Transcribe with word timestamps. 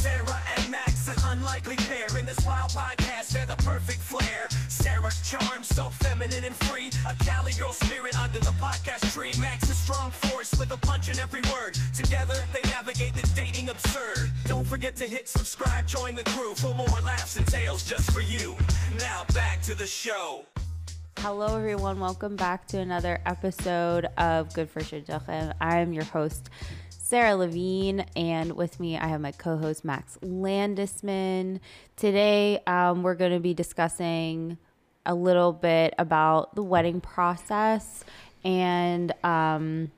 Sarah 0.00 0.40
and 0.56 0.70
Max, 0.70 1.08
an 1.08 1.16
unlikely 1.26 1.76
pair 1.76 2.06
in 2.18 2.24
this 2.24 2.44
wild 2.46 2.70
podcast. 2.70 3.30
They're 3.30 3.46
the 3.46 3.56
perfect 3.56 4.00
flair. 4.00 4.48
Sarah's 4.68 5.20
charm, 5.28 5.62
so 5.62 5.84
feminine 5.90 6.44
and 6.44 6.56
free. 6.66 6.90
A 7.08 7.14
Cali 7.24 7.52
girl 7.52 7.72
spirit 7.72 8.18
under 8.18 8.38
the 8.38 8.52
podcast 8.52 9.12
tree. 9.12 9.32
Max 9.40 9.68
a 9.70 9.74
strong 9.74 10.10
force 10.10 10.52
with 10.58 10.70
a 10.72 10.76
punch 10.78 11.08
in 11.08 11.18
every 11.18 11.42
word. 11.52 11.74
Together 11.94 12.34
they 12.52 12.68
navigate 12.70 13.14
the 13.14 13.28
dating 13.34 13.68
absurd. 13.68 14.30
Don't 14.46 14.66
forget 14.66 14.96
to 14.96 15.04
hit 15.04 15.28
subscribe, 15.28 15.86
join 15.86 16.14
the 16.14 16.24
crew 16.24 16.54
for 16.54 16.74
more 16.74 17.00
laughs 17.04 17.36
and 17.36 17.46
tales 17.46 17.84
just 17.84 18.10
for 18.12 18.20
you. 18.20 18.56
Now 18.98 19.24
back 19.34 19.60
to 19.62 19.74
the 19.74 19.86
show. 19.86 20.46
Hello, 21.18 21.56
everyone. 21.56 22.00
Welcome 22.00 22.34
back 22.34 22.66
to 22.68 22.78
another 22.78 23.20
episode 23.26 24.06
of 24.16 24.52
Good 24.54 24.68
for 24.70 24.80
Shidduchim. 24.80 25.52
I'm 25.60 25.92
your 25.92 26.04
host, 26.04 26.50
Sarah 27.12 27.36
Levine, 27.36 28.06
and 28.16 28.56
with 28.56 28.80
me, 28.80 28.96
I 28.96 29.06
have 29.08 29.20
my 29.20 29.32
co 29.32 29.58
host, 29.58 29.84
Max 29.84 30.16
Landisman. 30.22 31.60
Today, 31.94 32.62
um, 32.66 33.02
we're 33.02 33.16
going 33.16 33.32
to 33.32 33.38
be 33.38 33.52
discussing 33.52 34.56
a 35.04 35.14
little 35.14 35.52
bit 35.52 35.92
about 35.98 36.54
the 36.54 36.62
wedding 36.62 37.02
process 37.02 38.02
and 38.46 39.12
um, 39.22 39.92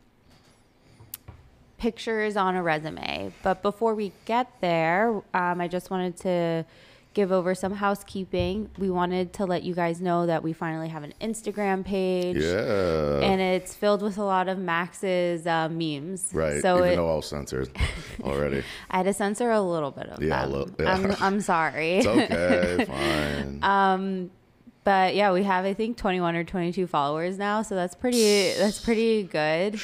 pictures 1.78 2.36
on 2.36 2.56
a 2.56 2.64
resume. 2.64 3.32
But 3.44 3.62
before 3.62 3.94
we 3.94 4.10
get 4.24 4.50
there, 4.60 5.22
um, 5.32 5.60
I 5.60 5.68
just 5.68 5.90
wanted 5.92 6.16
to 6.16 6.64
give 7.14 7.32
over 7.32 7.54
some 7.54 7.72
housekeeping. 7.72 8.68
We 8.78 8.90
wanted 8.90 9.32
to 9.34 9.46
let 9.46 9.62
you 9.62 9.74
guys 9.74 10.00
know 10.00 10.26
that 10.26 10.42
we 10.42 10.52
finally 10.52 10.88
have 10.88 11.02
an 11.04 11.14
Instagram 11.20 11.84
page. 11.84 12.36
Yeah. 12.36 13.20
And 13.20 13.40
it's 13.40 13.74
filled 13.74 14.02
with 14.02 14.18
a 14.18 14.24
lot 14.24 14.48
of 14.48 14.58
Max's 14.58 15.46
uh, 15.46 15.68
memes. 15.70 16.28
right. 16.32 16.60
So 16.60 16.78
Even 16.78 16.90
it, 16.90 16.96
though 16.96 17.12
I 17.12 17.16
was 17.16 17.26
censored 17.28 17.70
already. 18.22 18.62
I 18.90 18.98
had 18.98 19.04
to 19.06 19.14
censor 19.14 19.50
a 19.50 19.60
little 19.62 19.90
bit 19.92 20.08
of 20.08 20.22
Yeah, 20.22 20.42
them. 20.42 20.52
little- 20.52 20.74
yeah. 20.78 20.92
I'm, 20.92 21.16
I'm 21.20 21.40
sorry. 21.40 21.98
It's 21.98 22.06
okay. 22.06 22.84
fine. 22.88 23.58
Um, 23.62 24.30
but 24.82 25.14
yeah, 25.14 25.32
we 25.32 25.44
have 25.44 25.64
I 25.64 25.72
think 25.72 25.96
21 25.96 26.36
or 26.36 26.44
22 26.44 26.86
followers 26.86 27.38
now, 27.38 27.62
so 27.62 27.74
that's 27.74 27.94
pretty. 27.94 28.52
That's 28.58 28.78
pretty 28.84 29.22
good. 29.22 29.80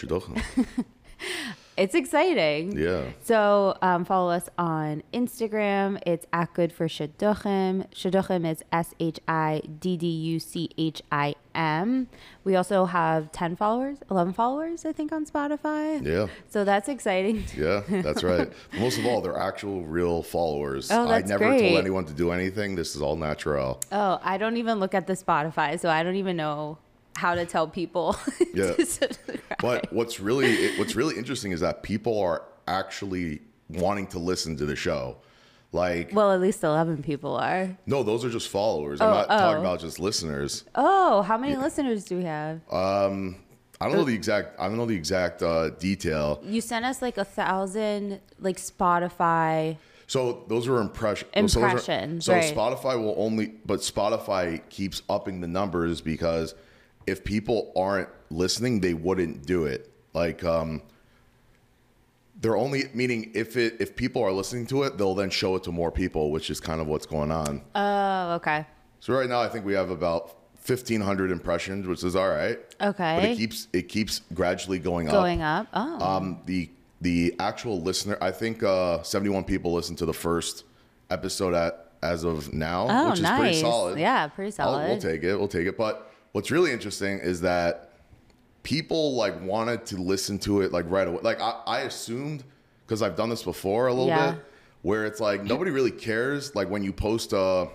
It's 1.80 1.94
exciting. 1.94 2.76
Yeah. 2.76 3.04
So 3.22 3.74
um, 3.80 4.04
follow 4.04 4.30
us 4.30 4.50
on 4.58 5.02
Instagram. 5.14 5.98
It's 6.04 6.26
at 6.30 6.52
Good 6.52 6.72
for 6.74 6.88
Shidduchim. 6.88 7.90
Shidduchim 7.94 8.46
is 8.46 8.62
S 8.70 8.94
H 9.00 9.18
I 9.26 9.62
D 9.80 9.96
D 9.96 10.06
U 10.06 10.38
C 10.40 10.68
H 10.76 11.00
I 11.10 11.36
M. 11.54 12.08
We 12.44 12.54
also 12.54 12.84
have 12.84 13.32
10 13.32 13.56
followers, 13.56 13.96
11 14.10 14.34
followers, 14.34 14.84
I 14.84 14.92
think, 14.92 15.10
on 15.10 15.24
Spotify. 15.24 16.06
Yeah. 16.06 16.26
So 16.50 16.64
that's 16.64 16.88
exciting. 16.88 17.44
Yeah, 17.56 17.82
that's 17.88 18.22
right. 18.22 18.50
Most 18.78 18.98
of 18.98 19.06
all, 19.06 19.20
they're 19.20 19.38
actual 19.38 19.82
real 19.84 20.22
followers. 20.22 20.90
Oh, 20.90 21.06
that's 21.06 21.30
I 21.30 21.34
never 21.34 21.46
great. 21.46 21.60
told 21.60 21.78
anyone 21.78 22.04
to 22.06 22.12
do 22.12 22.30
anything. 22.30 22.74
This 22.74 22.94
is 22.94 23.02
all 23.02 23.16
natural. 23.16 23.80
Oh, 23.90 24.18
I 24.22 24.38
don't 24.38 24.56
even 24.56 24.80
look 24.80 24.94
at 24.94 25.06
the 25.06 25.14
Spotify, 25.14 25.78
so 25.80 25.88
I 25.90 26.02
don't 26.02 26.16
even 26.16 26.36
know 26.36 26.78
how 27.24 27.34
to 27.34 27.44
tell 27.54 27.66
people. 27.68 28.16
Yeah. 28.54 28.72
But 29.60 29.92
what's 29.92 30.18
really 30.20 30.76
what's 30.78 30.94
really 30.96 31.16
interesting 31.16 31.52
is 31.52 31.60
that 31.60 31.82
people 31.82 32.18
are 32.20 32.42
actually 32.66 33.40
wanting 33.68 34.06
to 34.08 34.18
listen 34.18 34.56
to 34.56 34.66
the 34.66 34.74
show. 34.76 35.18
Like, 35.72 36.10
well, 36.12 36.32
at 36.32 36.40
least 36.40 36.64
11 36.64 37.02
people 37.04 37.36
are. 37.36 37.76
no, 37.86 38.02
those 38.02 38.24
are 38.24 38.30
just 38.38 38.48
followers. 38.48 39.00
I'm 39.00 39.08
Oh, 39.08 39.14
not 39.20 39.28
talking 39.28 39.58
oh. 39.58 39.66
about 39.66 39.78
just 39.80 40.00
listeners. 40.00 40.64
Oh, 40.74 41.22
how 41.22 41.38
many 41.38 41.54
listeners 41.56 42.04
do 42.04 42.16
we 42.18 42.24
have? 42.24 42.60
Um 42.72 43.36
I 43.82 43.86
don't 43.86 43.96
know 43.96 44.04
the 44.04 44.14
exact. 44.14 44.58
I 44.60 44.66
don't 44.68 44.76
know 44.76 44.84
the 44.94 44.96
exact 45.04 45.42
uh, 45.42 45.70
detail. 45.88 46.26
you 46.44 46.60
sent 46.60 46.84
us 46.84 47.00
like 47.00 47.16
a 47.16 47.24
thousand, 47.24 48.20
like 48.38 48.58
Spotify. 48.58 49.76
So 50.06 50.44
those 50.48 50.66
are 50.68 50.78
impression, 50.80 51.28
Impressions, 51.34 52.24
So, 52.26 52.34
right. 52.34 52.52
Spotify 52.54 52.94
will 53.02 53.14
only, 53.16 53.46
but 53.64 53.78
Spotify 53.80 54.60
keeps 54.68 55.02
upping 55.08 55.40
the 55.40 55.46
numbers 55.46 56.00
because 56.00 56.54
if 57.10 57.24
people 57.24 57.72
aren't 57.76 58.08
listening, 58.30 58.80
they 58.80 58.94
wouldn't 58.94 59.44
do 59.44 59.64
it. 59.66 59.90
Like, 60.14 60.44
um, 60.44 60.82
they're 62.40 62.56
only 62.56 62.84
meaning 62.94 63.30
if 63.34 63.56
it 63.56 63.76
if 63.80 63.94
people 63.94 64.22
are 64.22 64.32
listening 64.32 64.66
to 64.68 64.84
it, 64.84 64.96
they'll 64.96 65.14
then 65.14 65.30
show 65.30 65.56
it 65.56 65.64
to 65.64 65.72
more 65.72 65.90
people, 65.90 66.30
which 66.30 66.48
is 66.48 66.58
kind 66.60 66.80
of 66.80 66.86
what's 66.86 67.06
going 67.06 67.30
on. 67.30 67.62
Oh, 67.74 68.34
okay. 68.36 68.66
so 69.00 69.12
right 69.14 69.28
now, 69.28 69.40
I 69.40 69.48
think 69.48 69.64
we 69.66 69.74
have 69.74 69.90
about 69.90 70.36
fifteen 70.56 71.00
hundred 71.00 71.30
impressions, 71.30 71.86
which 71.86 72.02
is 72.02 72.16
all 72.16 72.30
right. 72.30 72.58
Okay. 72.80 73.18
But 73.20 73.24
it 73.30 73.36
keeps 73.36 73.68
it 73.72 73.88
keeps 73.88 74.22
gradually 74.32 74.78
going 74.78 75.08
up. 75.08 75.14
Going 75.14 75.42
up. 75.42 75.66
Oh. 75.74 76.00
Um, 76.02 76.40
the 76.46 76.70
the 77.02 77.34
actual 77.38 77.80
listener, 77.80 78.18
I 78.20 78.30
think 78.30 78.62
uh, 78.62 79.02
71 79.02 79.44
people 79.44 79.72
listened 79.72 79.96
to 79.98 80.06
the 80.06 80.12
first 80.12 80.64
episode 81.08 81.54
at 81.54 81.92
as 82.02 82.24
of 82.24 82.52
now, 82.52 82.86
oh, 82.90 83.10
which 83.10 83.18
is 83.18 83.22
nice. 83.22 83.38
pretty 83.40 83.60
solid. 83.60 83.98
Yeah, 83.98 84.26
pretty 84.28 84.48
I'll- 84.58 84.72
solid. 84.74 84.88
we'll 84.88 84.98
take 84.98 85.22
it. 85.22 85.36
We'll 85.36 85.48
take 85.48 85.66
it. 85.66 85.76
But 85.76 86.09
what's 86.32 86.50
really 86.50 86.72
interesting 86.72 87.18
is 87.18 87.40
that 87.42 87.90
people 88.62 89.14
like 89.14 89.40
wanted 89.42 89.86
to 89.86 89.96
listen 89.96 90.38
to 90.40 90.60
it 90.62 90.72
like 90.72 90.84
right 90.90 91.08
away. 91.08 91.20
Like 91.22 91.40
I, 91.40 91.60
I 91.66 91.78
assumed 91.80 92.44
because 92.86 93.02
I've 93.02 93.16
done 93.16 93.28
this 93.30 93.42
before 93.42 93.86
a 93.86 93.92
little 93.92 94.08
Yeah. 94.08 94.32
bit, 94.32 94.44
where 94.82 95.06
it's 95.06 95.20
like 95.20 95.42
nobody 95.44 95.70
really 95.70 95.90
cares. 95.90 96.54
Like 96.54 96.68
when 96.70 96.82
you 96.82 96.92
post 96.92 97.32
a 97.32 97.68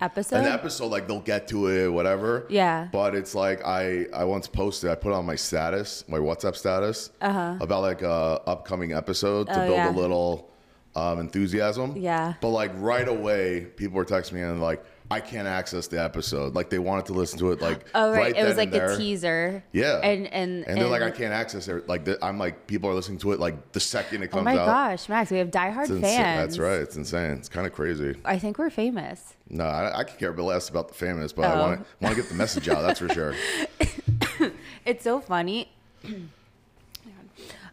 episode. 0.00 0.36
an 0.38 0.44
episode, 0.46 0.88
like 0.88 1.06
they'll 1.06 1.20
get 1.20 1.48
to 1.48 1.68
it, 1.68 1.88
whatever. 1.88 2.46
Yeah. 2.50 2.88
But 2.92 3.14
it's 3.14 3.34
like 3.34 3.64
I 3.64 4.06
I 4.12 4.24
once 4.24 4.46
posted, 4.48 4.90
I 4.90 4.94
put 4.94 5.12
on 5.12 5.24
my 5.24 5.36
status, 5.36 6.04
my 6.08 6.18
WhatsApp 6.18 6.56
status, 6.56 7.10
about 7.20 7.82
like 7.82 8.02
a 8.02 8.40
upcoming 8.46 8.92
episode 8.92 9.46
to 9.46 9.52
Uh-huh. 9.52 9.62
Oh, 9.62 9.66
build 9.66 9.76
yeah. 9.76 9.90
a 9.90 9.96
little 9.96 10.50
um, 10.96 11.18
enthusiasm. 11.20 11.94
Yeah. 11.96 12.34
But 12.40 12.48
like 12.48 12.72
right 12.76 13.06
away, 13.06 13.66
people 13.76 13.96
were 13.96 14.04
texting 14.04 14.32
me 14.32 14.40
and 14.42 14.60
like 14.60 14.82
I 15.10 15.20
can't 15.20 15.46
access 15.46 15.86
the 15.86 16.02
episode. 16.02 16.54
Like 16.54 16.68
they 16.70 16.78
wanted 16.80 17.06
to 17.06 17.12
listen 17.12 17.38
to 17.38 17.52
it 17.52 17.60
like 17.60 17.86
Oh 17.94 18.10
right, 18.12 18.34
it 18.36 18.44
was 18.44 18.56
like 18.56 18.74
a 18.74 18.96
teaser. 18.96 19.62
Yeah. 19.72 20.00
and 20.02 20.26
and 20.28 20.66
And 20.66 20.80
they're 20.80 20.88
like, 20.88 21.02
I 21.02 21.10
can't 21.10 21.32
access 21.32 21.68
it. 21.68 21.88
Like 21.88 22.04
the, 22.04 22.24
I'm 22.24 22.38
like, 22.38 22.66
people 22.66 22.90
are 22.90 22.94
listening 22.94 23.18
to 23.18 23.32
it 23.32 23.38
like 23.40 23.72
the 23.72 23.80
second 23.80 24.22
it 24.22 24.30
comes. 24.32 24.46
Out. 24.46 24.52
Oh 24.52 24.56
my 24.56 24.60
out. 24.62 24.66
gosh, 24.66 25.08
Max, 25.08 25.30
we 25.30 25.38
have 25.38 25.50
diehard 25.50 25.86
fans. 25.88 26.02
That's 26.02 26.58
right. 26.58 26.80
It's 26.80 26.96
insane. 26.96 27.32
It's 27.38 27.48
kind 27.48 27.66
of 27.66 27.72
crazy. 27.72 28.16
I 28.24 28.38
think 28.38 28.58
we're 28.58 28.70
famous. 28.70 29.34
No, 29.48 29.64
I, 29.64 30.00
I 30.00 30.04
could 30.04 30.18
care 30.18 30.32
less 30.32 30.68
about 30.68 30.88
the 30.88 30.94
famous, 30.94 31.32
but 31.32 31.44
I 31.44 31.54
Oh. 31.54 31.60
want 31.60 31.80
to 31.80 31.86
want 32.00 32.16
to 32.16 32.20
get 32.22 32.28
the 32.28 32.36
message 32.36 32.68
out. 32.68 32.82
That's 32.82 33.00
for 33.00 33.08
sure. 33.08 33.34
It's 34.84 35.02
so 35.02 35.20
funny. 35.20 35.72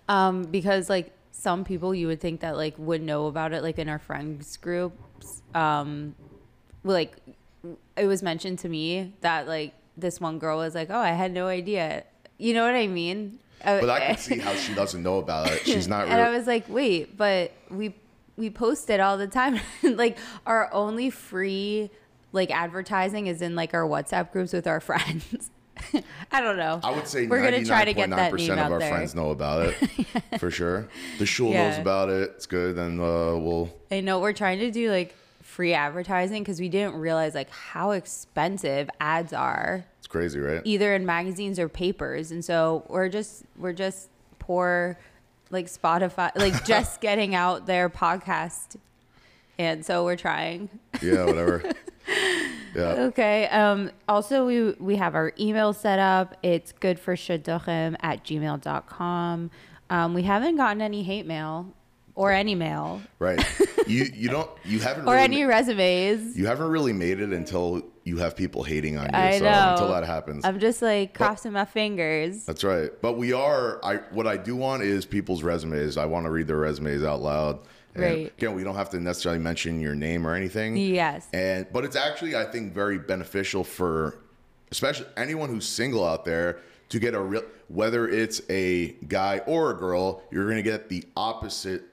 um, 0.09 0.43
because 0.43 0.89
like 0.89 1.11
some 1.31 1.63
people 1.63 1.93
you 1.93 2.07
would 2.07 2.19
think 2.19 2.39
that 2.41 2.55
like 2.57 2.73
would 2.77 3.01
know 3.01 3.27
about 3.27 3.53
it, 3.53 3.61
like 3.63 3.77
in 3.79 3.87
our 3.89 3.99
friends 3.99 4.57
groups. 4.57 5.41
Um, 5.53 6.15
like 6.83 7.15
it 7.95 8.07
was 8.07 8.21
mentioned 8.21 8.59
to 8.59 8.69
me 8.69 9.13
that 9.21 9.47
like 9.47 9.73
this 9.97 10.19
one 10.19 10.39
girl 10.39 10.57
was 10.57 10.75
like, 10.75 10.89
"Oh, 10.89 10.99
I 10.99 11.11
had 11.11 11.31
no 11.31 11.47
idea." 11.47 12.03
You 12.37 12.53
know 12.53 12.65
what 12.65 12.75
I 12.75 12.87
mean? 12.87 13.39
But 13.63 13.89
I 13.89 13.99
can 13.99 14.17
see 14.17 14.39
how 14.39 14.53
she 14.55 14.73
doesn't 14.73 15.01
know 15.03 15.17
about 15.17 15.49
it. 15.49 15.65
She's 15.65 15.87
not 15.87 16.07
and 16.09 16.19
I 16.21 16.35
was 16.35 16.47
like, 16.47 16.67
wait, 16.67 17.15
but 17.15 17.51
we 17.69 17.95
we 18.35 18.49
post 18.49 18.89
it 18.89 18.99
all 18.99 19.17
the 19.17 19.27
time. 19.27 19.59
like 19.83 20.17
our 20.45 20.71
only 20.73 21.09
free 21.09 21.89
like 22.31 22.51
advertising 22.51 23.27
is 23.27 23.41
in 23.41 23.55
like 23.55 23.73
our 23.73 23.83
WhatsApp 23.83 24.31
groups 24.31 24.53
with 24.53 24.67
our 24.67 24.79
friends. 24.81 25.49
I 26.31 26.41
don't 26.41 26.57
know. 26.57 26.79
I 26.83 26.91
would 26.91 27.07
say 27.07 27.27
we're 27.27 27.41
gonna 27.41 27.65
try 27.65 27.85
to 27.85 27.93
get 27.93 28.09
that 28.11 28.31
99.9% 28.31 28.37
name 28.47 28.51
of 28.59 28.71
our 28.71 28.79
there. 28.79 28.89
friends 28.89 29.15
know 29.15 29.31
about 29.31 29.67
it 29.67 30.39
for 30.39 30.51
sure. 30.51 30.87
The 31.17 31.25
shul 31.25 31.51
knows 31.51 31.77
about 31.77 32.09
it. 32.09 32.31
It's 32.35 32.45
good, 32.45 32.77
and 32.77 32.99
uh, 32.99 33.37
we'll. 33.37 33.73
I 33.91 34.01
know 34.01 34.19
we're 34.19 34.33
trying 34.33 34.59
to 34.59 34.71
do 34.71 34.91
like 34.91 35.15
free 35.53 35.73
advertising 35.73 36.41
because 36.41 36.59
we 36.59 36.67
didn't 36.67 36.95
realize 36.95 37.35
like 37.35 37.49
how 37.51 37.91
expensive 37.91 38.89
ads 38.99 39.31
are. 39.33 39.85
It's 39.99 40.07
crazy, 40.07 40.39
right? 40.39 40.61
either 40.65 40.95
in 40.95 41.05
magazines 41.05 41.59
or 41.59 41.69
papers 41.69 42.31
and 42.31 42.43
so 42.43 42.83
we're 42.89 43.07
just 43.09 43.43
we're 43.55 43.71
just 43.73 44.09
poor 44.39 44.97
like 45.51 45.67
spotify 45.67 46.31
like 46.35 46.65
just 46.73 47.01
getting 47.01 47.35
out 47.35 47.67
their 47.67 47.87
podcast 47.89 48.77
and 49.59 49.85
so 49.85 50.03
we're 50.03 50.15
trying. 50.15 50.69
Yeah, 51.01 51.25
whatever. 51.25 51.63
yeah, 52.75 53.07
okay 53.09 53.47
um 53.49 53.91
also 54.09 54.45
we 54.47 54.71
we 54.73 54.95
have 54.95 55.13
our 55.13 55.33
email 55.39 55.71
set 55.71 55.99
up. 55.99 56.35
It's 56.41 56.71
good 56.71 56.99
for 56.99 57.15
shidduchim 57.15 57.95
at 58.01 58.23
gmail.com 58.23 59.51
um 59.91 60.13
we 60.15 60.23
haven't 60.23 60.55
gotten 60.57 60.81
any 60.81 61.03
hate 61.03 61.27
mail 61.27 61.67
or 62.15 62.31
any 62.31 62.55
mail 62.55 63.01
right. 63.19 63.43
You 63.85 64.05
you 64.13 64.29
don't 64.29 64.49
you 64.63 64.79
haven't 64.79 65.09
or 65.09 65.15
really 65.15 65.23
any 65.25 65.43
ma- 65.43 65.49
resumes 65.49 66.37
you 66.37 66.45
haven't 66.45 66.69
really 66.69 66.93
made 66.93 67.19
it 67.19 67.33
until 67.33 67.83
you 68.05 68.17
have 68.17 68.35
people 68.35 68.63
hating 68.63 68.97
on 68.97 69.05
you. 69.05 69.11
I 69.13 69.37
so 69.39 69.45
know. 69.45 69.71
until 69.71 69.87
that 69.89 70.05
happens. 70.05 70.45
I'm 70.45 70.59
just 70.59 70.81
like 70.81 71.13
crossing 71.13 71.53
my 71.53 71.65
fingers. 71.65 72.45
That's 72.45 72.63
right. 72.63 72.91
But 73.01 73.13
we 73.13 73.33
are. 73.33 73.83
I 73.83 73.97
what 74.11 74.27
I 74.27 74.37
do 74.37 74.55
want 74.55 74.83
is 74.83 75.05
people's 75.05 75.43
resumes. 75.43 75.97
I 75.97 76.05
want 76.05 76.25
to 76.25 76.31
read 76.31 76.47
their 76.47 76.57
resumes 76.57 77.03
out 77.03 77.21
loud. 77.21 77.59
And 77.95 78.03
Right. 78.03 78.33
Again, 78.37 78.55
we 78.55 78.63
don't 78.63 78.75
have 78.75 78.89
to 78.91 78.99
necessarily 78.99 79.39
mention 79.39 79.79
your 79.79 79.95
name 79.95 80.27
or 80.27 80.33
anything. 80.33 80.75
Yes. 80.77 81.27
And 81.33 81.67
but 81.71 81.85
it's 81.85 81.95
actually 81.95 82.35
I 82.35 82.45
think 82.45 82.73
very 82.73 82.97
beneficial 82.99 83.63
for 83.63 84.19
especially 84.71 85.07
anyone 85.15 85.49
who's 85.49 85.67
single 85.67 86.05
out 86.05 86.25
there 86.25 86.59
to 86.89 86.99
get 86.99 87.13
a 87.13 87.21
real 87.21 87.43
whether 87.69 88.07
it's 88.07 88.41
a 88.49 88.91
guy 89.07 89.39
or 89.47 89.71
a 89.71 89.73
girl, 89.75 90.23
you're 90.31 90.45
going 90.45 90.57
to 90.57 90.63
get 90.63 90.89
the 90.89 91.03
opposite 91.15 91.83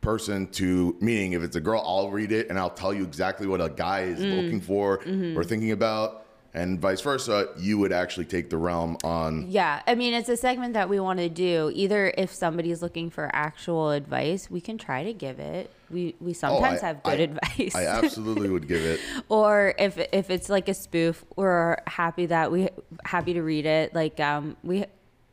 person 0.00 0.46
to 0.48 0.96
meaning 1.00 1.32
if 1.32 1.42
it's 1.42 1.56
a 1.56 1.60
girl, 1.60 1.82
I'll 1.84 2.10
read 2.10 2.32
it 2.32 2.48
and 2.48 2.58
I'll 2.58 2.70
tell 2.70 2.94
you 2.94 3.02
exactly 3.04 3.46
what 3.46 3.60
a 3.60 3.68
guy 3.68 4.02
is 4.02 4.20
looking 4.20 4.60
for 4.60 5.00
or 5.36 5.44
thinking 5.44 5.72
about, 5.72 6.24
and 6.54 6.80
vice 6.80 7.00
versa. 7.00 7.48
You 7.58 7.78
would 7.78 7.92
actually 7.92 8.24
take 8.26 8.48
the 8.48 8.56
realm 8.56 8.96
on. 9.04 9.50
Yeah, 9.50 9.82
I 9.86 9.94
mean, 9.94 10.14
it's 10.14 10.28
a 10.28 10.36
segment 10.36 10.74
that 10.74 10.88
we 10.88 10.98
want 11.00 11.18
to 11.18 11.28
do. 11.28 11.70
Either 11.74 12.12
if 12.16 12.32
somebody's 12.32 12.80
looking 12.80 13.10
for 13.10 13.28
actual 13.32 13.90
advice, 13.90 14.50
we 14.50 14.60
can 14.60 14.78
try 14.78 15.04
to 15.04 15.12
give 15.12 15.38
it. 15.40 15.70
We 15.90 16.14
we 16.20 16.32
sometimes 16.32 16.80
Oh, 16.82 16.84
I- 16.84 16.88
have 16.88 17.02
good 17.02 17.20
I- 17.20 17.22
advice. 17.22 17.74
I 17.74 17.84
absolutely 17.86 18.48
would 18.50 18.66
give 18.68 18.82
it. 18.82 19.00
or 19.28 19.74
if 19.78 19.98
if 20.12 20.30
it's 20.30 20.48
like 20.48 20.68
a 20.68 20.74
spoof, 20.74 21.24
we're 21.36 21.76
happy 21.86 22.26
that 22.26 22.50
we 22.52 22.68
happy 23.04 23.34
to 23.34 23.42
read 23.42 23.66
it. 23.66 23.94
Like 23.94 24.18
um 24.20 24.56
we 24.62 24.84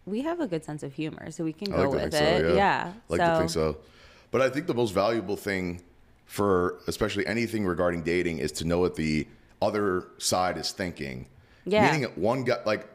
we 0.05 0.21
have 0.21 0.39
a 0.39 0.47
good 0.47 0.63
sense 0.65 0.83
of 0.83 0.93
humor, 0.93 1.31
so 1.31 1.43
we 1.43 1.53
can 1.53 1.71
go 1.71 1.89
like 1.89 2.03
with 2.11 2.13
it. 2.13 2.41
so. 2.41 2.47
Yeah, 2.49 2.55
yeah. 2.55 2.93
Like 3.09 3.21
to 3.21 3.37
think 3.39 3.49
so. 3.49 3.77
But 4.35 4.41
I 4.41 4.49
think 4.49 4.67
the 4.67 4.73
most 4.73 4.93
valuable 4.93 5.37
thing 5.37 5.81
for 6.25 6.81
especially 6.87 7.25
anything 7.25 7.65
regarding 7.65 8.03
dating 8.03 8.39
is 8.39 8.51
to 8.51 8.65
know 8.65 8.79
what 8.79 8.95
the 8.95 9.25
other 9.61 10.07
side 10.17 10.57
is 10.57 10.73
thinking. 10.73 11.27
Yeah. 11.63 11.89
Meaning, 11.89 12.11
one 12.15 12.43
guy 12.43 12.57
like 12.65 12.85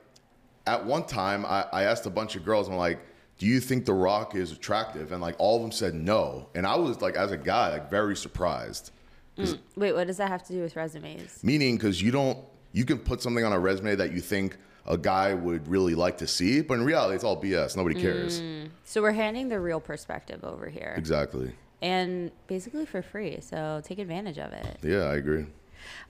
at 0.66 0.84
one 0.84 1.06
time, 1.06 1.46
I, 1.46 1.64
I 1.72 1.84
asked 1.84 2.04
a 2.04 2.10
bunch 2.10 2.36
of 2.36 2.44
girls, 2.44 2.68
I'm 2.68 2.76
like, 2.76 2.98
"Do 3.38 3.46
you 3.46 3.58
think 3.58 3.86
The 3.86 3.94
Rock 3.94 4.34
is 4.34 4.52
attractive?" 4.52 5.12
And 5.12 5.22
like 5.22 5.34
all 5.38 5.56
of 5.56 5.62
them 5.62 5.72
said 5.72 5.94
no, 5.94 6.50
and 6.54 6.66
I 6.66 6.76
was 6.76 7.00
like, 7.00 7.16
as 7.16 7.32
a 7.32 7.38
guy, 7.38 7.70
like 7.70 7.88
very 7.88 8.16
surprised. 8.16 8.90
Mm. 9.38 9.60
Wait, 9.76 9.94
what 9.94 10.08
does 10.08 10.18
that 10.18 10.28
have 10.28 10.42
to 10.48 10.52
do 10.52 10.60
with 10.60 10.76
resumes? 10.76 11.42
Meaning, 11.42 11.78
because 11.78 12.02
you 12.02 12.10
don't, 12.10 12.36
you 12.72 12.84
can 12.84 12.98
put 12.98 13.22
something 13.22 13.46
on 13.46 13.54
a 13.54 13.58
resume 13.58 13.94
that 13.94 14.12
you 14.12 14.20
think 14.20 14.58
a 14.86 14.96
guy 14.98 15.34
would 15.34 15.68
really 15.68 15.94
like 15.94 16.18
to 16.18 16.26
see, 16.26 16.60
but 16.62 16.74
in 16.74 16.84
reality, 16.84 17.14
it's 17.14 17.24
all 17.24 17.40
BS. 17.40 17.76
Nobody 17.76 18.00
cares. 18.00 18.40
Mm. 18.40 18.70
So 18.84 19.02
we're 19.02 19.12
handing 19.12 19.48
the 19.48 19.60
real 19.60 19.80
perspective 19.80 20.42
over 20.44 20.68
here, 20.68 20.94
Exactly. 20.96 21.52
and 21.82 22.30
basically 22.46 22.86
for 22.86 23.02
free. 23.02 23.38
So 23.40 23.80
take 23.84 23.98
advantage 23.98 24.38
of 24.38 24.52
it. 24.52 24.78
Yeah, 24.82 25.04
I 25.04 25.16
agree. 25.16 25.46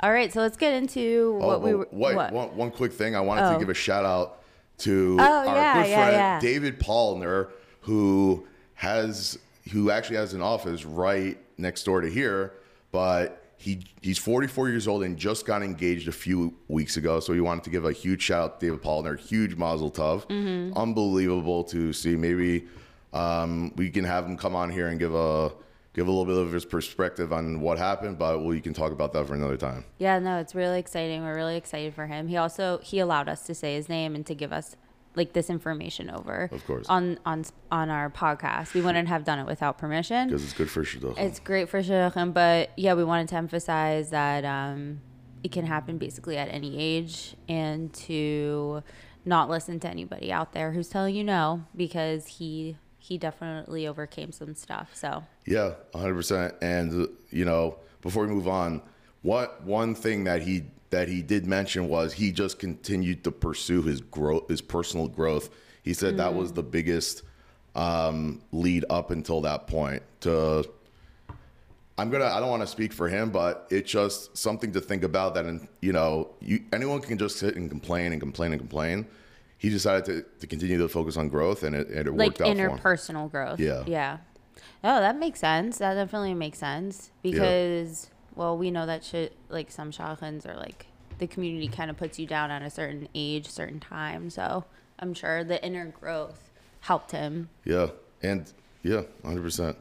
All 0.01 0.11
right, 0.13 0.33
so 0.33 0.41
let's 0.41 0.57
get 0.57 0.73
into 0.75 1.39
Oh, 1.41 1.47
what 1.47 1.63
we 1.63 1.73
oh, 1.73 1.77
were. 1.79 1.89
wait, 1.93 2.17
what? 2.17 2.33
One, 2.33 2.57
one 2.57 2.71
quick 2.71 2.93
thing. 2.93 3.15
I 3.15 3.21
wanted 3.21 3.49
Oh. 3.49 3.53
to 3.55 3.59
give 3.59 3.69
a 3.69 3.75
shout 3.75 4.05
out 4.05 4.43
to 4.79 5.17
Oh, 5.21 5.23
our 5.49 5.55
yeah, 5.57 5.75
good 5.83 5.93
friend 5.95 6.13
yeah. 6.13 6.41
David 6.41 6.81
Paulner, 6.81 7.49
who 7.83 8.47
has 8.75 9.39
who 9.73 9.91
actually 9.91 10.17
has 10.17 10.33
an 10.35 10.43
office 10.43 10.85
right 10.85 11.39
next 11.59 11.85
door 11.85 12.01
to 12.01 12.09
here, 12.11 12.55
but 12.91 13.40
he 13.61 13.85
he's 14.01 14.17
44 14.17 14.71
years 14.71 14.89
old 14.89 15.03
and 15.03 15.19
just 15.19 15.45
got 15.45 15.63
engaged 15.63 16.09
a 16.09 16.13
few 16.13 16.55
weeks 16.69 16.97
ago. 16.97 17.21
So 17.21 17.35
we 17.35 17.43
wanted 17.43 17.65
to 17.65 17.71
give 17.71 17.85
a 17.85 17.93
huge 17.93 18.23
shout 18.23 18.43
out 18.43 18.61
to 18.61 18.67
David 18.67 18.81
Paulner, 18.83 19.17
huge 19.17 19.55
Mazel 19.55 19.91
Tov, 19.91 20.27
Mm-hmm. 20.29 20.79
unbelievable 20.79 21.65
to 21.65 21.93
see. 21.93 22.17
Maybe 22.17 22.67
um, 23.13 23.73
we 23.77 23.91
can 23.91 24.05
have 24.05 24.25
him 24.25 24.37
come 24.39 24.55
on 24.57 24.71
here 24.71 24.89
and 24.89 24.99
give 24.99 25.15
a 25.15 25.53
give 25.93 26.07
a 26.07 26.11
little 26.11 26.25
bit 26.25 26.39
of 26.39 26.53
his 26.53 26.65
perspective 26.65 27.33
on 27.35 27.61
what 27.61 27.77
happened, 27.77 28.17
but 28.19 28.43
we 28.43 28.61
can 28.63 28.73
talk 28.73 28.93
about 28.93 29.13
that 29.13 29.27
for 29.27 29.35
another 29.35 29.57
time. 29.59 29.85
Yeah, 29.99 30.19
no, 30.21 30.39
it's 30.39 30.55
really 30.55 30.79
exciting. 30.79 31.23
We're 31.23 31.35
really 31.35 31.57
excited 31.57 31.93
for 31.95 32.07
him. 32.07 32.29
He 32.29 32.39
also 32.39 32.79
he 32.83 32.99
allowed 32.99 33.29
us 33.29 33.43
to 33.45 33.55
say 33.55 33.75
his 33.75 33.91
name 33.91 34.15
and 34.15 34.25
to 34.27 34.35
give 34.35 34.53
us 34.55 34.75
like 35.17 35.33
this 35.33 35.51
information 35.51 36.11
over. 36.11 36.49
Of 36.53 36.67
course. 36.67 36.87
On 36.89 37.19
on 37.27 37.45
on 37.71 37.91
our 37.91 38.11
podcast. 38.11 38.75
We 38.75 38.81
wouldn't 38.81 39.09
have 39.09 39.25
done 39.25 39.39
it 39.39 39.47
without 39.47 39.79
permission. 39.79 40.29
Because 40.29 40.45
it's 40.45 40.53
good 40.53 40.71
for 40.71 40.85
Shidduchim. 40.85 41.19
It's 41.19 41.41
great 41.41 41.69
for 41.69 41.83
shidduchim, 41.83 42.33
but 42.33 42.71
yeah, 42.77 42.95
we 42.95 43.05
wanted 43.05 43.29
to 43.29 43.37
emphasize 43.37 44.11
that 44.11 44.45
um, 44.45 45.01
it 45.43 45.53
can 45.53 45.67
happen 45.67 45.99
basically 45.99 46.37
at 46.37 46.49
any 46.49 46.79
age, 46.79 47.35
and 47.49 47.93
to 47.95 48.83
not 49.25 49.51
listen 49.51 49.81
to 49.81 49.89
anybody 49.89 50.33
out 50.33 50.53
there 50.53 50.73
who's 50.73 50.89
telling 50.89 51.15
you 51.15 51.25
no, 51.25 51.65
because 51.77 52.27
he 52.27 52.77
he 52.99 53.19
definitely 53.19 53.87
overcame 53.87 54.31
some 54.31 54.55
stuff. 54.55 54.91
So 54.95 55.25
Yeah, 55.47 55.73
100%. 55.95 56.55
And 56.63 57.09
you 57.31 57.45
know, 57.45 57.77
before 58.03 58.27
we 58.27 58.33
move 58.33 58.47
on, 58.47 58.83
what 59.23 59.63
one 59.63 59.95
thing 59.95 60.25
that 60.25 60.43
he 60.43 60.65
that 60.91 61.09
he 61.09 61.23
did 61.23 61.47
mention 61.47 61.89
was 61.89 62.13
he 62.13 62.33
just 62.33 62.59
continued 62.59 63.23
to 63.25 63.31
pursue 63.31 63.83
his 63.83 64.01
growth, 64.01 64.49
his 64.49 64.61
personal 64.61 65.09
growth. 65.09 65.51
He 65.83 65.95
said 65.95 66.17
that 66.19 66.35
was 66.35 66.53
the 66.53 66.63
biggest 66.63 67.23
um, 67.75 68.43
lead 68.53 68.85
up 68.91 69.11
until 69.11 69.41
that 69.43 69.67
point. 69.67 70.03
To 70.21 70.69
I'm 71.97 72.11
gonna 72.11 72.27
I 72.27 72.41
don't 72.41 72.51
want 72.51 72.63
to 72.63 72.67
speak 72.67 72.93
for 72.93 73.09
him, 73.09 73.31
but 73.31 73.67
it's 73.71 73.91
just 73.91 74.37
something 74.37 74.73
to 74.73 74.81
think 74.81 75.05
about. 75.05 75.35
That 75.35 75.47
in, 75.47 75.69
you 75.81 75.93
know, 75.93 76.31
you 76.41 76.61
anyone 76.73 77.01
can 77.01 77.19
just 77.19 77.39
sit 77.39 77.57
and 77.57 77.69
complain 77.71 78.13
and 78.13 78.21
complain 78.21 78.53
and 78.53 78.61
complain. 78.61 79.07
He 79.59 79.69
decided 79.69 80.07
to, 80.07 80.25
to 80.41 80.47
continue 80.47 80.79
to 80.79 80.89
focus 80.89 81.19
on 81.19 81.29
growth, 81.29 81.63
and 81.63 81.77
it, 81.77 81.89
and 81.89 82.09
it 82.09 82.17
like 82.17 82.31
worked 82.31 82.41
out 82.41 82.57
for 82.57 82.63
him. 82.63 82.79
interpersonal 82.79 83.31
growth. 83.31 83.61
Yeah. 83.61 83.85
Yeah. 83.87 84.19
Oh, 84.83 84.99
that 85.01 85.19
makes 85.19 85.41
sense. 85.41 85.79
That 85.79 85.95
definitely 85.95 86.33
makes 86.33 86.59
sense 86.59 87.11
because 87.23 88.09
well, 88.35 88.57
we 88.57 88.71
know 88.71 88.87
that 88.87 89.05
shit 89.05 89.37
like 89.49 89.71
some 89.71 89.91
shadchans 89.91 90.47
are 90.47 90.57
like 90.57 90.87
the 91.19 91.27
community 91.27 91.69
kind 91.69 91.91
of 91.91 91.97
puts 91.97 92.19
you 92.19 92.27
down 92.27 92.51
at 92.51 92.63
a 92.63 92.71
certain 92.71 93.09
age, 93.15 93.49
certain 93.49 93.81
time. 93.81 94.31
So 94.31 94.65
I'm 94.99 95.15
sure 95.15 95.45
the 95.45 95.65
inner 95.65 95.87
growth 95.87 96.51
helped 96.81 97.13
him. 97.13 97.49
Yeah, 97.65 97.89
and 98.23 98.51
yeah, 98.83 99.03
100. 99.23 99.43
percent 99.43 99.77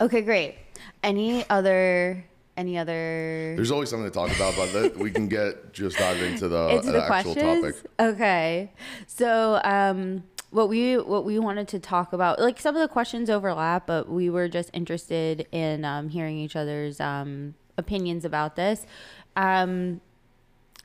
Okay, 0.00 0.22
great. 0.22 0.56
Any 1.02 1.48
other 1.48 2.24
any 2.56 2.76
other 2.76 3.54
There's 3.56 3.70
always 3.70 3.88
something 3.88 4.10
to 4.10 4.14
talk 4.14 4.34
about, 4.34 4.54
but 4.56 4.72
that 4.72 4.98
we 4.98 5.10
can 5.10 5.28
get 5.28 5.72
just 5.72 5.96
dive 5.96 6.20
into 6.22 6.48
the, 6.48 6.68
into 6.68 6.86
the 6.86 6.92
the 6.92 7.04
actual 7.04 7.34
topic. 7.34 7.76
Okay. 7.98 8.70
So, 9.06 9.60
um, 9.64 10.24
what 10.52 10.68
we 10.68 10.98
what 10.98 11.24
we 11.24 11.38
wanted 11.38 11.66
to 11.68 11.78
talk 11.78 12.12
about, 12.12 12.38
like 12.38 12.60
some 12.60 12.76
of 12.76 12.82
the 12.82 12.88
questions 12.88 13.30
overlap, 13.30 13.86
but 13.86 14.08
we 14.08 14.28
were 14.28 14.48
just 14.48 14.70
interested 14.72 15.46
in 15.50 15.84
um, 15.84 16.10
hearing 16.10 16.38
each 16.38 16.54
other's 16.54 17.00
um, 17.00 17.54
opinions 17.78 18.24
about 18.24 18.54
this. 18.54 18.86
Um, 19.34 20.02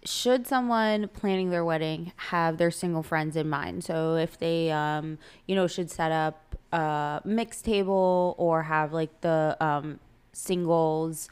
should 0.06 0.48
someone 0.48 1.10
planning 1.10 1.50
their 1.50 1.66
wedding 1.66 2.14
have 2.16 2.58
their 2.58 2.72
single 2.72 3.04
friends 3.04 3.36
in 3.36 3.50
mind? 3.50 3.84
So 3.84 4.16
if 4.16 4.40
they, 4.40 4.72
um, 4.72 5.18
you 5.48 5.56
know, 5.56 5.68
should 5.68 5.92
set 5.92 6.14
up 6.14 6.56
a 6.72 7.22
mixed 7.26 7.66
table 7.66 8.36
or 8.38 8.64
have 8.64 8.94
like 8.94 9.20
the 9.20 9.58
um, 9.60 10.00
singles 10.32 11.30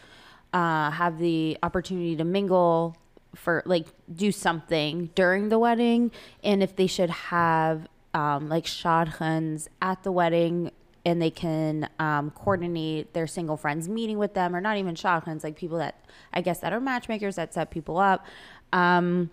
uh, 0.51 0.91
have 0.91 1.19
the 1.19 1.57
opportunity 1.63 2.17
to 2.17 2.25
mingle 2.25 2.97
for 3.33 3.63
like 3.65 3.87
do 4.13 4.31
something 4.31 5.09
during 5.15 5.49
the 5.49 5.59
wedding, 5.59 6.11
and 6.43 6.61
if 6.61 6.75
they 6.75 6.87
should 6.87 7.09
have 7.09 7.87
um, 8.15 8.49
like 8.49 8.65
shadchans 8.65 9.67
at 9.81 10.01
the 10.03 10.11
wedding 10.11 10.71
and 11.05 11.21
they 11.21 11.29
can 11.29 11.87
um, 11.99 12.31
coordinate 12.31 13.13
their 13.13 13.27
single 13.27 13.57
friends 13.57 13.87
meeting 13.87 14.17
with 14.17 14.33
them 14.33 14.55
or 14.55 14.61
not 14.61 14.77
even 14.77 14.95
shadchans 14.95 15.43
like 15.43 15.55
people 15.55 15.77
that 15.77 16.03
i 16.33 16.41
guess 16.41 16.59
that 16.59 16.73
are 16.73 16.79
matchmakers 16.79 17.35
that 17.35 17.53
set 17.53 17.69
people 17.69 17.97
up. 17.99 18.25
Um, 18.73 19.29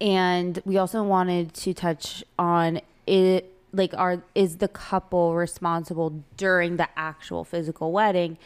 and 0.00 0.60
we 0.64 0.76
also 0.76 1.02
wanted 1.02 1.54
to 1.54 1.72
touch 1.72 2.22
on 2.38 2.80
it 3.06 3.50
like 3.72 3.94
are 3.96 4.22
is 4.34 4.58
the 4.58 4.68
couple 4.68 5.34
responsible 5.34 6.22
during 6.36 6.76
the 6.76 6.88
actual 6.96 7.44
physical 7.44 7.90
wedding 7.92 8.38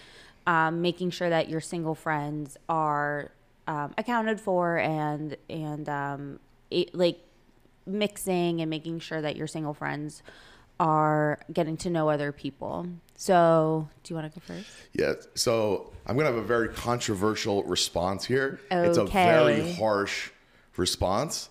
um, 0.46 0.80
making 0.80 1.10
sure 1.10 1.28
that 1.28 1.48
your 1.48 1.60
single 1.60 1.94
friends 1.94 2.56
are 2.68 3.30
um, 3.66 3.92
accounted 3.98 4.40
for 4.40 4.78
and 4.78 5.36
and 5.50 5.88
um, 5.88 6.40
it, 6.70 6.94
like 6.94 7.18
mixing 7.88 8.60
and 8.60 8.70
making 8.70 9.00
sure 9.00 9.20
that 9.20 9.36
your 9.36 9.46
single 9.46 9.74
friends 9.74 10.22
are 10.80 11.40
getting 11.52 11.76
to 11.76 11.90
know 11.90 12.08
other 12.08 12.30
people 12.30 12.86
so 13.20 13.88
do 14.04 14.12
you 14.12 14.16
want 14.16 14.32
to 14.32 14.40
go 14.40 14.44
first 14.46 14.70
Yeah, 14.92 15.14
so 15.34 15.92
I'm 16.06 16.16
gonna 16.16 16.28
have 16.28 16.38
a 16.38 16.42
very 16.42 16.68
controversial 16.68 17.64
response 17.64 18.24
here. 18.24 18.60
Okay. 18.70 18.88
It's 18.88 18.96
a 18.96 19.04
very 19.04 19.74
harsh 19.74 20.30
response, 20.76 21.50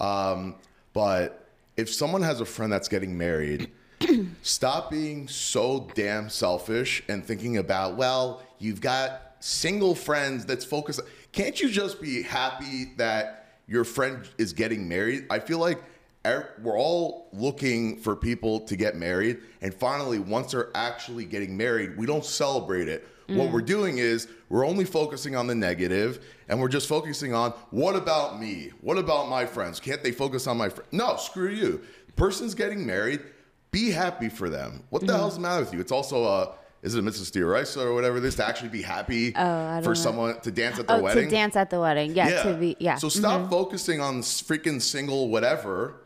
um, 0.00 0.56
but 0.92 1.48
if 1.76 1.88
someone 1.92 2.22
has 2.22 2.40
a 2.40 2.44
friend 2.44 2.72
that's 2.72 2.88
getting 2.88 3.16
married, 3.16 3.70
stop 4.42 4.90
being 4.90 5.28
so 5.28 5.88
damn 5.94 6.28
selfish 6.28 7.04
and 7.08 7.24
thinking 7.24 7.58
about 7.58 7.96
well, 7.96 8.42
you've 8.58 8.80
got 8.80 9.36
single 9.38 9.94
friends 9.94 10.44
that's 10.44 10.64
focused. 10.64 11.00
Can't 11.30 11.60
you 11.60 11.68
just 11.68 12.02
be 12.02 12.22
happy 12.22 12.86
that 12.96 13.43
your 13.66 13.84
friend 13.84 14.28
is 14.38 14.52
getting 14.52 14.88
married? 14.88 15.26
I 15.30 15.38
feel 15.38 15.58
like 15.58 15.82
er- 16.26 16.50
we're 16.62 16.78
all 16.78 17.28
looking 17.32 17.98
for 17.98 18.14
people 18.16 18.60
to 18.60 18.76
get 18.76 18.96
married, 18.96 19.38
and 19.60 19.72
finally, 19.72 20.18
once 20.18 20.52
they're 20.52 20.70
actually 20.74 21.24
getting 21.24 21.56
married, 21.56 21.96
we 21.96 22.06
don't 22.06 22.24
celebrate 22.24 22.88
it. 22.88 23.06
What 23.26 23.50
we're 23.50 23.62
doing 23.62 23.96
is 23.96 24.28
we're 24.50 24.66
only 24.66 24.84
focusing 24.84 25.34
on 25.34 25.46
the 25.46 25.54
negative, 25.54 26.22
and 26.48 26.60
we're 26.60 26.68
just 26.68 26.86
focusing 26.86 27.32
on 27.32 27.52
what 27.70 27.96
about 27.96 28.38
me? 28.38 28.70
What 28.82 28.98
about 28.98 29.30
my 29.30 29.46
friends? 29.46 29.80
Can't 29.80 30.02
they 30.02 30.12
focus 30.12 30.46
on 30.46 30.58
my 30.58 30.68
friends? 30.68 30.92
No, 30.92 31.16
screw 31.16 31.48
you. 31.48 31.80
Person's 32.16 32.54
getting 32.54 32.84
married. 32.84 33.22
Be 33.70 33.90
happy 33.90 34.28
for 34.28 34.50
them. 34.50 34.84
What 34.90 35.06
the 35.06 35.16
hell's 35.16 35.36
the 35.36 35.40
matter 35.40 35.64
with 35.64 35.72
you? 35.72 35.80
It's 35.80 35.90
also 35.90 36.24
a 36.24 36.52
is 36.84 36.94
it 36.94 37.02
Mrs. 37.02 37.32
Stierreisa 37.32 37.82
or 37.82 37.94
whatever 37.94 38.20
this 38.20 38.34
to 38.36 38.46
actually 38.46 38.68
be 38.68 38.82
happy 38.82 39.32
don't 39.32 39.82
for 39.82 39.90
know. 39.90 39.94
someone 39.94 40.40
to 40.42 40.50
dance 40.50 40.78
at 40.78 40.86
their 40.86 40.98
oh 40.98 41.02
wedding? 41.02 41.24
to 41.24 41.30
dance 41.30 41.56
at 41.56 41.70
the 41.70 41.80
wedding 41.80 42.14
yeah, 42.14 42.42
to 42.42 42.54
be 42.54 42.76
yeah 42.78 42.96
So 42.96 43.08
stop 43.08 43.50
focusing 43.50 44.00
on 44.00 44.20
freaking 44.20 44.80
single 44.80 45.30
whatever 45.30 45.96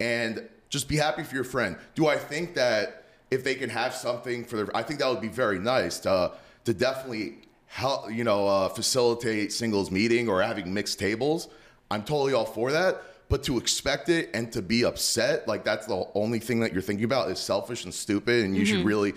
and 0.00 0.48
just 0.70 0.88
be 0.88 0.96
happy 0.96 1.22
for 1.22 1.34
your 1.34 1.44
friend. 1.44 1.76
Do 1.94 2.08
I 2.08 2.16
think 2.16 2.54
that 2.54 3.04
if 3.30 3.44
they 3.44 3.54
can 3.54 3.68
have 3.70 3.94
something 3.94 4.44
for 4.44 4.56
their, 4.56 4.76
I 4.76 4.82
think 4.82 5.00
that 5.00 5.08
would 5.08 5.20
be 5.20 5.28
very 5.28 5.58
nice 5.58 5.98
to 6.00 6.32
to 6.64 6.72
definitely 6.72 7.38
help, 7.66 8.10
you 8.12 8.24
know, 8.24 8.46
uh, 8.46 8.68
facilitate 8.68 9.52
singles 9.52 9.90
meeting 9.90 10.28
or 10.28 10.42
having 10.42 10.72
mixed 10.72 10.98
tables. 10.98 11.48
I'm 11.90 12.04
totally 12.04 12.32
all 12.32 12.44
for 12.46 12.72
that. 12.72 13.02
But 13.28 13.42
to 13.44 13.56
expect 13.56 14.10
it 14.10 14.28
and 14.34 14.52
to 14.52 14.60
be 14.60 14.84
upset, 14.84 15.48
like 15.48 15.64
that's 15.64 15.86
the 15.86 16.06
only 16.14 16.38
thing 16.38 16.60
that 16.60 16.74
you're 16.74 16.82
thinking 16.82 17.06
about 17.06 17.30
is 17.30 17.38
selfish 17.38 17.84
and 17.84 17.92
stupid, 17.94 18.44
and 18.44 18.54
you 18.54 18.66
should 18.66 18.84
really 18.84 19.14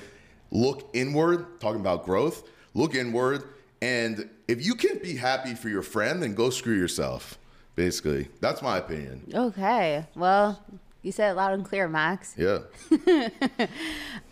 look 0.52 0.90
inward. 0.94 1.60
Talking 1.60 1.82
about 1.82 2.06
growth, 2.06 2.48
look 2.74 2.96
inward, 2.96 3.44
and 3.82 4.30
if 4.48 4.66
you 4.66 4.75
can't 4.75 5.02
be 5.02 5.16
happy 5.16 5.54
for 5.54 5.70
your 5.70 5.82
friend, 5.82 6.22
then 6.22 6.34
go 6.36 6.50
screw 6.50 6.75
yourself. 6.75 7.38
Basically, 7.75 8.30
that's 8.40 8.62
my 8.62 8.78
opinion. 8.78 9.30
Okay. 9.34 10.06
Well, 10.16 10.64
you 11.02 11.12
said 11.12 11.32
it 11.32 11.36
loud 11.36 11.54
and 11.54 11.66
clear, 11.66 11.88
Max. 11.88 12.36
Yeah. 12.38 12.60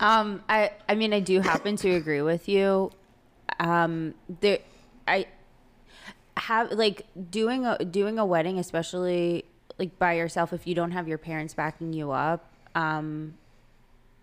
Um, 0.00 0.42
I 0.48 0.72
I 0.88 0.96
mean 0.96 1.12
I 1.12 1.20
do 1.20 1.40
happen 1.40 1.76
to 1.76 1.90
agree 1.90 2.20
with 2.20 2.48
you. 2.48 2.90
Um, 3.60 4.14
there, 4.40 4.58
I 5.06 5.26
have 6.36 6.72
like 6.72 7.06
doing 7.30 7.64
a 7.64 7.78
doing 7.84 8.18
a 8.18 8.26
wedding, 8.26 8.58
especially 8.58 9.44
like 9.78 9.98
by 9.98 10.14
yourself, 10.14 10.52
if 10.52 10.66
you 10.66 10.74
don't 10.74 10.90
have 10.90 11.06
your 11.06 11.18
parents 11.18 11.54
backing 11.54 11.92
you 11.92 12.10
up. 12.10 12.52
Um, 12.74 13.34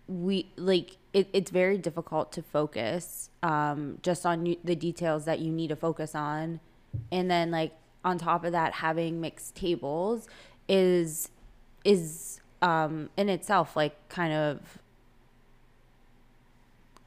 we 0.08 0.46
like 0.56 0.96
it, 1.12 1.28
it's 1.32 1.50
very 1.50 1.78
difficult 1.78 2.32
to 2.32 2.42
focus 2.42 3.30
um, 3.42 3.98
just 4.02 4.24
on 4.26 4.56
the 4.64 4.74
details 4.74 5.24
that 5.24 5.40
you 5.40 5.52
need 5.52 5.68
to 5.68 5.76
focus 5.76 6.14
on, 6.14 6.60
and 7.10 7.30
then 7.30 7.50
like 7.50 7.72
on 8.04 8.18
top 8.18 8.44
of 8.44 8.52
that, 8.52 8.74
having 8.74 9.20
mixed 9.20 9.54
tables 9.54 10.28
is 10.68 11.30
is 11.84 12.40
um, 12.60 13.10
in 13.16 13.28
itself 13.28 13.76
like 13.76 13.96
kind 14.08 14.32
of 14.32 14.78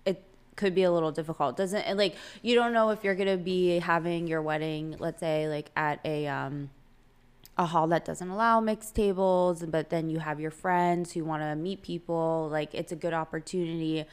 it 0.06 0.22
could 0.56 0.76
be 0.76 0.84
a 0.84 0.92
little 0.92 1.12
difficult. 1.12 1.58
Doesn't 1.58 1.82
it, 1.82 1.98
like 1.98 2.16
you 2.42 2.56
don't 2.56 2.74
know 2.74 2.90
if 2.90 3.04
you're 3.04 3.16
gonna 3.16 3.38
be 3.38 3.80
having 3.80 4.28
your 4.28 4.42
wedding 4.42 4.96
let's 5.00 5.20
say 5.20 5.48
like 5.48 5.72
at 5.76 6.00
a 6.06 6.28
um 6.28 6.70
a 7.58 7.66
hall 7.66 7.88
that 7.88 8.04
doesn't 8.04 8.30
allow 8.30 8.60
mixed 8.60 8.96
tables 8.96 9.64
but 9.68 9.90
then 9.90 10.10
you 10.10 10.20
have 10.20 10.40
your 10.40 10.52
friends 10.52 11.14
who 11.14 11.24
want 11.24 11.42
to 11.42 11.56
meet 11.56 11.82
people 11.82 12.50
like 12.52 12.74
it's 12.74 12.92
a 12.92 12.96
good 12.96 13.14
opportunity. 13.14 14.06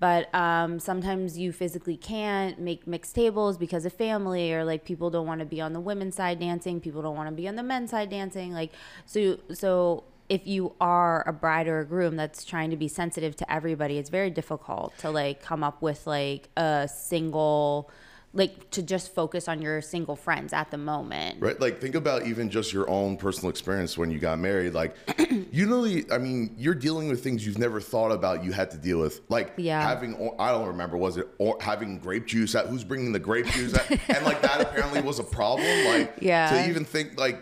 But 0.00 0.32
um, 0.32 0.78
sometimes 0.78 1.38
you 1.38 1.50
physically 1.50 1.96
can't 1.96 2.60
make 2.60 2.86
mixed 2.86 3.16
tables 3.16 3.58
because 3.58 3.84
of 3.84 3.92
family 3.92 4.52
or 4.52 4.64
like 4.64 4.84
people 4.84 5.10
don't 5.10 5.26
want 5.26 5.40
to 5.40 5.46
be 5.46 5.60
on 5.60 5.72
the 5.72 5.80
women's 5.80 6.14
side 6.14 6.38
dancing 6.38 6.80
people 6.80 7.02
don't 7.02 7.16
want 7.16 7.28
to 7.28 7.34
be 7.34 7.48
on 7.48 7.56
the 7.56 7.64
men's 7.64 7.90
side 7.90 8.10
dancing 8.10 8.52
like 8.52 8.70
so 9.06 9.38
so 9.52 10.04
if 10.28 10.46
you 10.46 10.74
are 10.80 11.26
a 11.26 11.32
bride 11.32 11.66
or 11.66 11.80
a 11.80 11.84
groom 11.84 12.14
that's 12.14 12.44
trying 12.44 12.70
to 12.70 12.76
be 12.76 12.86
sensitive 12.86 13.34
to 13.34 13.52
everybody 13.52 13.98
it's 13.98 14.10
very 14.10 14.30
difficult 14.30 14.96
to 14.98 15.10
like 15.10 15.42
come 15.42 15.64
up 15.64 15.82
with 15.82 16.06
like 16.06 16.48
a 16.56 16.88
single 16.92 17.90
like 18.34 18.70
to 18.70 18.82
just 18.82 19.14
focus 19.14 19.48
on 19.48 19.62
your 19.62 19.80
single 19.80 20.14
friends 20.14 20.52
at 20.52 20.70
the 20.70 20.76
moment 20.76 21.40
Right? 21.40 21.58
Like, 21.58 21.80
think 21.80 21.94
about 21.94 22.26
even 22.26 22.50
just 22.50 22.74
your 22.74 22.88
own 22.88 23.16
personal 23.16 23.48
experience 23.48 23.96
when 23.96 24.10
you 24.10 24.18
got 24.18 24.38
married. 24.38 24.74
Like, 24.74 24.94
you 25.50 25.66
really, 25.66 26.04
I 26.12 26.18
mean, 26.18 26.54
you're 26.58 26.74
dealing 26.74 27.08
with 27.08 27.24
things 27.24 27.44
you've 27.46 27.58
never 27.58 27.80
thought 27.80 28.12
about 28.12 28.44
you 28.44 28.52
had 28.52 28.70
to 28.72 28.76
deal 28.76 29.00
with. 29.00 29.22
Like, 29.30 29.54
Yeah. 29.56 29.80
having, 29.82 30.30
I 30.38 30.52
don't 30.52 30.66
remember, 30.68 30.98
was 30.98 31.16
it 31.16 31.26
or 31.38 31.56
having 31.60 31.98
grape 31.98 32.26
juice 32.26 32.54
at, 32.54 32.66
who's 32.66 32.84
bringing 32.84 33.12
the 33.12 33.18
grape 33.18 33.46
juice 33.46 33.72
at? 33.74 33.90
and 34.16 34.24
like, 34.26 34.42
that 34.42 34.60
apparently 34.60 35.00
was 35.00 35.18
a 35.18 35.24
problem. 35.24 35.66
Like, 35.86 36.18
Yeah. 36.20 36.50
to 36.50 36.68
even 36.68 36.84
think, 36.84 37.18
like, 37.18 37.40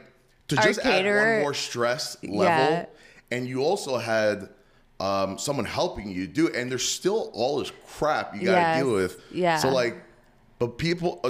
to 0.48 0.56
just 0.56 0.78
add 0.80 1.04
caterer- 1.04 1.34
one 1.38 1.42
more 1.42 1.54
stress 1.54 2.16
level. 2.22 2.42
Yeah. 2.44 2.86
And 3.32 3.48
you 3.48 3.62
also 3.64 3.96
had, 3.98 4.50
um, 5.00 5.36
someone 5.36 5.64
helping 5.66 6.08
you 6.10 6.28
do, 6.28 6.48
and 6.54 6.70
there's 6.70 6.88
still 6.88 7.30
all 7.34 7.58
this 7.58 7.72
crap 7.98 8.34
you 8.36 8.44
got 8.46 8.54
to 8.54 8.60
Yes. 8.60 8.78
deal 8.82 8.92
with. 8.94 9.20
Yeah. 9.32 9.58
So 9.58 9.68
like, 9.70 9.96
but 10.58 10.78
people, 10.78 11.22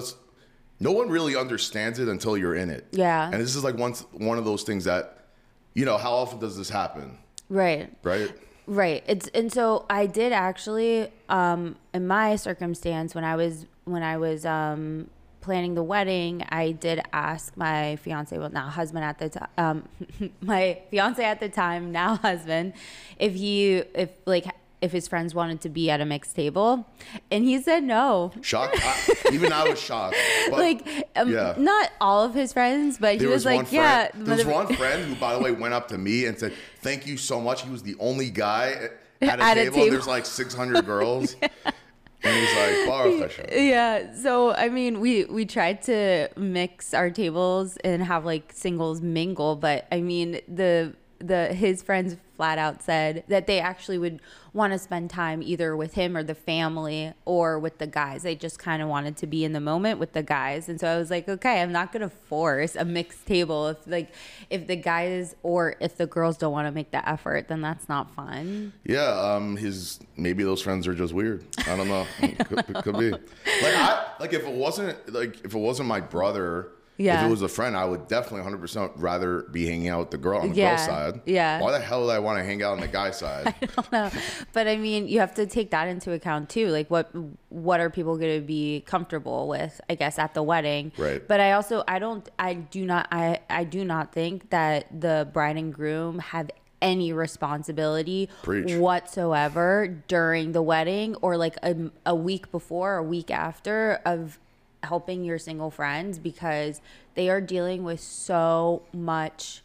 no 0.80 0.92
one 0.92 1.08
really 1.08 1.36
understands 1.36 1.98
it 1.98 2.08
until 2.08 2.36
you're 2.36 2.54
in 2.54 2.70
it. 2.70 2.86
Yeah. 2.92 3.30
And 3.30 3.40
this 3.40 3.56
is 3.56 3.64
like 3.64 3.76
once 3.76 4.04
one 4.12 4.38
of 4.38 4.44
those 4.44 4.62
things 4.62 4.84
that, 4.84 5.26
you 5.74 5.84
know, 5.84 5.96
how 5.96 6.12
often 6.12 6.38
does 6.38 6.56
this 6.56 6.68
happen, 6.68 7.18
right 7.48 7.92
right? 8.02 8.32
Right. 8.66 9.04
It's 9.06 9.28
and 9.28 9.52
so 9.52 9.86
I 9.88 10.06
did 10.06 10.32
actually 10.32 11.12
um 11.28 11.76
in 11.94 12.06
my 12.06 12.36
circumstance 12.36 13.14
when 13.14 13.24
I 13.24 13.36
was 13.36 13.66
when 13.84 14.02
I 14.02 14.16
was 14.16 14.44
um 14.44 15.08
planning 15.40 15.74
the 15.74 15.82
wedding, 15.82 16.44
I 16.48 16.72
did 16.72 17.00
ask 17.12 17.56
my 17.56 17.96
fiance, 17.96 18.36
well 18.36 18.50
now 18.50 18.68
husband 18.68 19.04
at 19.04 19.18
the 19.18 19.28
time, 19.28 19.48
um 19.58 19.88
my 20.40 20.80
fiance 20.90 21.24
at 21.24 21.40
the 21.40 21.48
time, 21.48 21.92
now 21.92 22.16
husband, 22.16 22.72
if 23.18 23.34
he 23.34 23.76
if 23.94 24.10
like 24.26 24.46
if 24.80 24.92
his 24.92 25.08
friends 25.08 25.34
wanted 25.34 25.60
to 25.62 25.68
be 25.68 25.90
at 25.90 26.00
a 26.00 26.04
mixed 26.04 26.36
table, 26.36 26.86
and 27.30 27.44
he 27.44 27.60
said 27.60 27.82
no. 27.82 28.32
Shocked. 28.42 28.78
I, 28.82 29.30
even 29.32 29.52
I 29.52 29.68
was 29.68 29.80
shocked. 29.80 30.16
But 30.50 30.58
like 30.60 31.08
um, 31.16 31.32
yeah. 31.32 31.54
not 31.58 31.90
all 32.00 32.24
of 32.24 32.34
his 32.34 32.52
friends, 32.52 32.98
but 32.98 33.16
he 33.20 33.26
was, 33.26 33.44
was, 33.44 33.46
like, 33.46 33.72
yeah. 33.72 34.08
friend. 34.08 34.26
There 34.26 34.36
was 34.36 34.46
one 34.46 34.74
friend 34.76 35.04
who, 35.04 35.14
by 35.16 35.34
the 35.34 35.40
way, 35.40 35.50
went 35.50 35.74
up 35.74 35.88
to 35.88 35.98
me 35.98 36.26
and 36.26 36.38
said, 36.38 36.52
"Thank 36.80 37.06
you 37.06 37.16
so 37.16 37.40
much." 37.40 37.62
He 37.62 37.70
was 37.70 37.82
the 37.82 37.96
only 37.98 38.30
guy 38.30 38.90
at 39.20 39.40
a, 39.40 39.42
At 39.42 39.54
table. 39.54 39.74
table. 39.74 39.90
There's 39.90 40.06
like 40.06 40.26
600 40.26 40.84
girls, 40.84 41.36
and 41.40 42.36
he's 42.36 42.56
like. 42.56 43.50
Yeah. 43.52 44.14
So 44.14 44.54
I 44.54 44.68
mean, 44.68 45.00
we 45.00 45.24
we 45.24 45.46
tried 45.46 45.82
to 45.82 46.28
mix 46.36 46.94
our 46.94 47.10
tables 47.10 47.76
and 47.78 48.02
have 48.02 48.24
like 48.24 48.52
singles 48.52 49.00
mingle, 49.00 49.56
but 49.56 49.86
I 49.90 50.00
mean 50.00 50.40
the 50.46 50.94
the 51.18 51.54
his 51.54 51.82
friends 51.82 52.16
flat 52.36 52.58
out 52.58 52.82
said 52.82 53.24
that 53.28 53.46
they 53.46 53.58
actually 53.58 53.96
would 53.96 54.20
want 54.52 54.72
to 54.72 54.78
spend 54.78 55.10
time 55.10 55.42
either 55.42 55.76
with 55.76 55.94
him 55.94 56.16
or 56.16 56.22
the 56.22 56.34
family 56.34 57.12
or 57.24 57.58
with 57.58 57.78
the 57.78 57.86
guys. 57.86 58.22
They 58.22 58.34
just 58.34 58.58
kind 58.58 58.82
of 58.82 58.88
wanted 58.88 59.16
to 59.18 59.26
be 59.26 59.44
in 59.44 59.52
the 59.52 59.60
moment 59.60 59.98
with 59.98 60.12
the 60.12 60.22
guys. 60.22 60.68
And 60.68 60.78
so 60.78 60.88
I 60.88 60.98
was 60.98 61.10
like, 61.10 61.28
okay, 61.28 61.62
I'm 61.62 61.72
not 61.72 61.92
going 61.92 62.02
to 62.02 62.14
force 62.14 62.76
a 62.76 62.84
mixed 62.84 63.26
table 63.26 63.68
if 63.68 63.78
like 63.86 64.12
if 64.50 64.66
the 64.66 64.76
guys 64.76 65.34
or 65.42 65.76
if 65.80 65.96
the 65.96 66.06
girls 66.06 66.36
don't 66.36 66.52
want 66.52 66.66
to 66.66 66.72
make 66.72 66.90
the 66.90 67.06
effort, 67.08 67.48
then 67.48 67.60
that's 67.60 67.88
not 67.88 68.14
fun. 68.14 68.72
Yeah, 68.84 69.08
um, 69.08 69.56
his 69.56 70.00
maybe 70.16 70.44
those 70.44 70.62
friends 70.62 70.86
are 70.86 70.94
just 70.94 71.12
weird. 71.14 71.44
I 71.66 71.76
don't 71.76 71.88
know. 71.88 72.06
could, 72.44 72.84
could 72.84 72.98
be. 72.98 73.10
Like 73.10 73.22
I 73.62 74.06
like 74.20 74.32
if 74.32 74.46
it 74.46 74.54
wasn't 74.54 75.12
like 75.12 75.44
if 75.44 75.54
it 75.54 75.58
wasn't 75.58 75.88
my 75.88 76.00
brother. 76.00 76.68
If 76.98 77.22
it 77.26 77.30
was 77.30 77.42
a 77.42 77.48
friend, 77.48 77.76
I 77.76 77.84
would 77.84 78.08
definitely 78.08 78.40
100 78.40 78.58
percent 78.60 78.92
rather 78.96 79.42
be 79.42 79.66
hanging 79.66 79.88
out 79.88 80.00
with 80.00 80.10
the 80.12 80.18
girl 80.18 80.40
on 80.40 80.50
the 80.50 80.54
Yeah, 80.56 80.76
girl 80.76 80.86
side. 80.86 81.20
yeah. 81.26 81.60
Why 81.60 81.72
the 81.72 81.78
hell 81.80 82.06
would 82.06 82.10
I 82.10 82.18
want 82.18 82.38
to 82.38 82.44
hang 82.44 82.62
out 82.62 82.72
on 82.72 82.80
the 82.80 82.88
guy 82.88 83.10
side? 83.22 83.48
I 83.60 83.66
don't 83.66 83.92
know. 83.92 84.10
But 84.52 84.66
I 84.68 84.76
mean, 84.76 85.06
you 85.08 85.20
have 85.20 85.34
to 85.34 85.46
take 85.46 85.70
that 85.72 85.88
into 85.88 86.12
account 86.12 86.48
too. 86.48 86.68
Like 86.68 86.90
what 86.90 87.10
what 87.50 87.80
are 87.80 87.90
people 87.90 88.16
going 88.16 88.40
to 88.40 88.46
be 88.46 88.82
comfortable 88.86 89.48
with, 89.48 89.80
I 89.90 89.94
guess 89.94 90.18
at 90.18 90.34
the 90.34 90.42
wedding. 90.42 90.92
Right. 90.96 91.26
But 91.26 91.40
I 91.40 91.52
also 91.52 91.84
I 91.86 91.98
don't 91.98 92.28
I 92.38 92.54
do 92.54 92.84
not 92.86 93.08
I 93.12 93.40
I 93.50 93.64
do 93.64 93.84
not 93.84 94.12
think 94.12 94.50
that 94.50 94.86
the 95.00 95.28
bride 95.32 95.56
and 95.56 95.72
groom 95.74 96.18
have 96.18 96.50
any 96.82 97.10
responsibility 97.12 98.28
Preach. 98.42 98.74
whatsoever 98.76 100.02
during 100.08 100.52
the 100.52 100.60
wedding 100.62 101.14
or 101.16 101.36
like 101.36 101.56
a, 101.62 101.74
a 102.04 102.14
week 102.14 102.50
before 102.50 102.96
a 102.96 103.02
week 103.02 103.30
after 103.30 104.00
of 104.04 104.38
helping 104.82 105.24
your 105.24 105.38
single 105.38 105.70
friends 105.70 106.18
because 106.18 106.80
they 107.14 107.28
are 107.28 107.40
dealing 107.40 107.84
with 107.84 108.00
so 108.00 108.82
much 108.92 109.62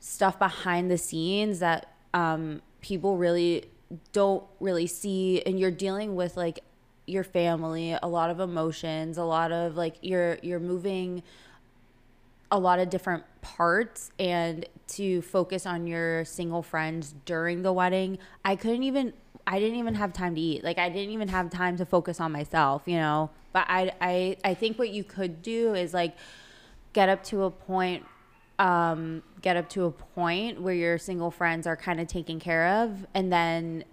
stuff 0.00 0.38
behind 0.38 0.90
the 0.90 0.98
scenes 0.98 1.60
that 1.60 1.94
um, 2.12 2.60
people 2.80 3.16
really 3.16 3.64
don't 4.12 4.44
really 4.60 4.86
see. 4.86 5.42
And 5.42 5.58
you're 5.58 5.70
dealing 5.70 6.14
with 6.14 6.36
like 6.36 6.60
your 7.06 7.24
family 7.24 7.96
a 8.02 8.08
lot 8.08 8.30
of 8.30 8.40
emotions 8.40 9.18
a 9.18 9.22
lot 9.22 9.52
of 9.52 9.76
like 9.76 9.94
you're 10.00 10.38
you're 10.40 10.58
moving 10.58 11.22
a 12.50 12.58
lot 12.58 12.78
of 12.78 12.88
different 12.88 13.24
parts. 13.42 14.10
And 14.18 14.66
to 14.86 15.22
focus 15.22 15.66
on 15.66 15.86
your 15.86 16.24
single 16.24 16.62
friends 16.62 17.14
during 17.24 17.62
the 17.62 17.72
wedding 17.72 18.18
i 18.44 18.54
couldn't 18.54 18.82
even 18.82 19.12
i 19.46 19.58
didn't 19.58 19.78
even 19.78 19.94
have 19.94 20.12
time 20.12 20.34
to 20.34 20.40
eat 20.40 20.64
like 20.64 20.78
i 20.78 20.88
didn't 20.88 21.10
even 21.10 21.28
have 21.28 21.50
time 21.50 21.76
to 21.76 21.84
focus 21.84 22.20
on 22.20 22.32
myself 22.32 22.82
you 22.86 22.96
know 22.96 23.30
but 23.52 23.64
i 23.68 23.92
i, 24.00 24.36
I 24.44 24.54
think 24.54 24.78
what 24.78 24.90
you 24.90 25.04
could 25.04 25.42
do 25.42 25.74
is 25.74 25.94
like 25.94 26.16
get 26.92 27.08
up 27.08 27.24
to 27.24 27.44
a 27.44 27.50
point 27.50 28.04
um 28.58 29.22
get 29.42 29.56
up 29.56 29.68
to 29.70 29.84
a 29.84 29.90
point 29.90 30.60
where 30.60 30.74
your 30.74 30.98
single 30.98 31.30
friends 31.30 31.66
are 31.66 31.76
kind 31.76 32.00
of 32.00 32.06
taken 32.06 32.38
care 32.38 32.82
of 32.82 33.06
and 33.14 33.32
then 33.32 33.84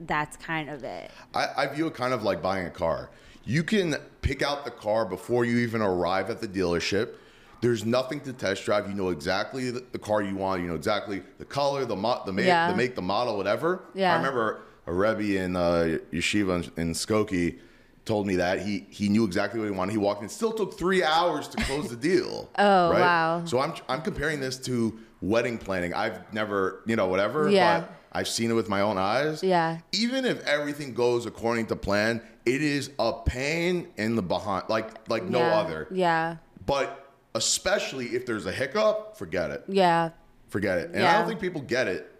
that's 0.00 0.36
kind 0.36 0.68
of 0.68 0.84
it 0.84 1.10
I, 1.34 1.48
I 1.56 1.66
view 1.68 1.86
it 1.86 1.94
kind 1.94 2.12
of 2.12 2.22
like 2.22 2.42
buying 2.42 2.66
a 2.66 2.70
car. 2.70 3.10
You 3.44 3.64
can 3.64 3.96
pick 4.20 4.42
out 4.42 4.64
the 4.64 4.70
car 4.70 5.04
before 5.04 5.44
you 5.44 5.58
even 5.58 5.82
arrive 5.82 6.30
at 6.30 6.40
the 6.40 6.48
dealership. 6.48 7.14
There's 7.62 7.86
nothing 7.86 8.20
to 8.22 8.32
test 8.32 8.64
drive. 8.64 8.88
You 8.88 8.94
know 8.94 9.10
exactly 9.10 9.70
the, 9.70 9.98
car 9.98 10.20
you 10.20 10.34
want. 10.34 10.60
You 10.62 10.68
know 10.68 10.74
exactly 10.74 11.22
the 11.38 11.44
color, 11.44 11.84
the 11.84 11.94
mo- 11.96 12.20
the 12.26 12.32
make, 12.32 12.46
Yeah. 12.46 12.70
the 12.70 12.76
make, 12.76 12.96
the 12.96 13.02
model, 13.02 13.36
whatever. 13.36 13.84
Yeah. 13.94 14.12
I 14.12 14.16
remember 14.16 14.62
a 14.88 14.92
rebbe 14.92 15.40
in 15.40 15.54
uh, 15.54 15.98
yeshiva 16.12 16.64
in, 16.76 16.88
in 16.88 16.92
Skokie 16.92 17.58
told 18.04 18.26
me 18.26 18.34
that 18.34 18.60
he 18.60 18.84
he 18.90 19.08
knew 19.08 19.24
exactly 19.24 19.60
what 19.60 19.66
he 19.66 19.70
wanted. 19.70 19.92
He 19.92 19.98
walked 19.98 20.20
in. 20.22 20.26
It 20.26 20.32
still 20.32 20.52
took 20.52 20.76
three 20.76 21.04
hours 21.04 21.46
to 21.48 21.56
close 21.64 21.88
the 21.88 21.94
deal. 21.96 22.50
Oh, 22.58 22.90
right? 22.90 23.00
wow. 23.00 23.44
So 23.46 23.60
I'm 23.60 23.74
I'm 23.88 24.02
comparing 24.02 24.40
this 24.40 24.58
to 24.66 24.98
wedding 25.20 25.56
planning. 25.56 25.94
I've 25.94 26.32
never 26.34 26.82
you 26.84 26.96
know 26.96 27.06
whatever. 27.06 27.48
Yeah. 27.48 27.80
But 27.80 27.92
I've 28.10 28.28
seen 28.28 28.50
it 28.50 28.54
with 28.54 28.68
my 28.68 28.80
own 28.80 28.98
eyes. 28.98 29.40
Yeah. 29.44 29.78
Even 29.92 30.24
if 30.24 30.44
everything 30.46 30.94
goes 30.94 31.26
according 31.26 31.66
to 31.66 31.76
plan, 31.76 32.20
it 32.44 32.60
is 32.60 32.90
a 32.98 33.12
pain 33.24 33.86
in 33.96 34.16
the 34.16 34.22
behind, 34.22 34.64
like 34.68 35.08
like 35.08 35.22
no 35.22 35.38
Yeah. 35.38 35.58
other. 35.60 35.86
Yeah. 35.92 36.36
But 36.66 37.01
especially 37.34 38.06
if 38.08 38.26
there's 38.26 38.46
a 38.46 38.52
hiccup, 38.52 39.16
forget 39.16 39.50
it. 39.50 39.64
Yeah. 39.68 40.10
Forget 40.48 40.78
it. 40.78 40.90
And 40.94 41.04
I 41.04 41.18
don't 41.18 41.28
think 41.28 41.40
people 41.40 41.60
get 41.62 41.88
it. 41.88 42.10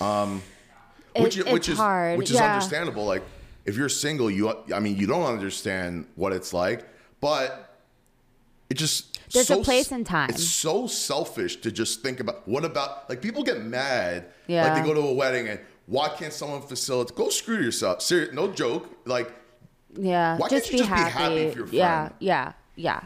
Um, 0.00 0.42
It- 1.14 1.22
which 1.22 1.36
it's 1.38 1.50
which 1.50 1.68
is 1.68 1.78
hard. 1.78 2.18
which 2.18 2.30
is 2.30 2.36
Yeah. 2.36 2.52
understandable. 2.54 3.04
Like 3.04 3.22
if 3.64 3.76
you're 3.76 3.88
single, 3.88 4.30
you 4.30 4.54
I 4.74 4.80
mean 4.80 4.96
you 4.96 5.06
don't 5.06 5.24
understand 5.24 6.06
what 6.14 6.32
it's 6.32 6.52
like, 6.52 6.84
but 7.20 7.74
it 8.68 8.74
just 8.74 9.18
There's 9.32 9.50
a 9.50 9.58
place 9.58 9.90
and 9.92 10.04
time. 10.06 10.28
It's 10.30 10.44
so 10.44 10.86
selfish 10.86 11.56
to 11.62 11.70
just 11.72 12.02
think 12.02 12.20
about 12.20 12.46
what 12.46 12.64
about 12.64 13.08
like 13.08 13.20
people 13.22 13.42
get 13.42 13.62
mad. 13.62 14.26
Yeah. 14.46 14.64
Like 14.72 14.82
they 14.82 14.88
go 14.88 14.94
to 14.94 15.00
a 15.00 15.12
wedding 15.14 15.48
and 15.48 15.58
why 15.86 16.08
can't 16.10 16.32
someone 16.32 16.62
facilitate? 16.62 17.16
Go 17.16 17.28
screw 17.30 17.56
yourself. 17.60 18.02
Serious, 18.02 18.32
no 18.34 18.52
joke. 18.52 18.88
Like 19.06 19.32
Yeah. 19.96 20.36
Why 20.38 20.48
just 20.48 20.70
can't 20.70 20.72
you 20.72 20.78
be 20.84 20.88
just 20.88 20.90
be 20.90 21.10
happy. 21.10 21.38
happy 21.42 21.50
for 21.50 21.58
your 21.58 21.68
Yeah. 21.68 22.10
Yeah. 22.20 22.52
Yeah. 22.76 23.00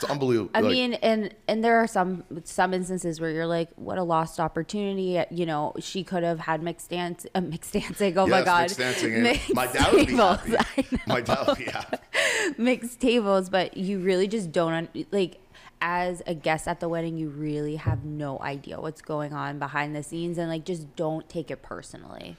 It's 0.00 0.10
unbelievable. 0.10 0.50
I 0.54 0.60
Like, 0.60 0.72
mean, 0.72 0.94
and 0.94 1.34
and 1.46 1.62
there 1.62 1.76
are 1.78 1.86
some 1.86 2.24
some 2.44 2.72
instances 2.72 3.20
where 3.20 3.30
you're 3.30 3.46
like, 3.46 3.68
what 3.76 3.98
a 3.98 4.02
lost 4.02 4.40
opportunity. 4.40 5.22
You 5.30 5.46
know, 5.46 5.74
she 5.80 6.04
could 6.04 6.22
have 6.22 6.40
had 6.40 6.62
mixed 6.62 6.90
dance, 6.90 7.26
uh, 7.34 7.40
mixed 7.40 7.72
dancing. 7.72 8.16
Oh 8.16 8.26
my 8.26 8.38
yes, 8.38 8.44
god, 8.44 8.60
mixed 8.62 8.78
dancing. 8.78 9.22
Mixed 9.22 9.54
my 9.54 9.66
dad 9.66 9.92
would 9.92 10.06
be 10.06 10.12
tables. 10.12 10.38
happy. 10.40 11.00
My 11.06 11.20
dad 11.20 11.46
would 11.46 11.58
be 11.58 11.64
happy. 11.64 11.96
mixed 12.58 13.00
tables, 13.00 13.50
but 13.50 13.76
you 13.76 13.98
really 13.98 14.28
just 14.28 14.52
don't 14.52 14.72
un- 14.72 14.88
like. 15.10 15.38
As 15.80 16.24
a 16.26 16.34
guest 16.34 16.66
at 16.66 16.80
the 16.80 16.88
wedding, 16.88 17.16
you 17.18 17.28
really 17.28 17.76
have 17.76 18.04
no 18.04 18.40
idea 18.40 18.80
what's 18.80 19.00
going 19.00 19.32
on 19.32 19.60
behind 19.60 19.94
the 19.94 20.02
scenes, 20.02 20.36
and 20.36 20.48
like 20.48 20.64
just 20.64 20.96
don't 20.96 21.28
take 21.28 21.52
it 21.52 21.62
personally. 21.62 22.36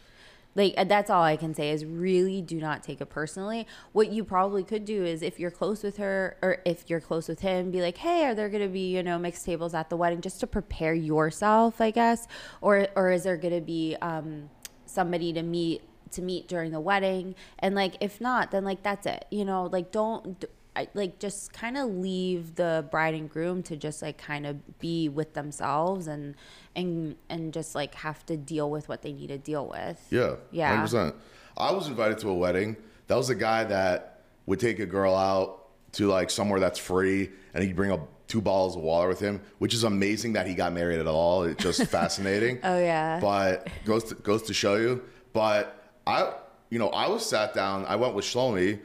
Like 0.55 0.73
uh, 0.77 0.83
that's 0.83 1.09
all 1.09 1.23
I 1.23 1.37
can 1.37 1.53
say 1.53 1.69
is 1.69 1.85
really 1.85 2.41
do 2.41 2.59
not 2.59 2.83
take 2.83 3.01
it 3.01 3.05
personally. 3.07 3.67
What 3.91 4.11
you 4.11 4.23
probably 4.23 4.63
could 4.63 4.85
do 4.85 5.05
is 5.05 5.21
if 5.21 5.39
you're 5.39 5.51
close 5.51 5.83
with 5.83 5.97
her 5.97 6.37
or 6.41 6.57
if 6.65 6.89
you're 6.89 6.99
close 6.99 7.27
with 7.27 7.41
him, 7.41 7.71
be 7.71 7.81
like, 7.81 7.97
"Hey, 7.97 8.25
are 8.25 8.35
there 8.35 8.49
going 8.49 8.63
to 8.63 8.69
be, 8.69 8.95
you 8.95 9.03
know, 9.03 9.19
mixed 9.19 9.45
tables 9.45 9.73
at 9.73 9.89
the 9.89 9.97
wedding 9.97 10.21
just 10.21 10.39
to 10.39 10.47
prepare 10.47 10.93
yourself, 10.93 11.79
I 11.79 11.91
guess?" 11.91 12.27
Or 12.61 12.87
or 12.95 13.11
is 13.11 13.23
there 13.23 13.37
going 13.37 13.53
to 13.53 13.61
be 13.61 13.95
um 14.01 14.49
somebody 14.85 15.31
to 15.33 15.43
meet 15.43 15.81
to 16.11 16.21
meet 16.21 16.47
during 16.47 16.71
the 16.71 16.79
wedding? 16.79 17.35
And 17.59 17.75
like 17.75 17.95
if 18.01 18.19
not, 18.19 18.51
then 18.51 18.65
like 18.65 18.81
that's 18.83 19.05
it. 19.05 19.25
You 19.29 19.45
know, 19.45 19.69
like 19.71 19.91
don't 19.91 20.43
I, 20.79 20.87
like 20.93 21.19
just 21.19 21.51
kind 21.51 21.77
of 21.77 21.89
leave 21.89 22.55
the 22.55 22.85
bride 22.89 23.13
and 23.13 23.29
groom 23.29 23.63
to 23.63 23.75
just 23.75 24.01
like 24.01 24.17
kind 24.17 24.45
of 24.45 24.79
be 24.79 25.09
with 25.09 25.33
themselves 25.33 26.07
and 26.07 26.35
and 26.73 27.17
and 27.27 27.53
just 27.53 27.75
like 27.75 27.95
have 27.95 28.25
to 28.27 28.37
deal 28.37 28.69
with 28.71 28.87
what 28.87 29.01
they 29.01 29.11
need 29.11 29.27
to 29.27 29.37
deal 29.37 29.67
with. 29.67 30.01
Yeah. 30.09 30.35
Yeah. 30.51 30.81
100%. 30.85 31.13
I 31.57 31.73
was 31.73 31.89
invited 31.89 32.19
to 32.19 32.29
a 32.29 32.33
wedding. 32.33 32.77
That 33.07 33.15
was 33.15 33.29
a 33.29 33.35
guy 33.35 33.65
that 33.65 34.21
would 34.45 34.61
take 34.61 34.79
a 34.79 34.85
girl 34.85 35.13
out 35.15 35.67
to 35.93 36.07
like 36.07 36.29
somewhere 36.29 36.61
that's 36.61 36.79
free 36.79 37.29
and 37.53 37.61
he'd 37.61 37.75
bring 37.75 37.91
up 37.91 38.07
two 38.29 38.39
bottles 38.39 38.77
of 38.77 38.81
water 38.81 39.09
with 39.09 39.19
him, 39.19 39.41
which 39.57 39.73
is 39.73 39.83
amazing 39.83 40.33
that 40.33 40.47
he 40.47 40.53
got 40.53 40.71
married 40.71 40.99
at 40.99 41.07
all. 41.07 41.43
It's 41.43 41.61
just 41.61 41.83
fascinating. 41.87 42.59
Oh, 42.63 42.79
yeah. 42.79 43.19
But 43.19 43.67
goes 43.83 44.05
to, 44.05 44.15
goes 44.15 44.43
to 44.43 44.53
show 44.53 44.75
you. 44.75 45.03
But 45.33 45.75
I, 46.07 46.31
you 46.69 46.79
know, 46.79 46.89
I 46.89 47.09
was 47.09 47.25
sat 47.25 47.53
down. 47.53 47.85
I 47.85 47.97
went 47.97 48.13
with 48.13 48.23
Shlomi. 48.23 48.79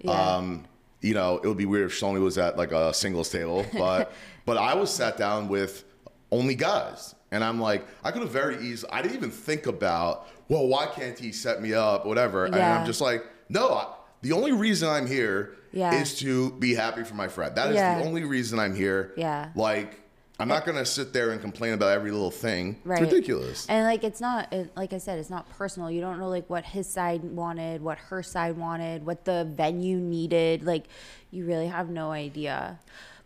Yeah. 0.00 0.10
Um, 0.10 0.64
you 1.00 1.14
know, 1.14 1.38
it 1.38 1.46
would 1.46 1.56
be 1.58 1.66
weird 1.66 1.90
if 1.90 1.98
Shlomi 2.00 2.20
was 2.20 2.38
at 2.38 2.56
like 2.56 2.72
a 2.72 2.92
singles 2.94 3.30
table, 3.30 3.64
but 3.74 4.12
but 4.46 4.56
I 4.56 4.74
was 4.74 4.92
sat 4.92 5.16
down 5.16 5.48
with 5.48 5.84
only 6.30 6.54
guys, 6.54 7.14
and 7.30 7.42
I'm 7.44 7.60
like, 7.60 7.86
I 8.04 8.10
could 8.10 8.22
have 8.22 8.30
very 8.30 8.58
easily. 8.58 8.90
I 8.92 9.02
didn't 9.02 9.16
even 9.16 9.30
think 9.30 9.66
about, 9.66 10.28
well, 10.48 10.66
why 10.66 10.86
can't 10.86 11.18
he 11.18 11.32
set 11.32 11.62
me 11.62 11.72
up, 11.74 12.04
whatever. 12.06 12.44
And 12.46 12.54
I'm 12.56 12.86
just 12.86 13.00
like, 13.00 13.24
no. 13.48 13.68
I, 13.74 13.94
the 14.22 14.32
only 14.32 14.50
reason 14.52 14.88
I'm 14.88 15.06
here 15.06 15.54
Yeah. 15.72 15.94
is 15.94 16.18
to 16.18 16.50
be 16.58 16.74
happy 16.74 17.04
for 17.04 17.14
my 17.14 17.28
friend. 17.28 17.54
That 17.54 17.68
is 17.70 17.76
Yeah. 17.76 18.00
the 18.00 18.04
only 18.04 18.24
reason 18.24 18.58
I'm 18.58 18.74
here. 18.74 19.12
Yeah. 19.16 19.50
Like, 19.54 20.00
I'm 20.40 20.48
not 20.48 20.64
gonna 20.64 20.86
sit 20.86 21.12
there 21.12 21.30
and 21.30 21.40
complain 21.40 21.72
about 21.72 21.90
every 21.92 22.12
little 22.12 22.30
thing. 22.30 22.76
Right. 22.84 23.02
It's 23.02 23.12
ridiculous. 23.12 23.66
And 23.68 23.84
like 23.84 24.04
it's 24.04 24.20
not 24.20 24.52
it, 24.52 24.70
like 24.76 24.92
I 24.92 24.98
said, 24.98 25.18
it's 25.18 25.30
not 25.30 25.48
personal. 25.50 25.90
You 25.90 26.00
don't 26.00 26.18
know 26.18 26.28
like 26.28 26.48
what 26.48 26.64
his 26.64 26.88
side 26.88 27.24
wanted, 27.24 27.82
what 27.82 27.98
her 27.98 28.22
side 28.22 28.56
wanted, 28.56 29.04
what 29.04 29.24
the 29.24 29.50
venue 29.50 29.96
needed. 29.96 30.64
Like 30.64 30.84
you 31.32 31.44
really 31.44 31.66
have 31.66 31.88
no 31.90 32.12
idea. 32.12 32.78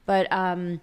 But 0.07 0.33
um 0.33 0.81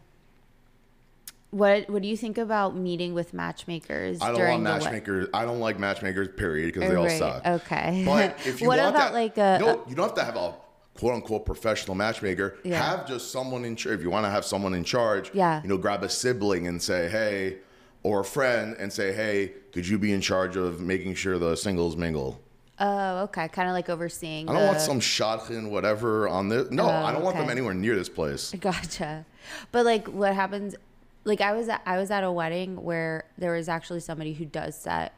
what 1.52 1.90
what 1.90 2.04
do 2.04 2.08
you 2.08 2.16
think 2.16 2.38
about 2.38 2.76
meeting 2.76 3.16
with 3.16 3.34
matchmakers 3.34 4.22
I 4.22 4.32
don't 4.32 4.48
want 4.48 4.62
matchmakers. 4.64 5.30
I 5.34 5.46
don't 5.46 5.60
like 5.60 5.80
matchmakers. 5.80 6.28
Period, 6.38 6.72
because 6.74 6.90
they 6.90 6.96
all 6.96 7.10
suck. 7.10 7.44
okay. 7.46 8.04
But 8.06 8.38
if 8.46 8.62
you 8.62 8.68
What 8.68 8.78
want 8.78 8.96
about, 8.96 9.00
that, 9.00 9.14
like, 9.14 9.38
a- 9.40 9.58
no, 9.60 9.84
you 9.88 9.96
don't 9.96 10.10
have 10.10 10.16
to 10.18 10.24
have 10.24 10.36
a 10.36 10.54
quote 11.00 11.14
unquote 11.16 11.46
professional 11.46 11.96
matchmaker. 11.96 12.58
Yeah. 12.64 12.84
Have 12.84 13.08
just 13.08 13.32
someone 13.32 13.64
in 13.64 13.76
charge. 13.78 13.96
If 13.96 14.02
you 14.04 14.10
want 14.10 14.26
to 14.26 14.30
have 14.30 14.44
someone 14.44 14.74
in 14.74 14.84
charge, 14.84 15.32
Yeah. 15.34 15.62
you 15.64 15.70
know, 15.70 15.78
grab 15.78 16.04
a 16.04 16.10
sibling 16.10 16.68
and 16.68 16.82
say, 16.82 17.08
hey, 17.10 17.58
or 18.04 18.20
a 18.22 18.26
friend 18.26 18.76
and 18.78 18.92
say, 18.92 19.14
hey, 19.14 19.54
could 19.72 19.88
you 19.88 19.98
be 19.98 20.12
in 20.12 20.20
charge 20.22 20.58
of 20.58 20.82
making 20.82 21.16
sure 21.16 21.40
the 21.40 21.56
singles 21.56 21.96
mingle? 21.96 22.42
Oh, 22.82 23.24
okay. 23.24 23.48
Kind 23.48 23.70
of 23.70 23.74
like 23.74 23.90
overseeing 23.90 24.50
I 24.50 24.54
don't 24.54 24.68
want 24.68 24.82
some 24.82 25.00
shadchan 25.00 25.70
whatever 25.70 26.28
on 26.28 26.50
this. 26.50 26.70
No, 26.72 26.86
Oh, 26.86 26.90
I 26.90 27.12
don't 27.14 27.24
want 27.24 27.38
them 27.38 27.50
anywhere 27.50 27.74
near 27.74 27.96
this 27.96 28.10
place. 28.10 28.52
Gotcha. 28.60 29.26
But 29.72 29.86
like 29.86 30.08
what 30.08 30.34
happens 30.36 30.76
like 31.24 31.40
I 31.42 31.54
was 31.54 31.68
at, 31.70 31.82
I 31.86 31.98
was 31.98 32.12
at 32.12 32.24
a 32.26 32.32
wedding 32.32 32.82
where 32.84 33.26
there 33.38 33.54
was 33.54 33.68
actually 33.70 34.00
somebody 34.02 34.34
who 34.34 34.46
does 34.46 34.76
set 34.76 35.14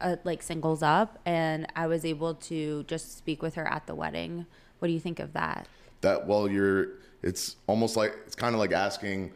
uh, 0.00 0.16
like 0.24 0.42
singles 0.42 0.82
up 0.82 1.18
and 1.24 1.66
I 1.74 1.86
was 1.86 2.04
able 2.04 2.34
to 2.34 2.82
just 2.84 3.16
speak 3.16 3.42
with 3.42 3.54
her 3.54 3.66
at 3.66 3.86
the 3.86 3.94
wedding. 3.94 4.44
What 4.78 4.88
do 4.88 4.94
you 4.94 5.00
think 5.00 5.20
of 5.20 5.32
that? 5.32 5.66
That 6.02 6.26
well, 6.26 6.48
you're. 6.48 6.88
It's 7.22 7.56
almost 7.66 7.96
like 7.96 8.14
it's 8.26 8.36
kind 8.36 8.54
of 8.54 8.60
like 8.60 8.72
asking, 8.72 9.32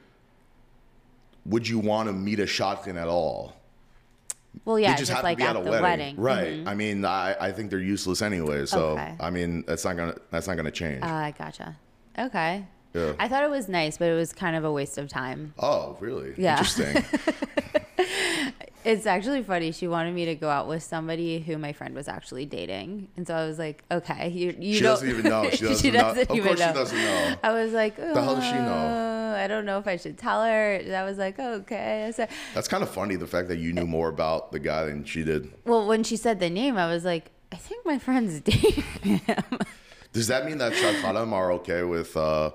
would 1.46 1.66
you 1.66 1.78
want 1.78 2.08
to 2.08 2.12
meet 2.12 2.38
a 2.38 2.44
shadchan 2.44 2.96
at 3.00 3.08
all? 3.08 3.56
Well, 4.64 4.78
yeah, 4.78 4.88
they 4.88 4.92
just, 4.98 5.10
just, 5.10 5.12
have 5.12 5.24
like 5.24 5.38
to 5.38 5.44
be 5.44 5.48
at, 5.48 5.56
at 5.56 5.62
a 5.62 5.64
the 5.64 5.70
wedding, 5.70 5.82
wedding. 5.82 6.16
right? 6.16 6.64
Mhm. 6.64 6.66
I 6.68 6.74
mean, 6.74 7.04
I, 7.04 7.36
I 7.40 7.52
think 7.52 7.70
they're 7.70 7.78
useless 7.78 8.20
anyway. 8.20 8.66
So 8.66 8.90
Okay. 8.90 9.14
I 9.20 9.30
mean, 9.30 9.64
that's 9.66 9.84
not 9.84 9.96
gonna 9.96 10.16
that's 10.30 10.46
not 10.46 10.56
gonna 10.56 10.70
change. 10.70 11.02
Uh, 11.02 11.06
I 11.06 11.34
gotcha. 11.36 11.76
Okay. 12.18 12.66
Yeah. 12.94 13.12
I 13.18 13.28
thought 13.28 13.44
it 13.44 13.50
was 13.50 13.68
nice, 13.68 13.98
but 13.98 14.08
it 14.08 14.14
was 14.16 14.32
kind 14.32 14.56
of 14.56 14.64
a 14.64 14.72
waste 14.72 14.98
of 14.98 15.08
time. 15.08 15.54
oh, 15.58 15.96
really? 16.00 16.34
Yeah. 16.36 16.58
Interesting. 16.58 17.04
It's 18.82 19.04
actually 19.04 19.42
funny. 19.42 19.72
She 19.72 19.86
wanted 19.88 20.14
me 20.14 20.24
to 20.24 20.34
go 20.34 20.48
out 20.48 20.66
with 20.66 20.82
somebody 20.82 21.40
who 21.40 21.58
my 21.58 21.74
friend 21.74 21.94
was 21.94 22.08
actually 22.08 22.46
dating, 22.46 23.08
and 23.14 23.26
so 23.26 23.34
I 23.34 23.46
was 23.46 23.58
like, 23.58 23.84
"Okay, 23.92 24.30
you 24.30 24.56
you 24.58 24.74
She 24.76 24.80
don't." 24.80 24.92
doesn't 24.92 25.08
even 25.10 25.24
know. 25.24 25.50
She 25.50 25.66
doesn't 25.66 25.92
know. 25.92 26.08
Of 26.12 26.30
even 26.30 26.42
course 26.44 26.58
she 26.60 26.72
doesn't 26.72 26.96
know. 26.98 27.34
I 27.42 27.52
was 27.52 27.72
like, 27.74 27.96
The 27.96 28.22
hell 28.22 28.36
does 28.36 28.44
she 28.44 28.52
know? 28.52 28.72
"Uh, 28.72 29.34
I 29.38 29.46
don't 29.48 29.66
know 29.66 29.78
if 29.78 29.86
I 29.86 29.96
should 29.96 30.16
tell 30.16 30.42
her. 30.42 30.76
And 30.76 30.96
I 30.96 31.04
was 31.04 31.18
like, 31.18 31.38
okay. 31.38 32.10
Said, 32.14 32.30
that's 32.54 32.68
kind 32.68 32.82
of 32.82 32.88
funny. 32.88 33.16
The 33.16 33.26
fact 33.26 33.48
that 33.48 33.58
you 33.58 33.74
knew 33.74 33.86
more 33.86 34.08
about 34.08 34.50
the 34.50 34.58
guy 34.58 34.86
than 34.86 35.04
she 35.04 35.24
did. 35.24 35.52
well, 35.66 35.86
when 35.86 36.02
she 36.02 36.16
said 36.16 36.40
the 36.40 36.48
name, 36.48 36.78
I 36.78 36.86
was 36.90 37.04
like, 37.04 37.30
I 37.52 37.56
think 37.56 37.84
my 37.84 37.98
friend's 37.98 38.40
dating 38.50 38.82
him. 39.02 39.58
Does 40.14 40.28
that 40.28 40.46
mean 40.46 40.56
that 40.56 40.72
Shadchanim 40.72 41.32
are 41.32 41.52
okay 41.52 41.82
with 41.82 42.16
uh, 42.16 42.52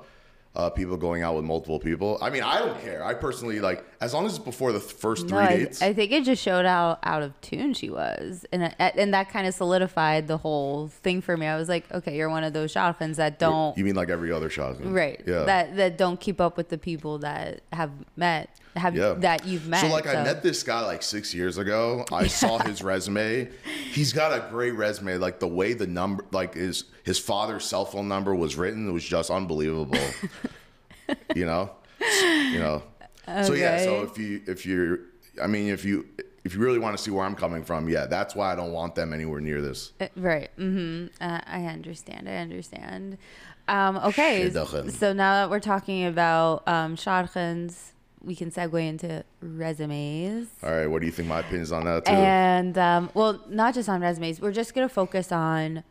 uh, 0.55 0.69
people 0.69 0.97
going 0.97 1.21
out 1.21 1.35
with 1.35 1.45
multiple 1.45 1.79
people? 1.79 2.17
I 2.21 2.29
mean, 2.29 2.43
I 2.43 2.59
don't 2.59 2.79
care. 2.81 3.03
I 3.03 3.13
personally 3.13 3.59
like 3.59 3.83
as 4.01 4.13
long 4.13 4.25
as 4.25 4.35
it's 4.35 4.43
before 4.43 4.71
the 4.71 4.79
first 4.79 5.23
three 5.27 5.31
No, 5.37 5.43
I, 5.43 5.57
dates. 5.57 5.81
I 5.81 5.93
think 5.93 6.11
it 6.11 6.23
just 6.23 6.41
showed 6.41 6.65
how 6.65 6.97
out 7.03 7.23
of 7.23 7.39
tune 7.41 7.73
she 7.73 7.89
was, 7.89 8.45
and 8.51 8.73
and 8.79 9.13
that 9.13 9.29
kind 9.29 9.47
of 9.47 9.53
solidified 9.53 10.27
the 10.27 10.37
whole 10.37 10.87
thing 10.87 11.21
for 11.21 11.35
me. 11.37 11.45
I 11.47 11.57
was 11.57 11.69
like, 11.69 11.91
okay, 11.91 12.15
you're 12.15 12.29
one 12.29 12.43
of 12.43 12.53
those 12.53 12.73
shadchans 12.73 13.15
that 13.15 13.39
don't 13.39 13.77
you 13.77 13.83
mean 13.83 13.95
like 13.95 14.09
every 14.09 14.31
other 14.31 14.49
shadchan? 14.49 14.93
right 14.93 15.21
Yeah. 15.25 15.43
that 15.43 15.75
that 15.77 15.97
don't 15.97 16.19
keep 16.19 16.39
up 16.39 16.57
with 16.57 16.69
the 16.69 16.77
people 16.77 17.19
that 17.19 17.61
have 17.73 17.91
met 18.15 18.49
have 18.75 18.95
Yeah. 18.95 19.13
that 19.19 19.45
you've 19.45 19.67
met. 19.67 19.81
So 19.81 19.87
like 19.87 20.07
I 20.07 20.23
met 20.23 20.43
this 20.43 20.63
guy 20.63 20.81
like 20.85 21.01
six 21.03 21.33
years 21.33 21.57
ago. 21.57 22.05
I 22.11 22.27
saw 22.27 22.57
his 22.59 22.81
resume. 22.91 23.49
He's 23.91 24.13
got 24.13 24.31
a 24.31 24.49
great 24.49 24.71
resume. 24.71 25.17
Like 25.17 25.39
the 25.39 25.47
way 25.47 25.73
the 25.73 25.87
number, 25.87 26.25
like 26.31 26.53
his 26.55 26.85
his 27.03 27.19
father's 27.19 27.65
cell 27.65 27.85
phone 27.85 28.07
number 28.07 28.35
was 28.35 28.55
written, 28.55 28.89
it 28.89 28.91
was 28.91 29.03
just 29.05 29.29
unbelievable. 29.29 29.99
you 31.35 31.45
know, 31.45 31.71
you 31.99 32.59
know. 32.59 32.83
Okay. 33.27 33.43
So 33.43 33.53
yeah. 33.53 33.83
So 33.83 34.03
if 34.03 34.17
you 34.17 34.41
if 34.47 34.65
you're, 34.65 34.99
I 35.41 35.47
mean, 35.47 35.69
if 35.69 35.85
you 35.85 36.05
if 36.43 36.53
you 36.53 36.59
really 36.59 36.79
want 36.79 36.95
to 36.95 37.01
see 37.03 37.11
where 37.11 37.25
I'm 37.25 37.35
coming 37.35 37.63
from, 37.63 37.89
yeah, 37.89 38.05
that's 38.05 38.35
why 38.35 38.51
I 38.51 38.55
don't 38.55 38.71
want 38.71 38.93
them 38.95 39.13
anywhere 39.13 39.41
near 39.41 39.61
this. 39.61 39.93
Uh, 39.99 40.07
Right. 40.15 40.49
Mm-hmm. 40.57 41.07
Uh, 41.19 41.41
I 41.45 41.65
understand. 41.65 42.29
I 42.29 42.35
understand. 42.35 43.17
Um, 43.67 43.97
okay. 43.97 44.51
So 44.51 45.11
now 45.11 45.33
that 45.33 45.49
we're 45.49 45.59
talking 45.59 46.05
about 46.05 46.67
um, 46.67 46.95
shadchans, 46.95 47.93
we 48.25 48.35
can 48.35 48.51
segue 48.51 48.85
into 48.85 49.23
resumes. 49.41 50.47
All 50.63 50.71
right. 50.71 50.87
What 50.87 50.99
do 50.99 51.05
you 51.05 51.11
think 51.11 51.27
my 51.27 51.39
opinion 51.39 51.61
is 51.61 51.71
on 51.71 51.85
that 51.85 52.05
too? 52.05 52.11
And 52.11 52.77
um, 52.77 53.09
well, 53.13 53.41
not 53.47 53.73
just 53.73 53.87
on 53.87 54.01
resumes. 54.01 54.41
We're 54.41 54.51
just 54.51 54.73
gonna 54.73 54.89
focus 54.89 55.31
on 55.31 55.83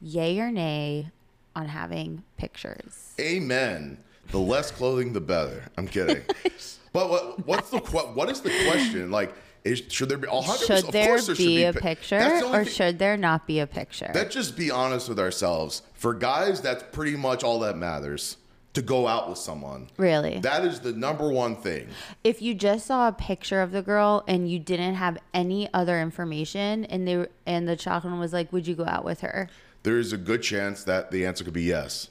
yay 0.00 0.38
or 0.40 0.50
nay 0.50 1.10
on 1.54 1.66
having 1.68 2.22
pictures. 2.38 3.12
Amen. 3.20 3.98
The 4.30 4.38
less 4.38 4.70
clothing, 4.70 5.12
the 5.12 5.20
better. 5.20 5.64
I'm 5.76 5.86
kidding. 5.86 6.22
but 6.92 7.10
what 7.10 7.46
what's 7.46 7.70
the 7.70 7.78
what 7.78 8.30
is 8.30 8.40
the 8.40 8.50
question? 8.66 9.10
Like, 9.10 9.34
Is, 9.64 9.82
should 9.88 10.08
there 10.08 10.18
be? 10.18 10.26
100%, 10.28 10.66
Should 10.66 10.84
of 10.86 10.92
there 10.92 11.06
there 11.08 11.18
should 11.22 11.36
be 11.36 11.64
a 11.64 11.72
pi- 11.72 11.80
picture 11.80 12.18
That's 12.18 12.40
the 12.40 12.46
only 12.46 12.58
or 12.58 12.64
thing- 12.64 12.74
should 12.74 12.98
there 12.98 13.16
not 13.18 13.46
be 13.46 13.60
a 13.60 13.66
picture? 13.66 14.10
Let's 14.14 14.34
just 14.34 14.56
be 14.56 14.70
honest 14.70 15.08
with 15.08 15.18
ourselves. 15.20 15.82
For 15.94 16.14
guys, 16.14 16.60
that's 16.62 16.82
pretty 16.92 17.16
much 17.16 17.44
all 17.44 17.60
that 17.60 17.76
matters. 17.76 18.38
To 18.74 18.80
go 18.82 19.06
out 19.06 19.28
with 19.28 19.36
someone. 19.38 19.88
really? 19.98 20.38
That 20.40 20.64
is 20.64 20.80
the 20.80 20.92
number 20.92 21.28
one 21.30 21.56
thing. 21.56 21.88
if 22.24 22.40
you 22.40 22.54
just 22.54 22.86
saw 22.86 23.08
a 23.08 23.12
picture 23.12 23.60
of 23.60 23.70
the 23.70 23.82
girl 23.82 24.24
and 24.26 24.50
you 24.50 24.58
didn't 24.58 24.94
have 24.94 25.18
any 25.34 25.68
other 25.74 26.00
information 26.00 26.86
and 26.86 27.06
they 27.06 27.26
and 27.46 27.68
the 27.68 27.76
chaplain 27.76 28.18
was 28.18 28.32
like, 28.32 28.50
"Would 28.52 28.66
you 28.66 28.74
go 28.74 28.86
out 28.86 29.04
with 29.04 29.20
her?" 29.20 29.50
There 29.82 29.98
is 29.98 30.12
a 30.12 30.16
good 30.16 30.42
chance 30.42 30.84
that 30.84 31.10
the 31.10 31.26
answer 31.26 31.44
could 31.44 31.52
be 31.52 31.64
yes. 31.64 32.08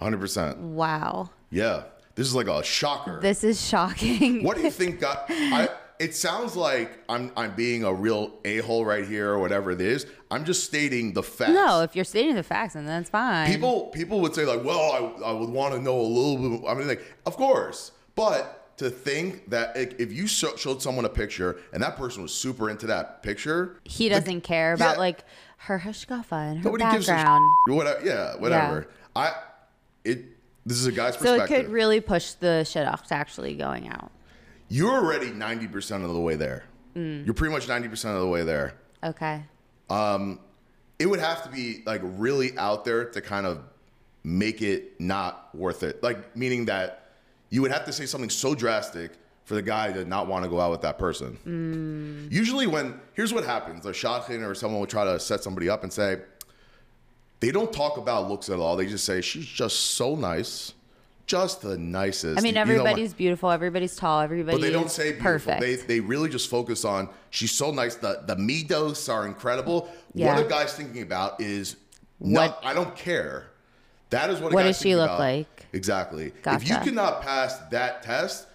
100%. 0.00 0.56
Wow. 0.58 1.30
Yeah. 1.50 1.82
This 2.14 2.26
is 2.26 2.34
like 2.34 2.48
a 2.48 2.62
shocker. 2.62 3.20
This 3.20 3.44
is 3.44 3.60
shocking. 3.66 4.42
What 4.44 4.56
do 4.56 4.62
you 4.62 4.70
think 4.70 5.00
got 5.00 5.26
I 5.28 5.68
it 5.98 6.14
sounds 6.14 6.56
like 6.56 6.98
I'm 7.08 7.32
I'm 7.36 7.54
being 7.54 7.84
a 7.84 7.92
real 7.92 8.32
a-hole 8.44 8.84
right 8.84 9.06
here 9.06 9.30
or 9.30 9.38
whatever 9.38 9.70
it 9.70 9.80
is. 9.80 10.06
I'm 10.30 10.44
just 10.44 10.64
stating 10.64 11.12
the 11.12 11.22
facts. 11.22 11.52
No, 11.52 11.80
if 11.82 11.96
you're 11.96 12.04
stating 12.04 12.34
the 12.34 12.42
facts, 12.42 12.74
then 12.74 12.86
that's 12.86 13.10
fine. 13.10 13.50
people 13.50 13.86
people 13.86 14.20
would 14.20 14.34
say 14.34 14.44
like, 14.44 14.64
"Well, 14.64 14.78
I 14.78 15.28
I 15.28 15.32
would 15.32 15.50
want 15.50 15.74
to 15.74 15.80
know 15.80 15.98
a 15.98 16.02
little 16.02 16.58
bit." 16.58 16.68
I 16.68 16.74
mean 16.74 16.88
like, 16.88 17.04
of 17.26 17.36
course. 17.36 17.92
But 18.14 18.76
to 18.78 18.90
think 18.90 19.50
that 19.50 19.76
if 19.76 20.12
you 20.12 20.26
sho- 20.26 20.56
showed 20.56 20.80
someone 20.82 21.04
a 21.04 21.08
picture 21.08 21.58
and 21.72 21.82
that 21.82 21.96
person 21.96 22.22
was 22.22 22.32
super 22.32 22.70
into 22.70 22.86
that 22.86 23.22
picture, 23.22 23.80
he 23.84 24.08
doesn't 24.08 24.42
care 24.42 24.72
about 24.72 24.94
yeah. 24.94 25.00
like 25.00 25.24
her 25.58 25.80
hashkafa 25.80 26.32
and 26.32 26.58
her 26.58 26.64
nobody 26.64 26.84
gives 26.92 27.08
a 27.08 27.12
background. 27.12 27.44
sh- 27.66 27.72
whatever. 27.72 28.06
Yeah, 28.06 28.36
whatever. 28.36 28.88
I 29.16 29.34
it 30.04 30.24
this 30.64 30.78
is 30.78 30.86
a 30.86 30.92
guy's 30.92 31.18
so 31.18 31.34
it 31.34 31.48
could 31.48 31.68
really 31.70 32.00
push 32.00 32.32
the 32.32 32.62
shit 32.64 32.86
off 32.86 33.06
to 33.08 33.14
actually 33.14 33.54
going 33.56 33.88
out. 33.88 34.12
You're 34.68 34.92
already 34.92 35.30
90% 35.30 36.04
of 36.04 36.12
the 36.12 36.20
way 36.20 36.36
there. 36.36 36.64
Mm. 36.94 37.24
You're 37.24 37.34
pretty 37.34 37.52
much 37.52 37.66
90% 37.66 38.14
of 38.14 38.20
the 38.20 38.26
way 38.26 38.44
there. 38.44 38.74
Okay. 39.02 39.42
Um, 39.88 40.40
it 40.98 41.06
would 41.06 41.20
have 41.20 41.42
to 41.44 41.48
be 41.48 41.82
like 41.86 42.00
really 42.02 42.56
out 42.58 42.84
there 42.84 43.04
to 43.06 43.20
kind 43.20 43.46
of 43.46 43.62
make 44.24 44.62
it 44.62 45.00
not 45.00 45.54
worth 45.54 45.82
it. 45.82 46.02
Like 46.02 46.36
meaning 46.36 46.66
that 46.66 47.12
you 47.50 47.62
would 47.62 47.70
have 47.70 47.84
to 47.86 47.92
say 47.92 48.04
something 48.06 48.30
so 48.30 48.54
drastic 48.54 49.12
for 49.44 49.54
the 49.54 49.62
guy 49.62 49.90
to 49.92 50.04
not 50.04 50.26
want 50.26 50.44
to 50.44 50.50
go 50.50 50.60
out 50.60 50.70
with 50.70 50.82
that 50.82 50.98
person. 50.98 52.28
Usually 52.30 52.66
when 52.66 53.00
here's 53.14 53.32
what 53.32 53.44
happens, 53.44 53.86
a 53.86 53.92
shadchan 53.92 54.46
or 54.46 54.54
someone 54.54 54.80
will 54.80 54.86
try 54.86 55.04
to 55.04 55.18
set 55.18 55.42
somebody 55.42 55.70
up 55.70 55.84
and 55.84 55.92
say 55.92 56.18
they 57.40 57.50
don't 57.50 57.72
talk 57.72 57.96
about 57.96 58.28
looks 58.28 58.50
at 58.50 58.58
all. 58.58 58.76
They 58.76 58.86
just 58.86 59.04
say 59.04 59.20
she's 59.20 59.46
just 59.46 59.92
so 59.92 60.14
nice. 60.14 60.74
Just 61.28 61.60
the 61.62 61.76
nicest. 61.78 62.38
I 62.38 62.40
mean, 62.40 62.48
You 62.48 62.54
know 62.54 62.60
everybody's 62.62 63.12
beautiful. 63.14 63.50
Everybody's 63.50 63.94
tall. 63.94 64.20
Everybody. 64.20 64.56
but 64.56 64.62
they 64.62 64.72
don't 64.72 64.90
say 64.90 65.12
beautiful. 65.12 65.30
perfect. 65.32 65.60
They 65.60 65.76
they 65.76 66.00
really 66.00 66.28
just 66.30 66.48
focus 66.50 66.84
on 66.84 67.08
she's 67.30 67.52
so 67.52 67.70
nice. 67.70 67.94
The 67.96 68.22
the 68.26 68.34
me 68.34 68.64
midos 68.64 69.12
are 69.12 69.26
incredible. 69.26 69.90
Yeah. 70.14 70.34
What 70.34 70.46
a 70.46 70.48
guy's 70.48 70.72
thinking 70.74 71.02
about 71.02 71.40
is 71.40 71.76
What- 72.18 72.58
I 72.64 72.74
don't 72.74 72.96
care. 72.96 73.44
That 74.10 74.30
is 74.30 74.40
what. 74.40 74.52
A 74.52 74.54
What 74.54 74.62
does 74.62 74.78
she 74.80 74.96
look 74.96 75.04
about. 75.04 75.20
like? 75.20 75.66
Exactly. 75.74 76.32
Gotcha. 76.42 76.62
If 76.64 76.68
you 76.70 76.76
cannot 76.78 77.20
pass 77.20 77.58
that 77.70 78.02
test, 78.02 78.46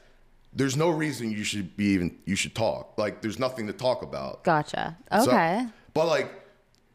there's 0.52 0.76
no 0.76 0.90
reason 0.90 1.30
you 1.32 1.44
should 1.44 1.78
be 1.78 1.86
even 1.94 2.18
you 2.26 2.36
should 2.36 2.56
talk. 2.56 2.98
Like 2.98 3.22
there's 3.22 3.38
nothing 3.38 3.68
to 3.68 3.74
talk 3.74 4.02
about. 4.02 4.44
Gotcha. 4.44 4.98
So- 5.12 5.30
Okay. 5.32 5.68
but 5.94 6.08
like, 6.08 6.32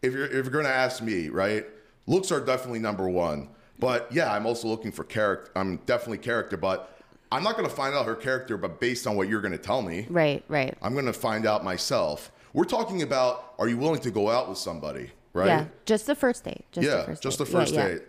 if 0.03 0.13
you're 0.13 0.27
if 0.27 0.33
you're 0.33 0.51
gonna 0.51 0.69
ask 0.69 1.01
me, 1.01 1.29
right? 1.29 1.65
Looks 2.09 2.33
are 2.33 2.41
definitely 2.41 2.81
number 2.81 3.09
one. 3.09 3.49
But 3.79 4.09
yeah, 4.13 4.33
I'm 4.33 4.47
also 4.47 4.69
looking 4.69 4.91
for 4.93 5.05
character. 5.05 5.51
I'm 5.57 5.77
definitely 5.87 6.19
character, 6.19 6.57
but 6.57 6.95
I'm 7.31 7.43
not 7.43 7.57
gonna 7.57 7.69
find 7.69 7.95
out 7.95 8.07
her 8.07 8.15
character, 8.17 8.57
but 8.57 8.81
based 8.81 9.07
on 9.07 9.17
what 9.17 9.29
you're 9.29 9.41
gonna 9.41 9.59
tell 9.59 9.83
me. 9.83 10.07
right. 10.11 10.43
Right. 10.49 10.77
I'm 10.83 10.95
going 10.95 11.07
to 11.07 11.13
find 11.13 11.47
out 11.47 11.63
myself. 11.65 12.33
We're 12.55 12.65
talking 12.65 13.03
about 13.03 13.55
are 13.59 13.69
you 13.69 13.77
willing 13.79 14.01
to 14.01 14.11
go 14.11 14.31
out 14.31 14.49
with 14.49 14.59
somebody, 14.59 15.11
right? 15.33 15.47
Yeah. 15.47 15.65
Just 15.85 16.07
the 16.07 16.15
first 16.15 16.45
date. 16.45 16.65
Just 16.73 16.87
yeah, 16.87 16.97
the 16.97 17.05
first 17.05 17.23
just 17.23 17.39
date. 17.39 17.45
the 17.45 17.51
first 17.53 17.75
Yeah, 17.75 17.83
yeah. 17.87 17.89
date. 17.95 18.03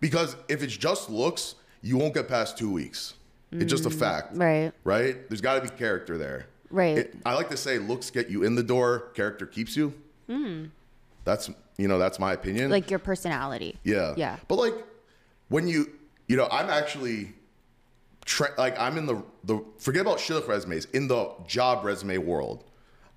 Because 0.00 0.36
if 0.48 0.62
it's 0.62 0.76
just 0.76 1.10
looks, 1.10 1.54
you 1.82 1.96
won't 1.96 2.14
get 2.14 2.28
past 2.28 2.58
two 2.58 2.70
weeks. 2.70 3.14
It's 3.52 3.70
just 3.70 3.86
a 3.86 3.90
fact. 3.90 4.34
Mm, 4.34 4.40
right. 4.40 4.72
Right? 4.82 5.28
There's 5.30 5.40
got 5.40 5.54
to 5.62 5.70
be 5.70 5.76
character 5.78 6.18
there. 6.18 6.46
Right. 6.70 6.98
It- 6.98 7.14
I 7.24 7.34
like 7.34 7.50
to 7.50 7.56
say 7.56 7.78
looks 7.78 8.10
get 8.10 8.28
you 8.28 8.42
in 8.42 8.56
the 8.56 8.64
door, 8.64 9.10
character 9.14 9.46
keeps 9.46 9.76
you. 9.76 9.94
Hmm. 10.28 10.64
That's, 11.24 11.50
you 11.76 11.88
know, 11.88 11.98
that's 11.98 12.18
my 12.18 12.32
opinion. 12.32 12.70
Like 12.70 12.90
your 12.90 12.98
personality. 13.00 13.78
Yeah. 13.84 14.14
Yeah. 14.16 14.36
But 14.48 14.56
like 14.56 14.74
when 15.48 15.68
you, 15.68 15.90
you 16.28 16.36
know, 16.36 16.48
I'm 16.50 16.70
actually, 16.70 17.34
tra- 18.24 18.54
like 18.58 18.78
I'm 18.78 18.96
in 18.96 19.06
the 19.06 19.22
the 19.44 19.62
forget 19.78 20.02
about 20.02 20.18
shidduch 20.18 20.48
resumes 20.48 20.86
in 20.86 21.08
the 21.08 21.30
job 21.46 21.84
resume 21.84 22.18
world. 22.18 22.64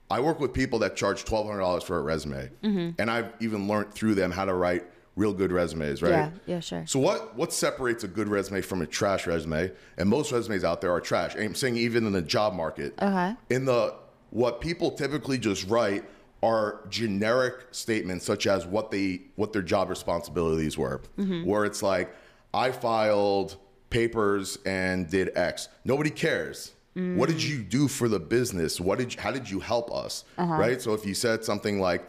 I 0.09 0.21
work 0.21 0.39
with 0.39 0.53
people 0.53 0.79
that 0.79 0.95
charge 0.95 1.25
twelve 1.25 1.47
hundred 1.47 1.59
dollars 1.59 1.83
for 1.83 1.97
a 1.97 2.01
resume, 2.01 2.49
Mm-hmm. 2.63 2.89
and 2.99 3.11
I've 3.11 3.31
even 3.39 3.67
learned 3.67 3.93
through 3.93 4.15
them 4.15 4.31
how 4.31 4.45
to 4.45 4.53
write 4.53 4.85
real 5.17 5.33
good 5.33 5.51
resumes. 5.51 6.01
Right? 6.01 6.11
Yeah, 6.11 6.29
yeah, 6.45 6.59
sure. 6.61 6.83
So 6.87 6.99
what 6.99 7.35
what 7.35 7.51
separates 7.51 8.03
a 8.05 8.07
good 8.07 8.27
resume 8.29 8.61
from 8.61 8.81
a 8.81 8.87
trash 8.87 9.27
resume? 9.27 9.71
And 9.97 10.09
most 10.09 10.31
resumes 10.31 10.63
out 10.63 10.79
there 10.81 10.91
are 10.91 11.01
trash. 11.01 11.35
I'm 11.35 11.55
saying 11.55 11.75
even 11.77 12.05
in 12.07 12.13
the 12.13 12.21
job 12.21 12.53
market. 12.53 12.93
Okay. 13.01 13.35
In 13.49 13.65
the 13.65 13.95
what 14.29 14.61
people 14.61 14.91
typically 14.91 15.37
just 15.37 15.67
write 15.67 16.03
are 16.43 16.81
generic 16.89 17.65
statements 17.71 18.25
such 18.25 18.45
as 18.47 18.65
what 18.65 18.91
they 18.91 19.21
what 19.35 19.53
their 19.53 19.61
job 19.63 19.89
responsibilities 19.89 20.77
were. 20.77 21.01
Where 21.45 21.65
it's 21.65 21.81
like 21.81 22.13
I 22.53 22.71
filed 22.71 23.57
papers 23.89 24.59
and 24.65 25.09
did 25.09 25.31
X. 25.35 25.69
Nobody 25.85 26.09
cares. 26.09 26.73
What 26.95 27.29
did 27.29 27.43
you 27.43 27.59
do 27.61 27.87
for 27.87 28.09
the 28.09 28.19
business? 28.19 28.79
What 28.81 28.97
did 28.97 29.13
you, 29.13 29.21
how 29.21 29.31
did 29.31 29.47
you 29.47 29.59
help 29.59 29.91
us? 29.93 30.23
Right? 30.37 30.81
So 30.81 30.93
if 30.95 31.05
you 31.05 31.13
said 31.13 31.45
something 31.45 31.79
like 31.79 32.03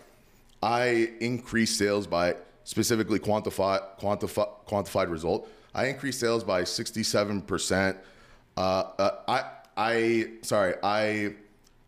I 0.62 1.12
increased 1.20 1.76
sales 1.76 2.06
by 2.06 2.36
specifically 2.64 3.18
quantify, 3.18 3.80
quantify, 4.00 4.46
quantified 4.66 5.10
result. 5.10 5.48
I 5.74 5.86
increased 5.86 6.20
sales 6.20 6.42
by 6.44 6.62
67%. 6.62 7.96
Uh, 8.56 8.60
uh, 8.60 9.10
I, 9.28 9.44
I, 9.76 10.30
sorry, 10.42 10.74
I 10.82 11.34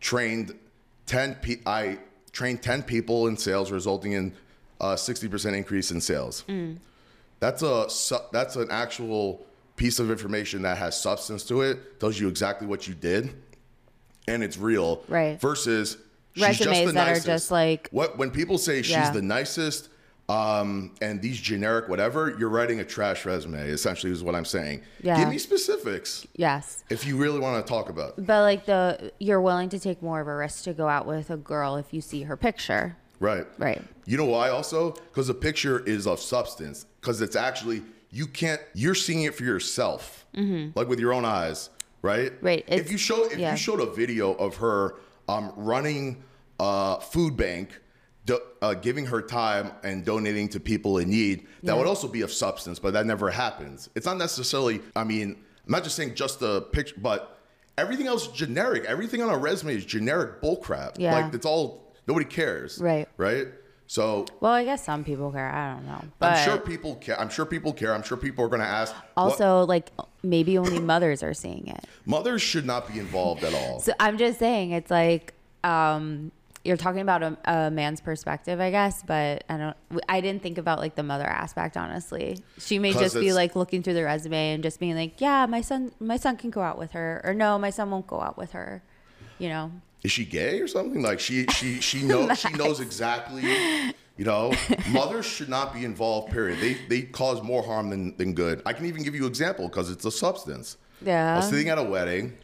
trained 0.01 0.57
10, 1.07 1.35
pe- 1.37 1.61
I 1.67 1.99
trained 2.33 2.63
10 2.63 2.83
people 2.85 3.27
in 3.27 3.37
sales, 3.37 3.71
resulting 3.71 4.13
in 4.13 4.33
a 4.81 4.95
60% 4.95 5.57
increase 5.57 5.91
in 5.91 6.01
sales. 6.01 6.45
Mm. 6.49 6.79
That's 7.41 7.63
a, 7.63 7.87
that's 8.33 8.57
an 8.57 8.69
actual 8.71 9.45
piece 9.77 9.99
of 9.99 10.11
information 10.11 10.63
that 10.63 10.77
has 10.77 11.01
substance 11.01 11.43
to 11.45 11.63
it, 11.63 11.99
tells 12.01 12.19
you 12.21 12.29
exactly 12.29 12.67
what 12.67 12.87
you 12.87 12.95
did, 12.95 13.35
and 14.29 14.43
it's 14.45 14.59
real. 14.59 15.03
Right. 15.09 15.41
Versus 15.41 15.97
she's 16.35 16.45
just 16.59 16.61
Resumes 16.61 16.87
the 16.87 16.93
that 16.93 17.17
are 17.17 17.21
just 17.21 17.51
like- 17.51 17.89
what 17.91 18.19
when 18.19 18.31
people 18.31 18.59
say 18.59 18.83
she's 18.83 18.91
Yeah. 18.93 19.11
the 19.11 19.23
nicest 19.23 19.89
um, 20.31 20.93
and 21.01 21.21
these 21.21 21.41
generic 21.41 21.89
whatever, 21.89 22.37
you're 22.39 22.49
writing 22.49 22.81
a 22.81 22.85
trash 22.85 23.25
resume. 23.25 23.69
Essentially, 23.69 24.13
is 24.13 24.23
what 24.23 24.35
I'm 24.35 24.45
saying. 24.45 24.83
Yeah. 25.03 25.19
Give 25.19 25.29
me 25.29 25.39
specifics 25.39 26.27
Yes. 26.37 26.85
if 26.89 27.07
you 27.07 27.17
really 27.17 27.41
want 27.41 27.65
to 27.65 27.69
talk 27.69 27.89
about. 27.89 28.11
it. 28.19 28.27
But 28.27 28.43
like 28.43 28.65
the 28.67 29.13
you're 29.19 29.41
willing 29.41 29.69
to 29.71 29.79
take 29.79 30.03
more 30.03 30.21
of 30.21 30.29
a 30.29 30.37
risk 30.37 30.65
to 30.65 30.73
go 30.73 30.89
out 30.89 31.07
with 31.07 31.31
a 31.31 31.37
girl 31.37 31.77
if 31.77 31.93
you 31.93 32.01
see 32.01 32.23
her 32.23 32.37
picture. 32.37 32.97
Right. 33.19 33.47
Right. 33.59 33.83
You 34.07 34.17
know 34.17 34.25
why 34.25 34.51
also? 34.51 34.93
Because 34.93 35.27
the 35.27 35.35
picture 35.35 35.81
is 35.81 36.07
of 36.07 36.21
substance. 36.21 36.87
Because 37.01 37.21
it's 37.21 37.37
actually 37.37 37.83
you 38.11 38.27
can't. 38.27 38.61
You're 38.75 38.95
seeing 38.95 39.23
it 39.25 39.35
for 39.35 39.45
yourself, 39.45 40.27
like 40.35 40.89
with 40.89 40.99
your 41.01 41.13
own 41.13 41.25
eyes, 41.25 41.71
right? 42.03 42.33
Mm-hmm. 42.33 42.47
Right, 42.47 42.65
If 42.67 42.91
you 42.91 42.99
show 42.99 43.25
if 43.25 43.39
yeah. 43.39 43.53
you 43.53 43.57
showed 43.57 43.81
a 43.81 43.87
video 43.87 44.33
of 44.35 44.57
her 44.57 44.97
um, 45.29 45.53
running 45.57 46.23
a 46.59 47.01
food 47.01 47.37
bank, 47.37 47.79
do, 48.27 48.39
uh, 48.63 48.75
giving 48.75 49.07
her 49.07 49.23
time 49.23 49.73
and 49.83 50.05
donating 50.05 50.49
to 50.51 50.61
people 50.61 50.99
in 50.99 51.11
need, 51.11 51.47
that 51.63 51.73
Yeah. 51.73 51.79
would 51.79 51.87
also 51.87 52.07
be 52.09 52.21
of 52.23 52.33
substance. 52.33 52.79
But 52.79 52.93
that 52.93 53.07
never 53.07 53.31
happens. 53.31 53.89
It's 53.95 54.07
not 54.07 54.19
necessarily. 54.19 54.81
I 54.95 55.05
mean, 55.05 55.37
I'm 55.67 55.73
not 55.73 55.85
just 55.85 55.97
saying 55.97 56.15
just 56.15 56.41
the 56.41 56.63
picture, 56.63 56.97
but 57.01 57.39
everything 57.79 58.07
else 58.07 58.27
is 58.27 58.33
generic. 58.33 58.85
Everything 58.85 59.23
on 59.23 59.31
a 59.31 59.39
resume 59.39 59.75
is 59.75 59.85
generic 59.85 60.43
bullcrap. 60.43 60.93
Yeah. 60.99 61.15
Like 61.19 61.35
it's 61.35 61.47
all 61.47 61.93
nobody 62.07 62.27
cares. 62.27 62.79
Right. 62.79 63.09
Right. 63.17 63.49
So 63.87 64.27
Well, 64.41 64.53
I 64.53 64.65
guess 64.65 64.85
some 64.85 65.03
people 65.03 65.33
care. 65.33 65.51
I 65.51 65.75
don't 65.75 65.85
know. 65.87 66.01
But 66.21 66.35
I'm 66.35 66.45
sure 66.45 66.59
people 66.59 66.95
care. 66.97 67.19
I'm 67.21 67.29
sure 67.29 67.45
people 67.45 67.73
care. 67.73 67.93
I'm 67.93 68.03
sure 68.05 68.17
people 68.17 68.45
are 68.45 68.49
going 68.49 68.61
to 68.61 68.67
ask. 68.67 68.95
what- 68.95 69.05
also 69.17 69.65
like 69.67 69.91
maybe 70.23 70.57
only 70.59 70.79
mothers 70.95 71.23
are 71.25 71.35
seeing 71.35 71.67
it. 71.67 71.85
mothers 72.05 72.41
should 72.43 72.67
not 72.67 72.93
be 72.93 73.01
involved 73.01 73.43
at 73.45 73.53
all. 73.55 73.81
So 73.81 73.93
I'm 73.99 74.19
just 74.19 74.39
saying 74.39 74.73
it's 74.73 74.91
like 74.91 75.35
um 75.65 76.31
you're 76.65 76.77
talking 76.77 77.01
about 77.01 77.23
a, 77.23 77.39
a 77.45 77.71
man's 77.71 78.01
perspective, 78.01 78.61
I 78.61 78.71
guess, 78.71 79.03
but 79.03 79.45
I 79.49 79.57
don't. 79.57 79.77
I 80.09 80.21
didn't 80.21 80.43
think 80.43 80.59
about 80.59 80.79
like 80.79 80.95
the 80.95 81.03
mother 81.03 81.27
aspect. 81.27 81.77
Honestly, 81.77 82.39
she 82.59 82.79
may 82.79 82.93
just 82.93 83.15
be 83.15 83.33
like 83.33 83.57
looking 83.57 83.83
through 83.83 83.95
the 83.95 84.05
resume 84.05 84.55
and 84.55 84.63
just 84.63 84.79
being 84.79 84.95
like, 84.95 85.21
"Yeah, 85.21 85.47
my 85.47 85.63
son, 85.63 85.93
my 86.01 86.17
son 86.17 86.37
can 86.37 86.51
go 86.51 86.61
out 86.61 86.79
with 86.79 86.93
her," 86.93 87.21
or 87.25 87.33
"No, 87.33 87.59
my 87.59 87.71
son 87.71 87.91
won't 87.91 88.07
go 88.07 88.21
out 88.21 88.37
with 88.37 88.53
her." 88.53 88.83
You 89.39 89.49
know, 89.49 89.73
Is 90.03 90.13
she 90.13 90.27
gay 90.27 90.61
or 90.61 90.69
something? 90.69 91.01
Like 91.03 91.19
she 91.19 91.47
she 91.47 91.81
she 91.81 92.03
knows 92.07 92.39
she 92.39 92.53
knows 92.53 92.81
exactly. 92.81 93.43
You 94.19 94.27
know, 94.27 94.53
mothers 94.91 95.25
should 95.25 95.49
not 95.49 95.73
be 95.73 95.87
involved. 95.87 96.31
Period. 96.31 96.59
They 96.61 96.75
they 96.89 97.03
cause 97.07 97.43
more 97.43 97.63
harm 97.63 97.89
than 97.89 98.15
than 98.19 98.35
good. 98.35 98.61
I 98.67 98.75
can 98.75 98.85
even 98.85 99.03
give 99.03 99.15
you 99.15 99.23
an 99.23 99.29
example 99.29 99.67
because 99.69 99.91
it's 99.91 100.05
a 100.05 100.11
substance. 100.11 100.77
Yeah. 101.01 101.33
I 101.33 101.37
was 101.37 101.49
sitting 101.49 101.71
at 101.71 101.79
a 101.79 101.83
wedding. 101.83 102.37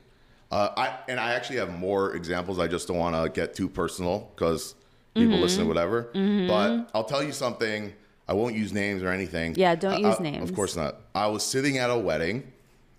Uh, 0.51 0.69
I 0.77 0.99
and 1.09 1.19
I 1.19 1.35
actually 1.35 1.57
have 1.59 1.77
more 1.79 2.15
examples. 2.15 2.59
I 2.59 2.69
just 2.69 2.87
don't 2.89 2.99
want 2.99 3.17
to 3.17 3.29
get 3.29 3.55
too 3.55 3.69
personal 3.69 4.31
because 4.35 4.75
people 5.15 5.33
Mm-hmm. 5.35 5.43
listen, 5.43 5.67
whatever. 5.69 6.03
But 6.13 6.91
I'll 6.95 7.05
tell 7.05 7.23
you 7.23 7.33
something. 7.33 7.93
I 8.29 8.33
won't 8.35 8.55
use 8.55 8.73
names 8.73 9.03
or 9.03 9.09
anything. 9.11 9.55
Yeah, 9.57 9.75
don't 9.75 10.05
I- 10.05 10.09
use 10.09 10.17
I- 10.21 10.23
names. 10.23 10.49
Of 10.51 10.55
course 10.57 10.77
not. 10.77 10.97
I 11.15 11.27
was 11.29 11.45
sitting 11.45 11.79
at 11.79 11.91
a 11.91 11.97
wedding, 11.99 12.53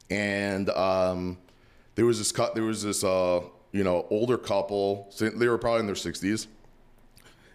and 0.10 0.70
um, 0.72 1.38
there 1.96 2.06
was 2.06 2.18
this 2.18 2.32
cut. 2.32 2.54
There 2.56 2.64
was 2.64 2.84
this 2.84 3.04
uh, 3.04 3.42
you 3.72 3.84
know 3.84 4.06
older 4.10 4.38
couple. 4.38 5.10
They 5.20 5.48
were 5.48 5.58
probably 5.58 5.82
in 5.82 5.86
their 5.86 5.96
sixties, 5.96 6.48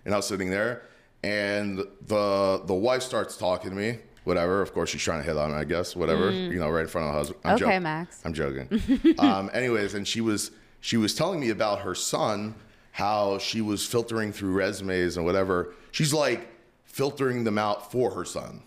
and 0.04 0.14
I 0.14 0.16
was 0.18 0.26
sitting 0.26 0.48
there, 0.50 0.82
and 1.22 1.78
the 2.06 2.62
the 2.64 2.74
wife 2.74 3.02
starts 3.02 3.36
talking 3.36 3.70
to 3.70 3.76
me. 3.76 3.98
Whatever. 4.24 4.62
Of 4.62 4.72
course, 4.72 4.90
she's 4.90 5.02
trying 5.02 5.20
to 5.20 5.26
hit 5.26 5.36
on 5.36 5.50
me. 5.52 5.56
I 5.56 5.64
guess. 5.64 5.96
Whatever. 5.96 6.30
You 6.30 6.58
know, 6.58 6.70
right 6.70 6.82
in 6.82 6.88
front 6.88 7.08
of 7.08 7.12
the 7.14 7.18
husband. 7.18 7.40
I'm 7.44 7.50
Mm. 7.52 7.54
Okay, 7.54 7.64
joking. 7.64 7.82
Max. 7.82 8.20
I'm 8.24 8.32
joking. 8.34 9.14
um, 9.18 9.50
anyways, 9.52 9.94
and 9.94 10.06
she 10.06 10.20
was 10.20 10.50
she 10.80 10.96
was 10.96 11.14
telling 11.14 11.40
me 11.40 11.50
about 11.50 11.80
her 11.80 11.94
son, 11.94 12.54
how 12.92 13.38
she 13.38 13.60
was 13.60 13.84
filtering 13.86 14.32
through 14.32 14.52
resumes 14.52 15.16
and 15.16 15.24
whatever. 15.26 15.74
She's 15.90 16.12
like 16.12 16.48
filtering 16.84 17.44
them 17.44 17.58
out 17.58 17.90
for 17.90 18.10
her 18.12 18.24
son, 18.24 18.62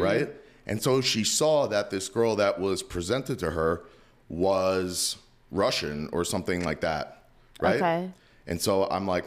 right? 0.00 0.28
And 0.66 0.80
so 0.82 1.00
she 1.00 1.24
saw 1.24 1.66
that 1.68 1.90
this 1.90 2.08
girl 2.08 2.36
that 2.36 2.60
was 2.60 2.82
presented 2.82 3.38
to 3.40 3.50
her 3.50 3.82
was 4.28 5.16
Russian 5.50 6.08
or 6.12 6.24
something 6.24 6.64
like 6.64 6.80
that, 6.80 7.24
right? 7.60 7.76
Okay. 7.76 8.10
And 8.46 8.60
so 8.60 8.84
I'm 8.90 9.06
like, 9.06 9.24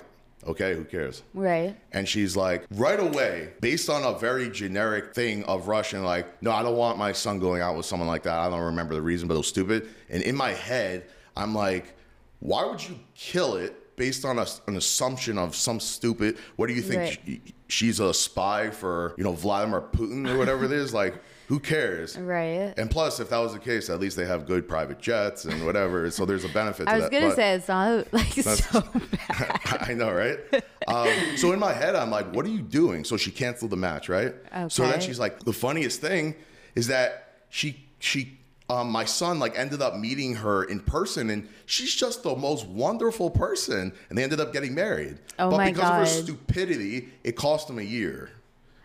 okay, 0.47 0.75
who 0.75 0.83
cares? 0.83 1.23
Right. 1.33 1.75
And 1.91 2.07
she's 2.07 2.35
like, 2.35 2.65
right 2.71 2.99
away, 2.99 3.49
based 3.61 3.89
on 3.89 4.03
a 4.03 4.17
very 4.17 4.49
generic 4.49 5.13
thing 5.13 5.43
of 5.45 5.67
Russian, 5.67 6.03
like, 6.03 6.41
no, 6.41 6.51
I 6.51 6.63
don't 6.63 6.75
want 6.77 6.97
my 6.97 7.11
son 7.11 7.39
going 7.39 7.61
out 7.61 7.75
with 7.75 7.85
someone 7.85 8.07
like 8.07 8.23
that. 8.23 8.37
I 8.37 8.49
don't 8.49 8.61
remember 8.61 8.93
the 8.95 9.01
reason, 9.01 9.27
but 9.27 9.33
it 9.35 9.37
was 9.37 9.47
stupid. 9.47 9.89
And 10.09 10.23
in 10.23 10.35
my 10.35 10.51
head, 10.51 11.05
I'm 11.35 11.53
like, 11.55 11.93
why 12.39 12.65
would 12.65 12.87
you 12.87 12.99
kill 13.15 13.55
it 13.55 13.95
based 13.95 14.25
on 14.25 14.37
a, 14.39 14.45
an 14.67 14.75
assumption 14.75 15.37
of 15.37 15.55
some 15.55 15.79
stupid, 15.79 16.37
what 16.57 16.67
do 16.67 16.73
you 16.73 16.81
think? 16.81 16.99
Right. 17.01 17.19
she- 17.25 17.41
she's 17.67 17.99
a 17.99 18.13
spy 18.13 18.69
for, 18.69 19.15
you 19.17 19.23
know, 19.23 19.31
Vladimir 19.33 19.81
Putin 19.81 20.29
or 20.29 20.37
whatever 20.37 20.65
it 20.65 20.71
is? 20.71 20.93
Like, 20.93 21.15
who 21.47 21.59
cares? 21.59 22.17
Right. 22.17 22.73
And 22.77 22.89
plus, 22.89 23.19
if 23.19 23.29
that 23.29 23.37
was 23.37 23.53
the 23.53 23.59
case, 23.59 23.89
at 23.89 23.99
least 23.99 24.17
they 24.17 24.25
have 24.25 24.45
good 24.47 24.67
private 24.67 24.99
jets 24.99 25.45
and 25.45 25.65
whatever. 25.65 26.09
So 26.11 26.25
there's 26.25 26.43
a 26.45 26.49
benefit 26.49 26.85
to 26.85 26.91
I 26.91 26.95
was 26.95 27.03
that. 27.03 27.11
gonna 27.11 27.27
But- 27.27 27.35
say 27.35 27.53
it's 27.53 27.67
not 27.67 28.13
like 28.13 28.27
so 28.33 28.81
bad. 28.81 29.59
I 29.89 29.93
know, 29.93 30.11
right? 30.11 30.39
Um, 30.87 31.37
so 31.37 31.51
in 31.51 31.59
my 31.59 31.73
head, 31.73 31.95
I'm 31.95 32.09
like, 32.09 32.33
what 32.33 32.45
are 32.45 32.49
you 32.49 32.61
doing? 32.61 33.03
So 33.03 33.17
she 33.17 33.31
canceled 33.31 33.71
the 33.71 33.77
match, 33.77 34.09
right? 34.09 34.33
Okay. 34.55 34.65
So 34.69 34.87
then 34.87 34.99
she's 35.01 35.19
like, 35.19 35.39
the 35.41 35.53
funniest 35.53 36.01
thing 36.01 36.35
is 36.75 36.87
that 36.87 37.33
she 37.49 37.85
she 37.99 38.37
um, 38.67 38.89
my 38.89 39.05
son 39.05 39.37
like 39.37 39.55
ended 39.57 39.81
up 39.83 39.95
meeting 39.95 40.33
her 40.35 40.63
in 40.63 40.79
person, 40.79 41.29
and 41.29 41.47
she's 41.67 41.93
just 41.93 42.23
the 42.23 42.35
most 42.35 42.65
wonderful 42.65 43.29
person, 43.29 43.93
and 44.09 44.17
they 44.17 44.23
ended 44.23 44.39
up 44.39 44.51
getting 44.51 44.73
married. 44.73 45.19
Oh 45.37 45.51
but 45.51 45.57
my 45.57 45.71
because 45.71 45.89
of 45.89 45.95
her 45.97 46.05
stupidity, 46.23 47.09
it 47.23 47.35
cost 47.35 47.67
them 47.67 47.77
a 47.77 47.83
year. 47.83 48.31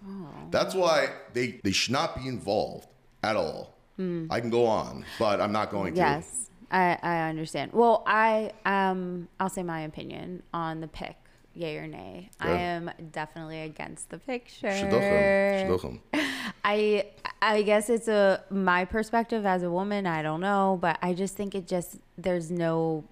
Oh. 0.08 0.28
That's 0.50 0.74
why 0.74 1.10
they 1.32 1.60
they 1.62 1.72
should 1.72 1.92
not 1.92 2.16
be 2.16 2.26
involved 2.28 2.88
at 3.22 3.36
all. 3.36 3.74
I 3.98 4.40
can 4.40 4.50
go 4.50 4.66
on, 4.66 5.06
but 5.18 5.40
I'm 5.40 5.52
not 5.52 5.70
going 5.70 5.94
to. 5.94 6.00
Hmm. 6.02 6.06
Yes, 6.06 6.50
I, 6.70 6.98
I 7.02 7.28
understand. 7.30 7.72
Well, 7.72 8.02
I 8.06 8.52
um 8.66 9.28
I'll 9.40 9.48
say 9.48 9.62
my 9.62 9.80
opinion 9.80 10.42
on 10.52 10.80
the 10.80 10.88
pick, 10.88 11.16
yay 11.54 11.78
or 11.78 11.86
nay. 11.86 12.28
I 12.38 12.50
am 12.50 12.90
definitely 13.10 13.62
against 13.62 14.10
the 14.10 14.18
picture. 14.18 14.68
Shidduchim, 14.68 15.66
shidduchim. 15.66 16.00
I 16.64 17.06
I 17.40 17.62
guess 17.62 17.88
it's 17.88 18.08
a 18.08 18.44
my 18.50 18.84
perspective 18.84 19.46
as 19.46 19.62
a 19.62 19.70
woman. 19.70 20.06
I 20.06 20.20
don't 20.22 20.42
know, 20.42 20.78
but 20.80 20.98
I 21.00 21.14
just 21.14 21.34
think 21.36 21.54
it 21.54 21.66
just 21.66 21.96
there's 22.18 22.50
no 22.50 23.04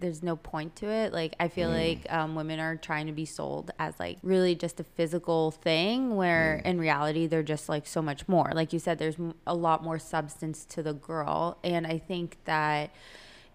there's 0.00 0.22
no 0.22 0.36
point 0.36 0.76
to 0.76 0.86
it. 0.88 1.12
Like 1.12 1.34
I 1.38 1.48
feel 1.48 1.68
like 1.70 2.06
um, 2.10 2.34
women 2.34 2.58
are 2.60 2.76
trying 2.76 3.06
to 3.06 3.12
be 3.12 3.24
sold 3.24 3.70
as 3.78 3.98
like 4.00 4.18
really 4.22 4.54
just 4.54 4.80
a 4.80 4.84
physical 4.84 5.50
thing, 5.50 6.16
where 6.16 6.56
in 6.64 6.78
reality 6.78 7.26
they're 7.26 7.42
just 7.42 7.68
like 7.68 7.86
so 7.86 8.02
much 8.02 8.26
more. 8.28 8.50
Like 8.54 8.72
you 8.72 8.78
said, 8.78 8.98
there's 8.98 9.16
a 9.46 9.54
lot 9.54 9.82
more 9.84 9.98
substance 9.98 10.64
to 10.66 10.82
the 10.82 10.92
girl, 10.94 11.58
and 11.62 11.86
I 11.86 11.98
think 11.98 12.38
that 12.44 12.90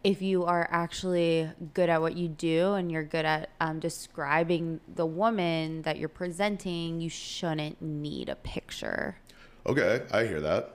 if 0.03 0.21
you 0.21 0.45
are 0.45 0.67
actually 0.71 1.49
good 1.73 1.89
at 1.89 1.99
what 1.99 2.15
you 2.15 2.27
do 2.27 2.73
and 2.73 2.91
you're 2.91 3.03
good 3.03 3.25
at 3.25 3.49
um, 3.59 3.79
describing 3.79 4.79
the 4.93 5.05
woman 5.05 5.81
that 5.81 5.97
you're 5.97 6.07
presenting, 6.09 7.01
you 7.01 7.09
shouldn't 7.09 7.81
need 7.81 8.29
a 8.29 8.35
picture 8.35 9.17
Okay, 9.65 10.03
I 10.11 10.25
hear 10.25 10.39
that. 10.41 10.73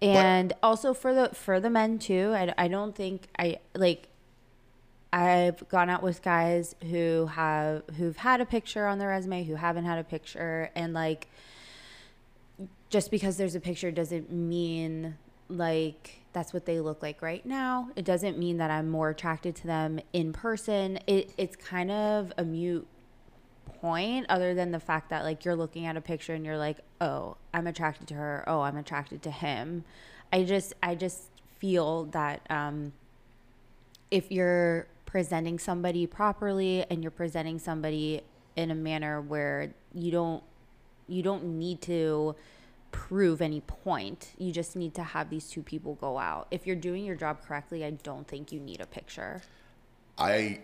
and 0.00 0.54
also 0.62 0.94
for 0.94 1.12
the 1.12 1.28
for 1.34 1.60
the 1.60 1.68
men 1.68 1.98
too 1.98 2.32
I, 2.34 2.54
I 2.56 2.68
don't 2.68 2.94
think 2.96 3.28
i 3.38 3.58
like 3.74 4.08
i've 5.12 5.68
gone 5.68 5.90
out 5.90 6.02
with 6.02 6.22
guys 6.22 6.74
who 6.90 7.26
have 7.26 7.82
who've 7.96 8.16
had 8.16 8.40
a 8.40 8.46
picture 8.46 8.86
on 8.86 8.98
their 8.98 9.08
resume 9.08 9.44
who 9.44 9.54
haven't 9.54 9.84
had 9.84 9.98
a 9.98 10.04
picture 10.04 10.70
and 10.74 10.92
like 10.92 11.28
just 12.90 13.10
because 13.10 13.36
there's 13.36 13.54
a 13.54 13.60
picture 13.60 13.90
doesn't 13.90 14.30
mean 14.30 15.16
like 15.48 16.20
that's 16.32 16.52
what 16.52 16.64
they 16.64 16.80
look 16.80 17.02
like 17.02 17.22
right 17.22 17.44
now. 17.44 17.90
It 17.96 18.04
doesn't 18.04 18.38
mean 18.38 18.58
that 18.58 18.70
i'm 18.70 18.88
more 18.88 19.10
attracted 19.10 19.56
to 19.56 19.66
them 19.66 20.00
in 20.12 20.32
person. 20.32 20.98
It, 21.06 21.32
it's 21.36 21.56
kind 21.56 21.90
of 21.90 22.32
a 22.36 22.44
mute 22.44 22.86
point 23.80 24.26
other 24.28 24.54
than 24.54 24.72
the 24.72 24.80
fact 24.80 25.10
that 25.10 25.24
like 25.24 25.44
you're 25.44 25.56
looking 25.56 25.86
at 25.86 25.96
a 25.96 26.00
picture 26.00 26.34
and 26.34 26.44
you're 26.44 26.58
like 26.58 26.78
oh 27.00 27.36
i'm 27.54 27.66
attracted 27.66 28.08
to 28.08 28.14
her. 28.14 28.44
Oh 28.46 28.62
i'm 28.62 28.76
attracted 28.76 29.22
to 29.22 29.30
him. 29.30 29.84
I 30.32 30.44
just 30.44 30.74
i 30.82 30.94
just 30.94 31.22
feel 31.58 32.04
that 32.06 32.42
um 32.50 32.92
if 34.10 34.30
you're 34.32 34.86
presenting 35.10 35.58
somebody 35.58 36.06
properly 36.06 36.84
and 36.88 37.02
you're 37.02 37.10
presenting 37.10 37.58
somebody 37.58 38.20
in 38.54 38.70
a 38.70 38.74
manner 38.74 39.20
where 39.20 39.72
you 39.92 40.12
don't 40.12 40.42
you 41.08 41.20
don't 41.22 41.42
need 41.42 41.80
to 41.82 42.34
prove 42.92 43.40
any 43.40 43.60
point 43.60 44.32
you 44.38 44.52
just 44.52 44.76
need 44.76 44.94
to 44.94 45.02
have 45.02 45.28
these 45.28 45.48
two 45.48 45.62
people 45.62 45.94
go 45.96 46.16
out 46.16 46.46
if 46.52 46.66
you're 46.66 46.76
doing 46.76 47.04
your 47.04 47.16
job 47.16 47.42
correctly 47.44 47.84
i 47.84 47.90
don't 47.90 48.28
think 48.28 48.52
you 48.52 48.60
need 48.60 48.80
a 48.80 48.86
picture 48.86 49.42
I 50.20 50.60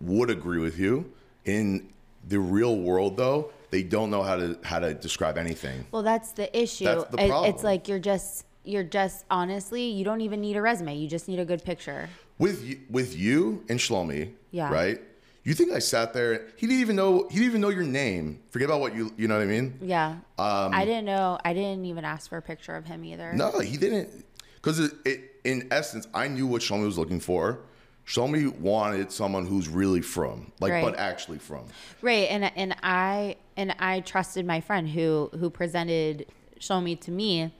would 0.00 0.30
agree 0.30 0.58
with 0.58 0.78
you. 0.78 1.12
In 1.44 1.88
the 2.28 2.38
real 2.38 2.76
world, 2.76 3.16
though, 3.16 3.52
they 3.70 3.82
don't 3.82 4.10
know 4.10 4.22
how 4.22 4.36
to 4.36 4.58
how 4.62 4.78
to 4.78 4.94
describe 4.94 5.36
anything. 5.36 5.84
Well, 5.90 6.02
that's 6.02 6.32
the 6.32 6.56
issue. 6.58 6.84
That's 6.84 7.04
the 7.06 7.16
problem. 7.16 7.50
It's 7.50 7.64
like 7.64 7.88
you're 7.88 7.98
just 7.98 8.46
you're 8.64 8.84
just 8.84 9.24
honestly, 9.30 9.84
you 9.84 10.04
don't 10.04 10.20
even 10.20 10.40
need 10.40 10.56
a 10.56 10.62
resume. 10.62 10.96
You 10.96 11.08
just 11.08 11.28
need 11.28 11.38
a 11.38 11.44
good 11.44 11.64
picture. 11.64 12.08
With 12.38 12.64
you, 12.64 12.80
with 12.90 13.16
you 13.16 13.64
and 13.68 13.78
Shlomi, 13.78 14.32
Yeah. 14.50 14.70
right? 14.72 15.00
You 15.42 15.54
think 15.54 15.72
I 15.72 15.78
sat 15.78 16.12
there? 16.12 16.48
He 16.56 16.66
didn't 16.66 16.80
even 16.82 16.96
know. 16.96 17.26
He 17.30 17.36
didn't 17.36 17.48
even 17.50 17.60
know 17.62 17.70
your 17.70 17.82
name. 17.84 18.40
Forget 18.50 18.66
about 18.66 18.80
what 18.80 18.94
you. 18.94 19.10
You 19.16 19.26
know 19.26 19.36
what 19.38 19.42
I 19.42 19.46
mean? 19.46 19.78
Yeah. 19.80 20.16
I 20.38 20.84
didn't 20.84 21.06
know. 21.06 21.38
I 21.44 21.54
didn't 21.54 21.86
even 21.86 22.04
ask 22.04 22.28
for 22.28 22.36
a 22.36 22.42
picture 22.42 22.76
of 22.76 22.84
him 22.84 23.04
either. 23.04 23.30
Um, 23.30 23.36
No, 23.38 23.58
he 23.60 23.76
didn't. 23.78 24.24
Because 24.56 24.78
it, 24.78 24.92
it, 25.06 25.20
in 25.44 25.66
essence, 25.70 26.06
I 26.12 26.28
knew 26.28 26.46
what 26.46 26.60
Shlomi 26.60 26.84
was 26.84 26.98
looking 26.98 27.20
for. 27.20 27.60
Shlomi 28.06 28.54
wanted 28.58 29.10
someone 29.12 29.46
who's 29.46 29.68
really 29.68 30.02
from, 30.02 30.52
like, 30.60 30.72
Right. 30.72 30.84
but 30.84 30.96
actually 30.98 31.38
from. 31.38 31.64
Right. 32.02 32.28
And 32.28 32.44
and 32.56 32.76
I 32.82 33.36
and 33.56 33.74
I 33.78 34.00
trusted 34.00 34.44
my 34.44 34.60
friend 34.60 34.88
who 34.88 35.30
who 35.38 35.48
presented 35.48 36.26
Shlomi 36.58 37.00
to 37.02 37.10
me. 37.10 37.50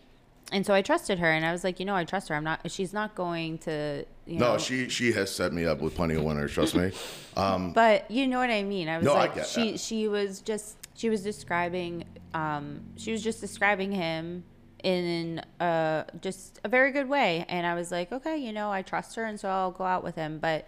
And 0.53 0.67
so 0.67 0.75
I 0.75 0.83
trusted 0.83 1.19
her 1.21 1.31
and 1.31 1.45
I 1.45 1.53
was 1.53 1.63
like, 1.65 1.79
you 1.79 1.87
know, 1.87 1.95
I 1.95 2.05
trust 2.05 2.29
her. 2.29 2.35
I'm 2.35 2.45
not 2.45 2.71
she's 2.71 2.93
not 2.93 3.15
going 3.15 3.59
to 3.59 4.05
you 4.27 4.39
know 4.39 4.53
No, 4.53 4.59
she 4.59 4.89
she 4.89 5.13
has 5.13 5.31
set 5.31 5.53
me 5.53 5.65
up 5.65 5.81
with 5.81 5.95
plenty 5.95 6.15
of 6.15 6.23
winners. 6.25 6.53
Trust 6.53 6.75
me. 6.75 6.91
But 7.35 8.11
you 8.11 8.27
know 8.27 8.39
what 8.39 8.51
I 8.51 8.63
mean. 8.63 8.89
I 8.89 8.97
was 8.99 9.05
No, 9.07 9.15
I 9.15 9.21
like, 9.21 9.35
get 9.37 9.47
she 9.47 9.73
that. 9.73 9.81
she 9.81 10.09
was 10.09 10.41
just 10.41 10.77
she 10.95 11.09
was 11.09 11.23
describing 11.23 12.05
um 12.35 12.81
she 12.97 13.13
was 13.13 13.23
just 13.23 13.41
describing 13.41 13.93
him 13.93 14.45
in 14.83 15.39
uh 15.61 16.05
just 16.21 16.59
a 16.65 16.69
very 16.69 16.91
good 16.91 17.09
way, 17.09 17.45
and 17.49 17.67
I 17.67 17.75
was 17.75 17.91
like, 17.93 18.11
okay, 18.13 18.37
you 18.39 18.53
know, 18.53 18.71
I 18.73 18.83
trust 18.83 19.15
her, 19.17 19.25
and 19.25 19.39
so 19.39 19.49
I'll 19.49 19.71
go 19.71 19.85
out 19.85 20.03
with 20.03 20.17
him. 20.17 20.39
But 20.39 20.67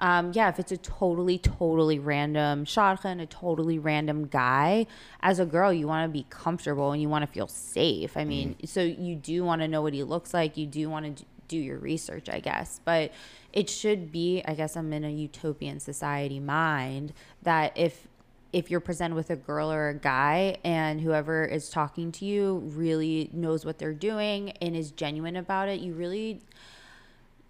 um, 0.00 0.32
yeah, 0.34 0.48
if 0.48 0.58
it's 0.58 0.72
a 0.72 0.76
totally 0.78 1.38
totally 1.38 1.98
random 1.98 2.64
shadchan, 2.64 3.20
a 3.20 3.26
totally 3.26 3.78
random 3.78 4.26
guy, 4.26 4.86
as 5.20 5.38
a 5.38 5.46
girl, 5.46 5.72
you 5.72 5.86
want 5.86 6.08
to 6.08 6.12
be 6.12 6.26
comfortable 6.30 6.92
and 6.92 7.00
you 7.02 7.08
want 7.08 7.24
to 7.24 7.30
feel 7.30 7.46
safe. 7.48 8.16
I 8.16 8.24
mean, 8.24 8.54
Mm-hmm. 8.54 8.66
so 8.66 8.82
you 8.82 9.14
do 9.14 9.44
want 9.44 9.60
to 9.62 9.68
know 9.68 9.82
what 9.82 9.92
he 9.94 10.02
looks 10.02 10.32
like. 10.34 10.56
You 10.56 10.66
do 10.66 10.88
want 10.90 11.18
to 11.18 11.24
do 11.48 11.58
your 11.58 11.78
research, 11.78 12.28
I 12.28 12.40
guess. 12.40 12.80
But 12.84 13.12
it 13.52 13.68
should 13.68 14.10
be, 14.12 14.42
I 14.46 14.54
guess 14.54 14.76
I'm 14.76 14.92
in 14.92 15.04
a 15.04 15.10
utopian 15.10 15.80
society 15.80 16.40
mind 16.40 17.12
that 17.42 17.76
if 17.76 18.06
if 18.52 18.68
you're 18.68 18.80
presented 18.80 19.14
with 19.14 19.30
a 19.30 19.36
girl 19.36 19.70
or 19.70 19.90
a 19.90 19.94
guy 19.94 20.56
and 20.64 21.00
whoever 21.00 21.44
is 21.44 21.70
talking 21.70 22.10
to 22.10 22.24
you 22.24 22.58
really 22.74 23.30
knows 23.32 23.64
what 23.64 23.78
they're 23.78 23.94
doing 23.94 24.50
and 24.60 24.74
is 24.74 24.90
genuine 24.90 25.36
about 25.36 25.68
it, 25.68 25.78
you 25.78 25.92
really 25.94 26.40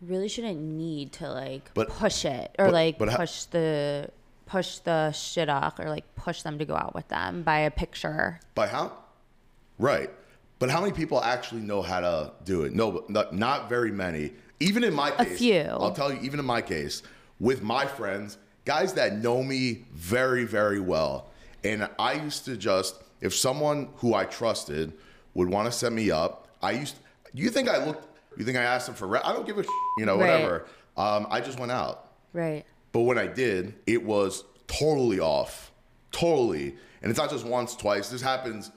really 0.03 0.29
shouldn't 0.29 0.59
need 0.61 1.13
to 1.15 1.31
like 1.31 1.71
But- 1.75 1.89
push 1.89 2.25
it 2.25 2.55
or 2.59 2.67
but- 2.67 2.75
like 2.75 2.99
but 2.99 3.09
push 3.11 3.45
the 3.45 4.11
push 4.47 4.79
the 4.79 5.13
shit 5.13 5.49
off 5.49 5.79
or 5.79 5.89
like 5.89 6.15
push 6.17 6.43
them 6.43 6.59
to 6.59 6.65
go 6.65 6.75
out 6.75 6.95
with 6.95 7.07
them 7.09 7.43
by 7.43 7.61
a 7.61 7.71
picture. 7.71 8.41
By 8.55 8.67
how? 8.67 8.93
Right. 9.79 10.11
But 10.59 10.71
how 10.71 10.81
many 10.81 10.93
people 10.93 11.23
actually 11.23 11.61
know 11.63 11.83
how 11.83 12.01
to 12.01 12.33
do 12.45 12.65
it? 12.65 12.75
No, 12.75 13.05
not, 13.09 13.33
not 13.33 13.69
very 13.69 13.93
many. 13.93 14.33
Even 14.59 14.85
in 14.85 14.93
my 14.93 15.11
case, 15.13 15.35
a 15.35 15.37
few. 15.37 15.61
I'll 15.63 15.93
tell 15.95 16.13
you, 16.13 16.19
even 16.21 16.39
in 16.41 16.45
my 16.45 16.61
case, 16.61 17.03
with 17.39 17.63
my 17.63 17.87
friends, 17.87 18.37
guys 18.67 18.93
that 18.95 19.17
know 19.19 19.43
me 19.43 19.85
very, 19.95 20.45
very 20.45 20.81
well, 20.81 21.31
and 21.65 21.89
I 21.99 22.15
used 22.15 22.45
to 22.47 22.57
just, 22.59 22.97
if 23.23 23.35
someone 23.35 23.89
who 23.97 24.13
I 24.15 24.25
trusted 24.27 24.93
would 25.33 25.49
want 25.49 25.67
to 25.67 25.73
set 25.73 25.93
me 25.93 26.11
up, 26.11 26.49
I 26.61 26.73
used. 26.73 26.97
Do 27.35 27.41
you 27.41 27.49
think 27.51 27.69
I 27.71 27.87
looked? 27.87 28.07
You 28.41 28.47
think 28.47 28.57
I 28.57 28.63
asked 28.63 28.87
them 28.87 28.95
for? 28.95 29.07
Re- 29.07 29.21
I 29.23 29.35
don't 29.35 29.45
give 29.47 29.59
a, 29.59 29.65
you 29.99 30.07
know, 30.07 30.17
Right. 30.19 30.31
whatever. 30.33 30.67
Um, 30.97 31.27
I 31.31 31.43
just 31.43 31.59
went 31.61 31.71
out. 31.71 32.07
Right. 32.33 32.65
But 32.93 33.01
when 33.01 33.19
I 33.19 33.27
did, 33.27 33.75
it 33.87 34.03
was 34.03 34.45
totally 34.67 35.21
off. 35.21 35.71
Totally. 36.11 36.75
And 37.03 37.11
it's 37.11 37.19
not 37.19 37.29
just 37.29 37.45
once, 37.45 37.77
twice. 37.77 38.09
This 38.09 38.23
happens, 38.23 38.71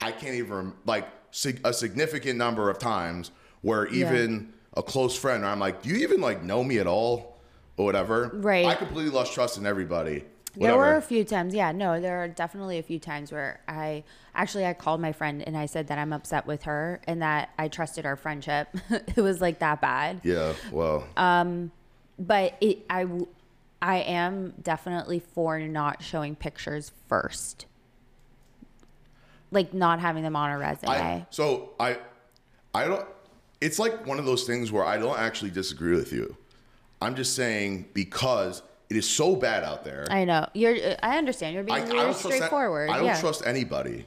I 0.00 0.12
can't 0.12 0.36
even, 0.36 0.74
like, 0.86 1.08
sig- 1.32 1.60
a 1.64 1.72
significant 1.72 2.38
number 2.38 2.70
of 2.70 2.78
times 2.78 3.32
where 3.62 3.86
even 3.88 4.52
a 4.76 4.82
close 4.82 5.16
friend, 5.16 5.42
or 5.42 5.48
I'm 5.48 5.58
like, 5.58 5.82
do 5.82 5.88
you 5.88 5.96
even, 5.96 6.20
like, 6.20 6.44
know 6.44 6.62
me 6.62 6.78
at 6.78 6.86
all? 6.86 7.36
Or 7.76 7.84
whatever. 7.86 8.30
Right. 8.34 8.64
I 8.66 8.76
completely 8.76 9.10
lost 9.10 9.32
trust 9.34 9.58
in 9.58 9.66
everybody. 9.66 10.24
There 10.56 10.76
were 10.76 10.96
a 10.96 11.02
few 11.02 11.24
times, 11.24 11.54
yeah, 11.54 11.72
no, 11.72 12.00
there 12.00 12.22
are 12.22 12.28
definitely 12.28 12.78
a 12.78 12.82
few 12.82 12.98
times 12.98 13.30
where 13.30 13.60
I 13.68 14.04
actually 14.34 14.66
I 14.66 14.72
called 14.72 15.00
my 15.00 15.12
friend 15.12 15.42
and 15.46 15.56
I 15.56 15.66
said 15.66 15.88
that 15.88 15.98
I'm 15.98 16.12
upset 16.12 16.46
with 16.46 16.64
her 16.64 17.00
and 17.06 17.22
that 17.22 17.50
I 17.58 17.68
trusted 17.68 18.04
our 18.04 18.16
friendship. 18.16 18.68
it 18.90 19.16
was 19.16 19.40
like 19.40 19.60
that 19.60 19.80
bad. 19.80 20.20
yeah, 20.24 20.54
well, 20.72 21.06
Um, 21.16 21.70
But 22.18 22.56
it 22.60 22.84
I 22.90 23.06
I 23.82 23.98
am 23.98 24.54
definitely 24.62 25.20
for 25.20 25.58
not 25.60 26.02
showing 26.02 26.36
pictures 26.36 26.92
first. 27.08 27.66
Like 29.50 29.72
not 29.74 30.00
having 30.00 30.22
them 30.22 30.36
on 30.36 30.50
a 30.50 30.58
resume. 30.58 30.90
I, 30.90 31.26
so 31.30 31.70
I, 31.80 31.98
I 32.74 32.86
don't. 32.86 33.06
It's 33.60 33.78
like 33.78 34.06
one 34.06 34.18
of 34.18 34.24
those 34.24 34.44
things 34.44 34.70
where 34.70 34.84
I 34.84 34.96
don't 34.96 35.18
actually 35.18 35.50
disagree 35.50 35.96
with 35.96 36.12
you. 36.12 36.36
I'm 37.02 37.14
just 37.14 37.34
saying 37.34 37.86
because 37.94 38.62
it 38.90 38.96
is 38.96 39.08
so 39.08 39.36
bad 39.36 39.62
out 39.64 39.84
there. 39.84 40.04
I 40.10 40.24
know. 40.24 40.46
You're 40.52 40.76
I 41.02 41.16
understand. 41.16 41.54
You're 41.54 41.62
being 41.64 41.78
I, 41.78 41.82
I 41.82 41.84
really 41.84 41.96
don't 41.96 42.04
trust 42.06 42.22
that- 42.24 42.32
straightforward. 42.34 42.90
I 42.90 42.96
don't 42.96 43.06
yeah. 43.06 43.20
trust 43.20 43.46
anybody. 43.46 44.04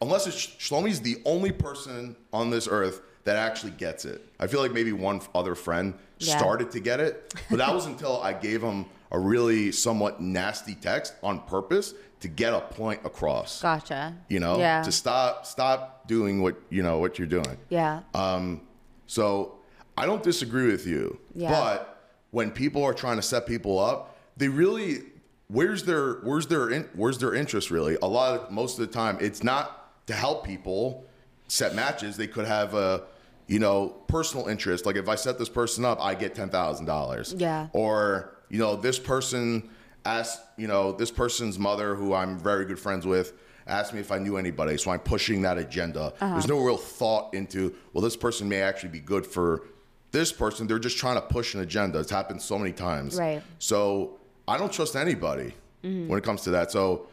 Unless 0.00 0.26
it's 0.26 0.46
Shlomi's 0.46 1.00
the 1.00 1.22
only 1.24 1.52
person 1.52 2.16
on 2.32 2.50
this 2.50 2.66
earth 2.68 3.02
that 3.24 3.36
actually 3.36 3.72
gets 3.72 4.04
it. 4.04 4.26
I 4.40 4.48
feel 4.48 4.60
like 4.60 4.72
maybe 4.72 4.92
one 4.92 5.20
other 5.34 5.54
friend 5.54 5.94
Yeah. 6.18 6.36
started 6.38 6.72
to 6.72 6.80
get 6.80 6.98
it, 6.98 7.32
but 7.48 7.58
that 7.58 7.72
was 7.72 7.86
until 7.92 8.20
I 8.20 8.32
gave 8.32 8.60
him 8.62 8.86
a 9.12 9.18
really 9.18 9.70
somewhat 9.70 10.20
nasty 10.20 10.74
text 10.74 11.14
on 11.22 11.40
purpose 11.40 11.94
to 12.20 12.28
get 12.28 12.52
a 12.52 12.60
point 12.60 13.00
across. 13.04 13.60
Gotcha. 13.62 14.16
You 14.28 14.40
know, 14.40 14.58
Yeah. 14.58 14.82
to 14.82 14.90
stop 14.90 15.46
stop 15.46 16.08
doing 16.08 16.42
what 16.42 16.56
you 16.70 16.82
know 16.82 16.98
what 16.98 17.18
you're 17.18 17.28
doing. 17.28 17.56
yeah. 17.68 18.00
Um. 18.14 18.62
So 19.06 19.58
I 19.96 20.06
don't 20.06 20.22
disagree 20.22 20.66
with 20.68 20.86
you. 20.86 21.18
Yeah. 21.34 21.50
But 21.50 21.91
when 22.32 22.50
people 22.50 22.82
are 22.82 22.94
trying 22.94 23.16
to 23.16 23.22
set 23.22 23.46
people 23.46 23.78
up, 23.78 24.16
they 24.36 24.48
really 24.48 25.02
where's 25.46 25.84
their 25.84 26.14
where's 26.14 26.48
their 26.48 26.70
in, 26.70 26.88
where's 26.94 27.18
their 27.18 27.34
interest 27.34 27.70
really? 27.70 27.96
A 28.02 28.06
lot 28.06 28.40
of 28.40 28.50
most 28.50 28.78
of 28.78 28.86
the 28.86 28.92
time 28.92 29.18
it's 29.20 29.44
not 29.44 30.06
to 30.06 30.14
help 30.14 30.44
people 30.44 31.06
set 31.46 31.74
matches. 31.74 32.16
They 32.16 32.26
could 32.26 32.46
have 32.46 32.74
a 32.74 33.04
you 33.46 33.58
know 33.58 33.88
personal 34.08 34.48
interest. 34.48 34.86
Like 34.86 34.96
if 34.96 35.08
I 35.08 35.14
set 35.14 35.38
this 35.38 35.50
person 35.50 35.84
up, 35.84 36.00
I 36.00 36.14
get 36.14 36.34
ten 36.34 36.48
thousand 36.48 36.86
dollars. 36.86 37.34
Yeah. 37.36 37.68
Or 37.72 38.34
you 38.48 38.58
know 38.58 38.76
this 38.76 38.98
person 38.98 39.70
asked 40.04 40.40
you 40.56 40.66
know 40.66 40.92
this 40.92 41.10
person's 41.10 41.58
mother 41.58 41.94
who 41.94 42.14
I'm 42.14 42.38
very 42.38 42.64
good 42.64 42.78
friends 42.78 43.06
with 43.06 43.34
asked 43.66 43.94
me 43.94 44.00
if 44.00 44.10
I 44.10 44.18
knew 44.18 44.38
anybody. 44.38 44.76
So 44.78 44.90
I'm 44.90 44.98
pushing 45.00 45.42
that 45.42 45.58
agenda. 45.58 46.00
Uh-huh. 46.00 46.28
There's 46.30 46.48
no 46.48 46.58
real 46.58 46.78
thought 46.78 47.34
into 47.34 47.74
well 47.92 48.02
this 48.02 48.16
person 48.16 48.48
may 48.48 48.62
actually 48.62 48.88
be 48.88 49.00
good 49.00 49.26
for 49.26 49.64
this 50.12 50.30
person. 50.30 50.66
They're 50.66 50.78
just 50.78 50.98
trying 50.98 51.16
to 51.16 51.22
push 51.22 51.54
an 51.54 51.60
agenda. 51.60 51.98
It's 51.98 52.10
happened 52.10 52.40
so 52.40 52.58
many 52.58 52.72
times. 52.72 53.18
Right. 53.18 53.38
Mm-hmm. 53.38 53.48
So 53.58 54.18
I 54.46 54.56
don't 54.58 54.72
trust 54.72 54.94
anybody 54.94 55.54
when 55.82 56.12
it 56.12 56.22
comes 56.22 56.42
to 56.42 56.50
that. 56.50 56.70
So 56.70 57.08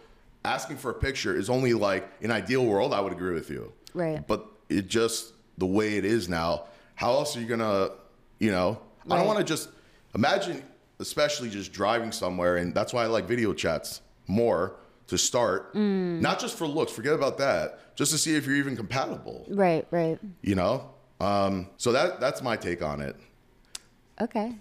asking 0.45 0.77
for 0.77 0.91
a 0.91 0.93
picture 0.93 1.35
is 1.35 1.49
only 1.49 1.73
like 1.73 2.07
in 2.21 2.29
ideal 2.29 2.65
world 2.65 2.93
I 2.93 3.01
would 3.01 3.11
agree 3.11 3.33
with 3.33 3.49
you. 3.49 3.73
Right. 3.95 4.25
But 4.27 4.45
it 4.69 4.87
just 4.87 5.33
the 5.57 5.65
way 5.65 5.97
it 5.97 6.05
is 6.05 6.29
now. 6.29 6.65
How 6.93 7.13
else 7.13 7.35
are 7.35 7.39
you 7.39 7.47
gonna, 7.47 7.89
you 8.37 8.51
know? 8.51 8.79
I 9.09 9.17
don't 9.17 9.25
want 9.25 9.39
to 9.39 9.45
just 9.45 9.69
imagine, 10.13 10.61
especially 10.99 11.49
just 11.49 11.73
driving 11.73 12.11
somewhere, 12.11 12.57
and 12.57 12.75
that's 12.75 12.93
why 12.93 13.03
I 13.03 13.07
like 13.07 13.25
video 13.25 13.53
chats 13.53 14.01
more 14.27 14.75
to 15.07 15.17
start. 15.17 15.73
Mm. 15.73 16.21
Not 16.21 16.39
just 16.39 16.55
for 16.55 16.67
looks, 16.67 16.91
forget 16.91 17.13
about 17.13 17.39
that. 17.39 17.95
Just 17.95 18.11
to 18.11 18.17
see 18.19 18.35
if 18.35 18.45
you're 18.45 18.57
even 18.57 18.75
compatible. 18.75 19.47
Right, 19.49 19.87
right. 19.89 20.19
You 20.41 20.55
know. 20.55 20.91
Um, 21.19 21.67
so 21.77 21.91
that 21.91 22.19
that's 22.19 22.41
my 22.41 22.55
take 22.55 22.81
on 22.81 23.01
it. 23.01 23.15
Okay. 24.21 24.55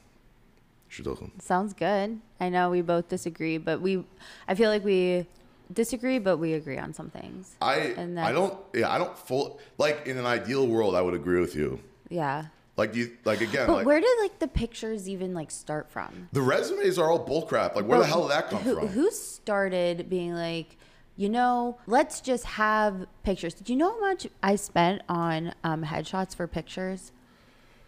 Sounds 1.39 1.75
good. 1.75 2.21
I 2.41 2.49
know 2.49 2.71
we 2.71 2.81
both 2.81 3.09
disagree, 3.09 3.59
but 3.59 3.81
we 3.81 4.05
I 4.47 4.55
feel 4.55 4.71
like 4.71 4.85
we 4.85 5.27
disagree 5.73 6.19
but 6.19 6.39
we 6.39 6.55
agree 6.55 6.79
on 6.79 6.95
some 6.95 7.11
things. 7.11 7.55
I 7.61 7.77
And 7.97 8.19
I 8.19 8.33
don't 8.33 8.59
yeah 8.75 8.91
I 8.91 8.99
don't 8.99 9.17
full 9.17 9.61
like 9.77 10.07
in 10.07 10.17
an 10.17 10.27
ideal 10.27 10.67
world 10.67 10.95
I 10.95 11.03
would 11.03 11.15
agree 11.15 11.41
with 11.41 11.55
you. 11.55 11.81
Yeah. 12.09 12.47
Like 12.77 12.93
do 12.93 13.01
you 13.01 13.17
like 13.25 13.41
again 13.41 13.67
But 13.67 13.75
like 13.75 13.87
where 13.87 14.01
did 14.01 14.21
like 14.21 14.39
the 14.39 14.49
pictures 14.49 15.09
even 15.09 15.35
like 15.35 15.51
start 15.51 15.91
from? 15.91 16.29
the 16.33 16.41
resumes 16.41 16.99
are 16.99 17.11
all 17.11 17.25
bullcrap. 17.25 17.75
Like 17.75 17.85
where 17.85 17.99
the 17.99 18.07
hell 18.07 18.23
did 18.23 18.31
that 18.31 18.49
come 18.49 18.63
who, 18.63 18.75
from? 18.75 18.89
Who 18.89 19.11
started 19.11 20.09
being 20.09 20.33
like, 20.35 20.79
you 21.19 21.29
know, 21.29 21.77
let's 21.89 22.21
just 22.21 22.45
have 22.45 23.07
pictures. 23.25 23.53
Do 23.53 23.73
you 23.73 23.79
know 23.79 23.91
how 23.91 24.01
much 24.01 24.29
I 24.41 24.55
spent 24.55 25.03
on 25.09 25.53
um, 25.65 25.83
headshots 25.85 26.35
for 26.35 26.47
pictures? 26.47 27.11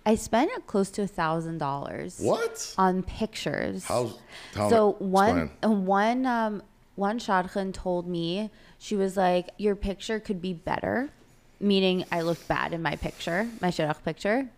I 0.05 0.17
spent 0.17 0.51
close 0.67 0.91
to 0.91 1.03
a 1.03 1.07
thousand 1.07 1.59
dollars. 1.59 2.19
What? 2.19 2.75
on 2.77 3.05
pictures. 3.05 3.85
Tell 3.85 4.69
so 4.69 4.97
me- 5.01 5.07
one 5.07 5.39
explain. 5.39 5.87
one 5.87 6.27
um 6.27 6.63
one 6.97 7.21
shadchan 7.21 7.73
told 7.73 8.09
me 8.09 8.51
she 8.79 8.97
was 8.97 9.17
like 9.17 9.51
your 9.59 9.77
picture 9.77 10.19
could 10.19 10.43
be 10.43 10.53
better, 10.53 11.11
meaning 11.61 12.05
I 12.11 12.23
looked 12.23 12.49
bad 12.49 12.73
in 12.73 12.83
my 12.83 12.97
picture, 12.97 13.49
my 13.61 13.69
shidduch 13.69 14.03
picture. 14.03 14.49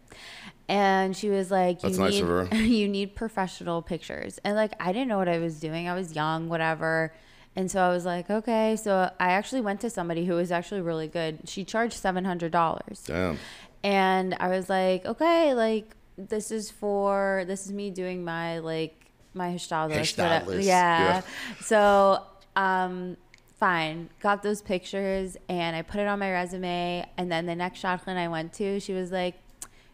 And 0.66 1.14
she 1.14 1.28
was 1.28 1.50
like, 1.50 1.82
"You 1.82 1.90
That's 1.90 1.98
nice 1.98 2.20
of 2.20 2.28
her. 2.28 2.54
you 2.56 2.88
need 2.88 3.14
professional 3.14 3.82
pictures." 3.82 4.38
And 4.44 4.56
like, 4.56 4.72
I 4.80 4.92
didn't 4.92 5.08
know 5.08 5.18
what 5.18 5.28
I 5.28 5.40
was 5.40 5.60
doing. 5.60 5.88
I 5.88 5.94
was 5.94 6.14
young, 6.14 6.48
whatever. 6.48 7.12
And 7.54 7.70
so 7.70 7.80
I 7.82 7.88
was 7.90 8.04
like, 8.06 8.30
"Okay." 8.30 8.76
So 8.76 9.10
I 9.20 9.32
actually 9.32 9.60
went 9.60 9.80
to 9.82 9.90
somebody 9.90 10.24
who 10.24 10.34
was 10.34 10.50
actually 10.50 10.80
really 10.80 11.08
good. 11.08 11.40
She 11.44 11.64
charged 11.64 11.94
seven 11.94 12.24
hundred 12.24 12.52
dollars. 12.52 13.02
Damn. 13.06 13.38
And 13.84 14.34
I 14.40 14.48
was 14.48 14.70
like, 14.70 15.04
okay, 15.04 15.54
like 15.54 15.94
this 16.16 16.50
is 16.50 16.70
for 16.70 17.44
this 17.46 17.66
is 17.66 17.72
me 17.72 17.90
doing 17.90 18.24
my 18.24 18.58
like 18.60 18.94
my. 19.34 19.50
Hishtadlis, 19.52 20.16
whatever. 20.18 20.60
yeah. 20.60 20.62
Yeah. 20.64 21.22
So 21.60 22.22
um 22.56 23.16
fine. 23.58 24.08
Got 24.20 24.42
those 24.42 24.60
pictures 24.62 25.36
and 25.48 25.76
I 25.76 25.82
put 25.82 26.00
it 26.00 26.06
on 26.08 26.18
my 26.18 26.32
resume 26.32 27.06
and 27.16 27.30
then 27.30 27.46
the 27.46 27.54
next 27.54 27.80
shadchan 27.82 28.16
I 28.16 28.28
went 28.28 28.54
to, 28.54 28.80
she 28.80 28.92
was 28.92 29.12
like, 29.12 29.36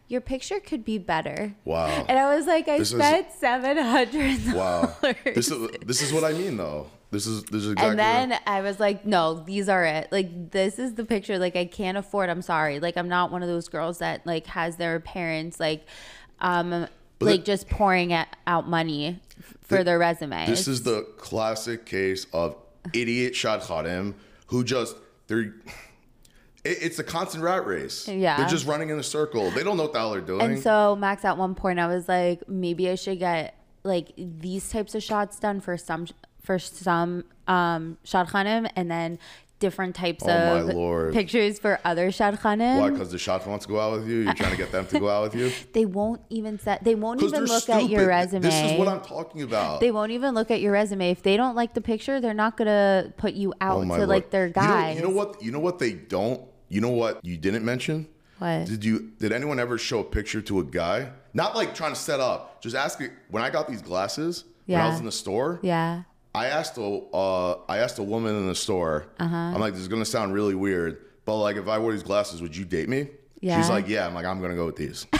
Your 0.09 0.21
picture 0.21 0.59
could 0.59 0.83
be 0.83 0.97
better. 0.97 1.53
Wow. 1.65 2.05
And 2.09 2.17
I 2.19 2.35
was 2.35 2.45
like, 2.47 2.67
I 2.67 2.79
This 2.79 2.91
is- 2.91 2.99
spent 2.99 3.31
seven 3.31 3.77
hundred 3.77 4.53
Wow. 4.53 4.93
dollars. 5.01 5.15
this 5.35 5.49
is 5.51 5.69
this 5.85 6.01
is 6.01 6.11
what 6.11 6.23
I 6.23 6.33
mean 6.33 6.57
though. 6.57 6.87
This 7.11 7.25
is 7.27 7.43
this 7.45 7.63
is 7.63 7.71
exactly 7.73 7.89
And 7.91 7.99
then 8.31 8.39
I 8.47 8.61
was 8.61 8.79
like, 8.79 9.05
no, 9.05 9.35
these 9.45 9.69
are 9.69 9.85
it. 9.85 10.11
Like 10.11 10.51
this 10.51 10.77
is 10.79 10.95
the 10.95 11.05
picture. 11.05 11.37
Like 11.39 11.55
I 11.55 11.65
can't 11.65 11.97
afford. 11.97 12.29
I'm 12.29 12.41
sorry. 12.41 12.79
Like 12.79 12.97
I'm 12.97 13.07
not 13.07 13.31
one 13.31 13.43
of 13.43 13.47
those 13.49 13.67
girls 13.69 13.99
that 13.99 14.25
like 14.25 14.47
has 14.47 14.77
their 14.77 14.99
parents 14.99 15.59
like, 15.59 15.85
um, 16.41 16.71
like 16.71 16.89
the- 17.19 17.37
just 17.37 17.69
pouring 17.69 18.11
out 18.13 18.67
money 18.67 19.19
for 19.61 19.83
their 19.83 19.99
resume. 19.99 20.45
this 20.47 20.67
is 20.67 20.81
the 20.83 21.03
classic 21.17 21.85
case 21.85 22.25
of 22.33 22.55
idiot 22.93 23.33
shadchanim 23.33 24.15
who 24.47 24.63
just 24.63 24.95
they're 25.27 25.53
it's 26.65 26.99
a 26.99 27.03
constant 27.03 27.43
rat 27.43 27.65
race. 27.65 28.07
Yeah. 28.07 28.37
They're 28.37 28.47
just 28.49 28.65
running 28.67 28.89
in 28.89 28.99
a 28.99 29.03
circle. 29.03 29.49
They 29.51 29.63
don't 29.63 29.77
know 29.77 29.83
what 29.83 29.93
the 29.93 29.99
hell 29.99 30.11
they're 30.11 30.21
doing. 30.21 30.41
and 30.41 30.59
so 30.59 30.95
Max, 30.95 31.23
at 31.25 31.37
one 31.37 31.55
point, 31.55 31.79
I 31.79 31.87
was 31.87 32.07
like, 32.07 32.47
maybe 32.49 32.89
I 32.89 32.95
should 32.95 33.19
get 33.19 33.55
like 33.83 34.11
these 34.17 34.69
types 34.69 34.93
of 34.95 35.01
shots 35.03 35.39
done 35.39 35.61
for 35.61 35.77
some 35.77 36.07
for 36.43 36.59
some 36.59 37.23
um 37.47 37.97
shadchanim, 38.05 38.69
and 38.75 38.89
then 38.91 39.19
different 39.59 39.93
types 39.93 40.23
Oh, 40.25 40.69
of 41.07 41.13
pictures 41.13 41.59
for 41.59 41.79
other 41.83 42.09
shadchanim. 42.11 42.79
Why? 42.79 42.89
Because 42.91 43.11
the 43.11 43.17
shot 43.17 43.45
wants 43.45 43.65
to 43.65 43.71
go 43.71 43.79
out 43.79 43.91
with 43.99 44.07
you. 44.07 44.19
You're 44.19 44.33
trying 44.33 44.51
to 44.51 44.57
get 44.57 44.71
them 44.71 44.87
to 44.87 44.99
go 44.99 45.09
out 45.09 45.23
with 45.23 45.35
you. 45.35 45.51
They 45.73 45.85
won't 45.85 46.21
even 46.29 46.59
set. 46.59 46.83
They 46.83 46.95
won't 46.95 47.21
even 47.21 47.43
look 47.45 47.63
stupid. 47.63 47.83
at 47.83 47.89
your 47.89 48.07
resume. 48.07 48.41
This 48.41 48.71
is 48.71 48.79
what 48.79 48.87
I'm 48.87 49.01
talking 49.01 49.41
about. 49.41 49.79
They 49.81 49.91
won't 49.91 50.11
even 50.11 50.33
look 50.33 50.49
at 50.49 50.61
your 50.61 50.71
resume. 50.71 51.11
If 51.11 51.23
they 51.23 51.35
don't 51.37 51.55
like 51.55 51.73
the 51.73 51.81
picture, 51.81 52.19
they're 52.21 52.33
not 52.33 52.55
gonna 52.57 53.13
put 53.17 53.33
you 53.33 53.53
out 53.61 53.79
Oh, 53.79 53.81
to 53.83 53.87
Lord. 53.87 54.07
like 54.09 54.29
their 54.29 54.47
You 54.47 54.53
know- 54.55 54.89
You 54.89 55.01
know, 55.01 55.09
what? 55.09 55.43
You 55.43 55.51
know 55.51 55.59
what 55.59 55.79
they 55.79 55.91
don't. 55.93 56.41
You 56.69 56.81
know 56.81 56.89
what 56.89 57.23
you 57.25 57.35
didn't 57.37 57.65
mention. 57.65 58.07
What? 58.37 58.65
Did 58.67 58.85
you? 58.85 59.11
Did 59.19 59.31
anyone 59.33 59.59
ever 59.59 59.77
show 59.77 59.99
a 59.99 60.03
picture 60.03 60.41
to 60.43 60.59
a 60.59 60.63
guy? 60.63 61.09
Not 61.33 61.55
like 61.55 61.75
trying 61.75 61.93
to 61.93 61.99
set 61.99 62.19
up. 62.19 62.61
Just 62.61 62.75
asking. 62.75 63.09
When 63.29 63.43
I 63.43 63.49
got 63.49 63.67
these 63.67 63.81
glasses 63.81 64.45
when 64.65 64.79
I 64.79 64.87
was 64.87 64.99
in 64.99 65.05
the 65.05 65.11
store, 65.11 65.59
Yeah. 65.63 66.03
I 66.33 66.45
asked 66.45 66.77
a 66.77 66.83
uh, 66.83 67.57
I 67.67 67.79
asked 67.79 67.97
a 67.99 68.03
woman 68.03 68.35
in 68.35 68.47
the 68.47 68.55
store. 68.55 69.07
Uh-huh. 69.19 69.35
I'm 69.35 69.59
like, 69.59 69.73
this 69.73 69.81
is 69.81 69.87
gonna 69.87 70.05
sound 70.05 70.33
really 70.33 70.55
weird, 70.55 71.01
but 71.25 71.37
like 71.37 71.57
if 71.57 71.67
I 71.67 71.79
wore 71.79 71.91
these 71.91 72.03
glasses, 72.03 72.41
would 72.41 72.55
you 72.55 72.65
date 72.65 72.87
me? 72.87 73.07
Yeah. 73.41 73.59
She's 73.59 73.69
like, 73.69 73.87
yeah. 73.89 74.05
I'm 74.05 74.13
like, 74.13 74.25
I'm 74.25 74.39
gonna 74.39 74.55
go 74.55 74.65
with 74.67 74.75
these. 74.75 75.07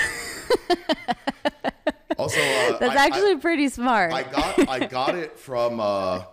also, 2.18 2.40
uh, 2.40 2.78
That's 2.80 2.96
I- 2.96 3.04
I- 3.04 3.06
actually 3.08 3.38
pretty 3.38 3.70
smart. 3.70 4.14
I 4.14 4.24
got 4.24 4.70
I 4.70 4.80
got 4.88 5.16
it 5.16 5.40
from 5.40 5.80
uh, 5.80 6.24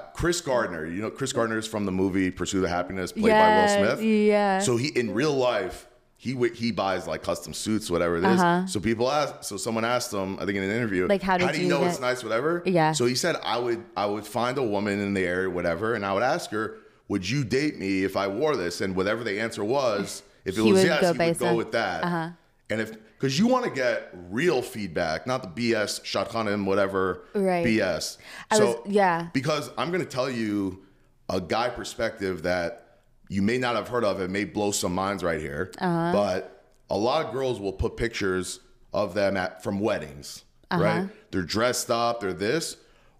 Chris 0.00 0.40
Gardner. 0.40 0.86
You 0.86 1.02
know, 1.02 1.10
Chris 1.10 1.32
Gardner 1.32 1.58
is 1.58 1.66
from 1.66 1.84
the 1.84 1.92
movie 1.92 2.30
Pursuit 2.30 2.64
of 2.64 2.70
Happiness, 2.70 3.12
played 3.12 3.26
Yeah, 3.26 3.66
by 3.66 3.82
Will 3.82 3.94
Smith. 3.96 4.04
yeah. 4.04 4.58
So 4.60 4.76
he 4.76 4.88
in 4.88 5.14
real 5.14 5.34
life. 5.34 5.88
He, 6.16 6.32
he 6.54 6.72
buys 6.72 7.06
like 7.06 7.22
custom 7.22 7.52
suits, 7.52 7.90
whatever 7.90 8.16
it 8.16 8.20
is. 8.24 8.40
Uh-huh. 8.40 8.66
So 8.66 8.80
people 8.80 9.10
ask. 9.10 9.42
So 9.44 9.58
someone 9.58 9.84
asked 9.84 10.10
him, 10.10 10.38
I 10.40 10.46
think 10.46 10.56
in 10.56 10.62
an 10.64 10.70
interview, 10.70 11.06
Like, 11.06 11.20
how 11.20 11.36
did 11.36 11.50
do 11.52 11.58
you 11.58 11.64
you 11.64 11.68
know 11.68 11.80
get- 11.80 11.90
it's 11.90 12.00
nice, 12.00 12.22
whatever? 12.24 12.62
Yeah. 12.64 12.92
So 12.92 13.04
he 13.04 13.14
said, 13.14 13.36
I 13.44 13.58
would 13.58 13.84
I 13.94 14.06
would 14.06 14.24
find 14.26 14.56
a 14.56 14.62
woman 14.62 15.00
in 15.00 15.12
the 15.12 15.22
area, 15.22 15.50
whatever, 15.50 15.92
and 15.92 16.06
I 16.06 16.14
would 16.14 16.22
ask 16.22 16.50
her, 16.52 16.78
would 17.08 17.28
you 17.28 17.44
date 17.44 17.78
me 17.78 18.04
if 18.04 18.16
I 18.16 18.28
wore 18.28 18.56
this? 18.56 18.80
And 18.80 18.96
whatever 18.96 19.22
the 19.22 19.38
answer 19.38 19.62
was, 19.62 20.22
if 20.46 20.56
it 20.56 20.62
He 20.62 20.72
was 20.72 20.82
yes, 20.82 21.00
he 21.14 21.18
would 21.18 21.38
go 21.38 21.46
on- 21.48 21.56
with 21.56 21.72
that. 21.72 22.04
Uh-huh. 22.04 22.30
And 22.70 22.80
if 22.80 22.96
because 23.16 23.38
you 23.38 23.46
want 23.46 23.64
to 23.64 23.70
get 23.70 24.10
real 24.30 24.60
feedback, 24.62 25.26
not 25.26 25.42
the 25.54 25.72
BS 25.72 26.00
shadchan 26.02 26.64
whatever 26.64 27.22
Right. 27.34 27.64
BS. 27.64 28.18
I 28.50 28.56
so 28.56 28.66
was- 28.66 28.76
yeah. 28.92 29.28
because 29.32 29.70
I'm 29.78 29.90
going 29.90 30.02
to 30.04 30.08
tell 30.10 30.30
you 30.30 30.82
a 31.28 31.40
guy 31.40 31.68
perspective 31.70 32.42
that 32.42 32.80
you 33.28 33.40
may 33.42 33.56
not 33.58 33.76
have 33.76 33.88
heard 33.88 34.04
of. 34.04 34.20
It 34.20 34.30
may 34.30 34.44
blow 34.44 34.70
some 34.70 34.94
minds 34.94 35.24
right 35.24 35.40
here, 35.40 35.72
Uh-huh. 35.78 36.12
but 36.12 36.64
a 36.90 36.98
lot 36.98 37.24
of 37.24 37.32
girls 37.32 37.58
will 37.58 37.72
put 37.72 37.96
pictures 37.96 38.60
of 38.92 39.14
them 39.14 39.36
at 39.36 39.62
from 39.62 39.80
weddings, 39.80 40.44
Uh-huh. 40.70 40.82
right? 40.82 41.08
They're 41.30 41.42
dressed 41.42 41.90
up, 41.90 42.20
they're 42.20 42.32
this. 42.34 42.76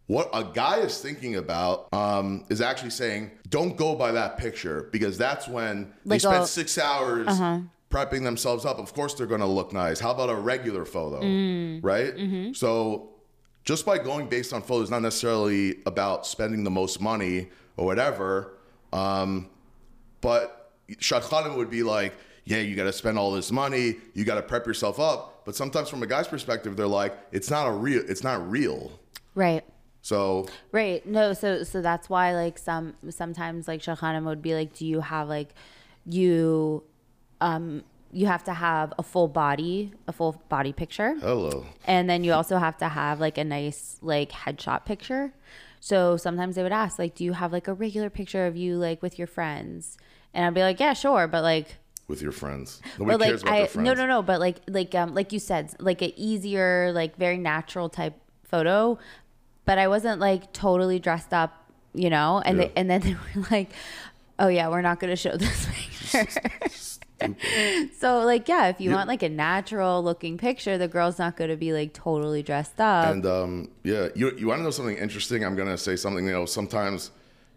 What 0.07 0.29
a 0.35 0.45
guy 0.45 0.81
is 0.81 0.99
thinking 0.99 1.37
about 1.37 1.89
um, 1.95 2.45
is 2.51 2.61
actually 2.61 2.91
saying, 2.91 3.31
don't 3.49 3.75
go 3.75 3.95
by 3.95 4.13
that 4.13 4.37
picture 4.37 4.91
because 4.93 5.17
that's 5.17 5.49
when 5.49 5.95
they 6.05 6.17
Like 6.17 6.21
spend 6.21 6.43
a- 6.43 6.47
six 6.47 6.77
hours 6.77 7.27
prepping 7.95 8.25
themselves 8.25 8.65
up. 8.65 8.79
Of 8.79 8.93
course, 8.93 9.15
they're 9.15 9.29
going 9.29 9.41
to 9.41 9.47
look 9.47 9.73
nice. 9.73 10.01
How 10.01 10.11
about 10.11 10.29
a 10.29 10.35
regular 10.35 10.85
photo, 10.85 11.21
right? 11.81 12.13
So, 12.55 13.11
just 13.65 13.87
by 13.87 13.99
going 13.99 14.29
based 14.29 14.53
on 14.53 14.63
photos, 14.63 14.91
not 14.91 15.03
necessarily 15.03 15.77
about 15.87 16.27
spending 16.27 16.65
the 16.65 16.71
most 16.71 17.01
money 17.01 17.49
or 17.77 17.87
whatever. 17.87 18.59
Um, 18.93 19.49
but 20.21 20.73
Shadchanim 20.91 21.57
would 21.57 21.71
be 21.71 21.83
like, 21.83 22.15
yeah, 22.45 22.59
you 22.59 22.77
got 22.77 22.85
to 22.85 22.93
spend 22.93 23.19
all 23.19 23.33
this 23.33 23.51
money, 23.51 23.97
you 24.13 24.25
got 24.25 24.35
to 24.35 24.43
prep 24.43 24.67
yourself 24.67 25.01
up. 25.01 25.45
But 25.47 25.55
sometimes, 25.55 25.89
from 25.89 26.03
a 26.03 26.07
guy's 26.07 26.29
perspective, 26.29 26.77
they're 26.77 26.87
like, 26.87 27.17
it's 27.33 27.51
not 27.51 27.67
a 27.67 27.73
real, 27.73 28.03
it's 28.09 28.25
not 28.25 28.51
real. 28.51 28.99
right. 29.35 29.65
So 30.03 30.47
Right. 30.71 31.05
No, 31.07 31.33
so 31.33 31.63
so 31.63 31.81
that's 31.81 32.11
why 32.11 32.35
like 32.35 32.59
some 32.59 32.93
sometimes 33.09 33.67
like 33.67 33.81
Shadchanim 33.81 34.25
would 34.25 34.43
be 34.43 34.55
like, 34.55 34.75
do 34.75 34.87
you 34.87 35.01
have 35.01 35.31
like 35.31 35.55
you 36.05 36.83
um 37.41 37.83
you 38.13 38.27
have 38.27 38.45
to 38.45 38.55
have 38.55 38.93
a 38.97 39.03
full 39.03 39.27
body, 39.27 39.93
a 40.07 40.13
full 40.13 40.41
body 40.49 40.73
picture. 40.73 41.17
hello, 41.19 41.67
And 41.85 42.09
then 42.09 42.23
you 42.23 42.33
also 42.33 42.59
have 42.59 42.77
to 42.79 42.89
have 42.89 43.19
like 43.19 43.39
a 43.39 43.43
nice 43.45 43.97
like 44.03 44.31
headshot 44.31 44.85
picture. 44.85 45.33
So 45.81 46.17
sometimes 46.17 46.55
they 46.55 46.63
would 46.63 46.71
ask 46.73 46.97
like, 46.99 47.17
do 47.17 47.25
you 47.25 47.33
have 47.33 47.53
like 47.53 47.67
a 47.67 47.75
regular 47.75 48.09
picture 48.11 48.47
of 48.47 48.57
you 48.57 48.77
like 48.77 49.03
with 49.03 49.19
your 49.19 49.27
friends? 49.27 49.99
And 50.33 50.45
I'd 50.47 50.55
be 50.55 50.63
like, 50.63 50.79
yeah, 50.79 50.93
sure, 50.93 51.27
but 51.27 51.43
like 51.43 51.77
with 52.07 52.23
your 52.23 52.31
friends. 52.33 52.81
Nobody 52.99 53.05
but 53.15 53.21
like 53.21 53.29
cares 53.31 53.43
about 53.43 53.53
I 53.53 53.59
their 53.59 53.67
friends. 53.67 53.87
no 53.87 53.95
no 53.95 54.07
no, 54.07 54.23
but 54.23 54.39
like 54.39 54.59
like 54.69 54.95
um 54.95 55.13
like 55.15 55.33
you 55.33 55.41
said, 55.41 55.75
like 55.81 56.01
an 56.01 56.13
easier, 56.15 56.93
like 56.93 57.17
very 57.17 57.37
natural 57.39 57.89
type 57.89 58.15
photo. 58.45 58.97
But 59.65 59.79
I 59.79 59.89
wasn't 59.89 60.21
like 60.21 60.53
totally 60.53 61.01
dressed 61.01 61.33
up, 61.33 61.69
you 61.95 62.11
know. 62.11 62.41
And 62.45 62.59
Yeah. 62.59 62.65
they, 62.67 62.73
and 62.77 62.89
then 62.91 63.01
they 63.01 63.15
were 63.15 63.47
like, 63.51 63.71
"Oh 64.39 64.47
yeah, 64.49 64.69
we're 64.69 64.83
not 64.83 65.01
going 65.01 65.11
to 65.11 65.17
show 65.17 65.37
this 65.37 65.67
picture." 66.13 66.49
so 67.99 68.21
like 68.21 68.49
yeah, 68.49 68.67
if 68.69 68.81
you 68.81 68.91
Yeah. 68.91 68.97
want 68.97 69.09
like 69.09 69.23
a 69.23 69.29
natural 69.29 70.03
looking 70.03 70.37
picture, 70.39 70.77
the 70.79 70.89
girl's 70.89 71.19
not 71.19 71.37
going 71.37 71.51
to 71.51 71.57
be 71.57 71.73
like 71.73 71.93
totally 71.93 72.43
dressed 72.43 72.81
up. 72.81 73.07
And 73.07 73.25
um, 73.27 73.71
yeah, 73.83 74.09
you 74.15 74.33
you 74.37 74.47
want 74.49 74.59
to 74.61 74.65
know 74.65 74.71
something 74.71 74.97
interesting? 74.97 75.45
I'm 75.45 75.57
gonna 75.57 75.79
say 75.79 75.97
something. 75.97 76.25
You 76.27 76.33
know, 76.33 76.47
sometimes, 76.47 77.11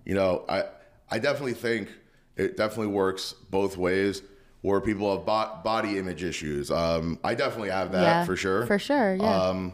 you 0.05 0.15
know, 0.15 0.45
I 0.47 0.65
I 1.09 1.19
definitely 1.19 1.53
think 1.53 1.89
it 2.35 2.57
definitely 2.57 2.93
works 2.93 3.33
both 3.49 3.77
ways. 3.77 4.21
Where 4.61 4.81
people 4.81 5.15
have 5.15 5.25
bo- 5.25 5.61
body 5.63 5.97
image 5.99 6.23
issues, 6.23 6.71
um, 6.71 7.19
I 7.23 7.35
definitely 7.35 7.69
have 7.69 7.91
that 7.91 8.01
yeah, 8.01 8.25
for 8.25 8.35
sure. 8.35 8.65
For 8.65 8.79
sure, 8.79 9.15
yeah. 9.15 9.47
Um, 9.49 9.71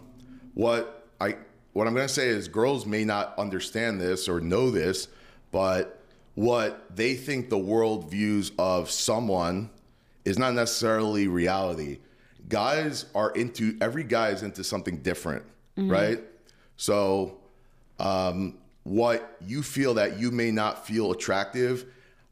what 0.53 1.07
I 1.21 1.37
what 1.71 1.87
I'm 1.87 1.93
gonna 1.95 2.07
say 2.09 2.27
is 2.27 2.47
girls 2.47 2.85
may 2.85 3.03
not 3.05 3.33
understand 3.39 3.99
this 4.01 4.27
or 4.27 4.39
know 4.41 4.69
this, 4.69 5.07
but 5.51 6.02
what 6.35 6.95
they 6.95 7.15
think 7.15 7.49
the 7.49 7.57
world 7.57 8.09
views 8.09 8.51
of 8.57 8.89
someone 8.89 9.69
is 10.25 10.39
not 10.39 10.53
necessarily 10.53 11.27
reality. 11.27 11.99
Guys 12.49 13.05
are 13.13 13.31
into 13.31 13.77
every 13.81 14.03
guy 14.03 14.29
is 14.29 14.43
into 14.43 14.63
something 14.63 14.97
different, 14.97 15.43
right? 15.77 16.19
So 16.75 17.37
um, 17.99 18.57
what 18.83 19.37
you 19.45 19.63
feel 19.63 19.93
that 19.95 20.19
you 20.19 20.31
may 20.31 20.51
not 20.51 20.85
feel 20.85 21.11
attractive, 21.11 21.85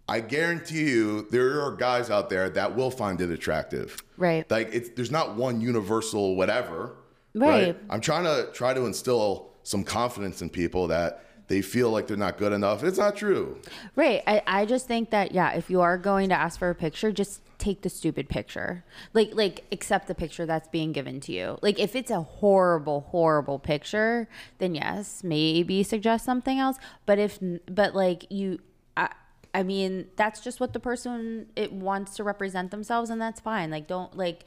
I 0.08 0.20
guarantee 0.20 0.90
you 0.90 1.28
there 1.32 1.62
are 1.62 1.72
guys 1.76 2.10
out 2.10 2.30
there 2.30 2.50
that 2.50 2.76
will 2.76 2.92
find 2.92 3.22
it 3.22 3.30
attractive. 3.30 4.04
Right. 4.18 4.50
Like 4.52 4.70
it's 4.74 4.90
there's 4.90 5.12
not 5.12 5.36
one 5.36 5.62
universal 5.62 6.36
whatever. 6.36 6.96
Right. 7.34 7.78
I'm 7.90 8.02
trying 8.02 8.26
to 8.26 8.52
try 8.52 8.74
to 8.74 8.86
instill 8.86 9.52
some 9.64 9.84
confidence 9.84 10.42
in 10.42 10.50
people 10.50 10.88
that 10.88 11.24
they 11.52 11.62
feel 11.62 11.90
like 11.92 12.08
they're 12.08 12.16
not 12.16 12.38
good 12.38 12.54
enough. 12.54 12.82
It's 12.82 12.98
not 12.98 13.18
true. 13.18 13.60
Right. 13.98 14.24
I, 14.26 14.42
I 14.48 14.66
just 14.66 14.88
think 14.88 15.10
that 15.10 15.34
yeah, 15.34 15.52
if 15.52 15.70
you 15.70 15.82
are 15.82 15.98
going 15.98 16.30
to 16.30 16.36
ask 16.36 16.58
for 16.58 16.70
a 16.70 16.76
picture, 16.76 17.12
just 17.12 17.42
take 17.58 17.82
the 17.82 17.90
stupid 17.90 18.30
picture. 18.30 18.86
Like 19.14 19.32
like 19.34 19.66
accept 19.70 20.08
the 20.08 20.16
picture 20.16 20.46
that's 20.46 20.70
being 20.70 20.94
given 20.94 21.20
to 21.22 21.34
you. 21.34 21.60
Like 21.62 21.78
if 21.78 21.94
it's 21.94 22.10
a 22.10 22.22
horrible 22.22 23.02
horrible 23.02 23.60
picture, 23.60 24.30
then 24.60 24.76
yes, 24.76 25.26
maybe 25.26 25.84
suggest 25.84 26.24
something 26.24 26.58
else. 26.58 26.78
But 27.06 27.20
if 27.20 27.38
but 27.70 27.94
like 27.94 28.32
you 28.32 28.60
I 28.96 29.10
I 29.54 29.64
mean, 29.64 30.08
that's 30.16 30.40
just 30.40 30.62
what 30.62 30.72
the 30.72 30.80
person 30.80 31.48
it 31.58 31.74
wants 31.74 32.16
to 32.16 32.24
represent 32.24 32.72
themselves 32.72 33.10
and 33.10 33.22
that's 33.22 33.42
fine. 33.42 33.70
Like 33.72 33.88
don't 33.88 34.16
like 34.16 34.46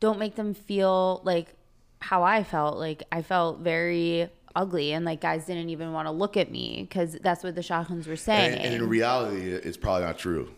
don't 0.00 0.18
make 0.18 0.34
them 0.34 0.52
feel 0.52 1.20
like 1.22 1.54
how 2.00 2.24
I 2.24 2.42
felt. 2.42 2.76
Like 2.76 3.04
I 3.12 3.22
felt 3.22 3.60
very 3.60 4.30
ugly 4.56 4.92
and 4.92 5.04
like 5.04 5.20
guys 5.20 5.46
didn't 5.46 5.68
even 5.70 5.92
want 5.92 6.06
to 6.06 6.12
look 6.12 6.36
at 6.36 6.50
me 6.50 6.86
because 6.88 7.18
that's 7.22 7.42
what 7.42 7.54
the 7.54 7.60
Shadchans 7.60 8.06
were 8.06 8.16
saying. 8.16 8.54
And, 8.54 8.60
and 8.62 8.74
in 8.74 8.88
reality, 8.88 9.50
it's 9.50 9.76
probably 9.76 10.04
not 10.04 10.18
true. 10.18 10.50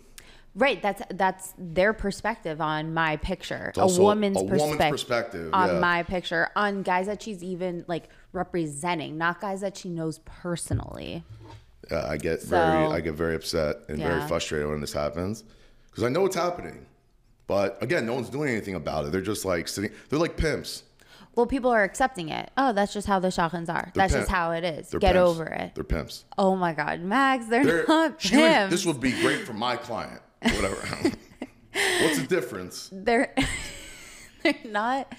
right. 0.55 0.80
That's 0.82 1.03
that's 1.11 1.55
their 1.59 1.92
perspective 1.92 2.61
on 2.61 2.92
my 2.94 3.16
picture. 3.16 3.72
A 3.76 3.86
woman's, 3.86 4.36
a 4.36 4.44
woman's 4.44 4.61
perspective 4.61 4.90
perspective, 4.90 5.51
on 5.55 5.68
yeah. 5.74 5.78
my 5.80 6.03
picture 6.03 6.49
on 6.57 6.82
guys 6.82 7.07
that 7.07 7.22
she's 7.22 7.42
even 7.42 7.84
like 7.88 8.09
representing, 8.32 9.16
not 9.18 9.40
guys 9.40 9.61
that 9.62 9.76
she 9.76 9.88
knows 9.88 10.18
personally. 10.24 11.24
I 11.90 12.16
get 12.16 12.42
So- 12.42 12.49
very, 12.49 12.86
I 12.86 13.01
get 13.01 13.14
very 13.14 13.34
upset 13.36 13.76
and 13.88 13.99
very 13.99 14.26
frustrated 14.26 14.68
when 14.68 14.80
this 14.80 14.92
happens 14.92 15.44
because 15.90 16.03
I 16.05 16.09
know 16.09 16.22
what's 16.22 16.36
happening. 16.36 16.84
But 17.47 17.80
again, 17.80 18.07
no 18.07 18.14
one's 18.14 18.28
doing 18.28 18.51
anything 18.51 18.74
about 18.74 19.05
it. 19.07 19.12
They're 19.12 19.20
just 19.20 19.44
like 19.44 19.68
sitting. 19.68 19.92
They're 20.09 20.18
like 20.18 20.36
pimps. 20.36 20.82
Well, 21.37 21.47
people 21.47 21.70
are 21.70 21.84
accepting 21.84 22.30
it. 22.30 22.51
Oh, 22.57 22.72
that's 22.72 22.93
just 22.95 23.07
how 23.07 23.18
the 23.20 23.28
Shadchans 23.28 23.68
are. 23.68 23.93
that's 23.95 24.12
pimp- 24.12 24.22
just 24.22 24.30
how 24.30 24.53
it 24.53 24.64
is. 24.64 24.89
They're 24.89 24.99
Get 24.99 25.12
pimps. 25.14 25.28
over 25.28 25.45
it. 25.47 25.74
They're 25.74 25.84
pimps. 25.84 26.24
Oh 26.39 26.57
my 26.57 26.72
God, 26.72 27.01
Max, 27.01 27.47
they're, 27.47 27.64
They're, 27.64 27.84
not 27.89 28.20
she 28.20 28.37
would- 28.37 28.43
pimps. 28.51 28.70
this 28.72 28.87
would 28.87 29.01
be 29.01 29.12
great 29.20 29.47
for 29.47 29.53
my 29.53 29.76
client. 29.76 30.20
Whatever. 30.43 30.76
What's 32.01 32.18
the 32.20 32.26
difference? 32.26 32.89
they're 32.93 33.34
they're 34.43 34.55
not 34.64 35.12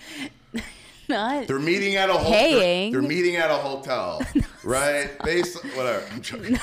not 1.08 1.48
They're 1.48 1.60
meeting 1.60 1.96
at 1.98 2.10
a 2.10 2.14
hotel. 2.14 2.32
Paying. 2.32 2.92
They're, 2.94 3.02
meeting 3.02 3.36
at 3.38 3.50
a 3.52 3.56
hotel, 3.56 4.22
right? 4.64 5.10
Based, 5.24 5.64
whatever. 5.76 6.04
I'm 6.12 6.22
joking. 6.22 6.58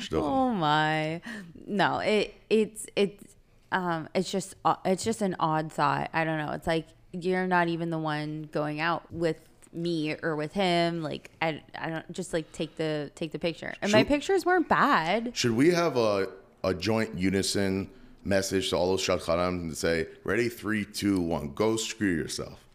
Still- 0.00 0.24
oh 0.24 0.50
my 0.52 1.20
no 1.66 1.98
it 2.00 2.34
it's 2.50 2.86
it's 2.96 3.31
um 3.72 4.08
it's 4.14 4.30
just 4.30 4.54
uh, 4.64 4.76
it's 4.84 5.04
just 5.04 5.22
an 5.22 5.36
odd 5.40 5.72
thought. 5.72 6.10
I 6.12 6.24
don't 6.24 6.38
know. 6.38 6.52
It's 6.52 6.66
like 6.66 6.86
you're 7.12 7.46
not 7.46 7.68
even 7.68 7.90
the 7.90 7.98
one 7.98 8.48
going 8.52 8.80
out 8.80 9.12
with 9.12 9.40
me 9.72 10.16
or 10.22 10.36
with 10.36 10.52
him. 10.52 11.02
Like 11.02 11.30
i, 11.40 11.62
I 11.78 11.88
don't 11.88 12.12
just 12.12 12.32
like 12.32 12.50
take 12.52 12.76
the 12.76 13.10
take 13.14 13.32
the 13.32 13.38
picture. 13.38 13.74
And 13.82 13.92
my 13.92 14.04
pictures 14.04 14.44
weren't 14.44 14.68
bad. 14.68 15.36
Should 15.36 15.52
we 15.52 15.70
have 15.70 15.96
a, 15.96 16.28
a 16.62 16.74
joint 16.74 17.18
unison 17.18 17.90
message 18.24 18.70
to 18.70 18.76
all 18.76 18.88
those 18.88 19.02
shadchanim 19.02 19.48
and 19.48 19.76
say, 19.76 20.06
ready, 20.24 20.48
three, 20.48 20.84
two, 20.84 21.20
one, 21.20 21.52
go 21.54 21.76
screw 21.76 22.14
yourself? 22.14 22.64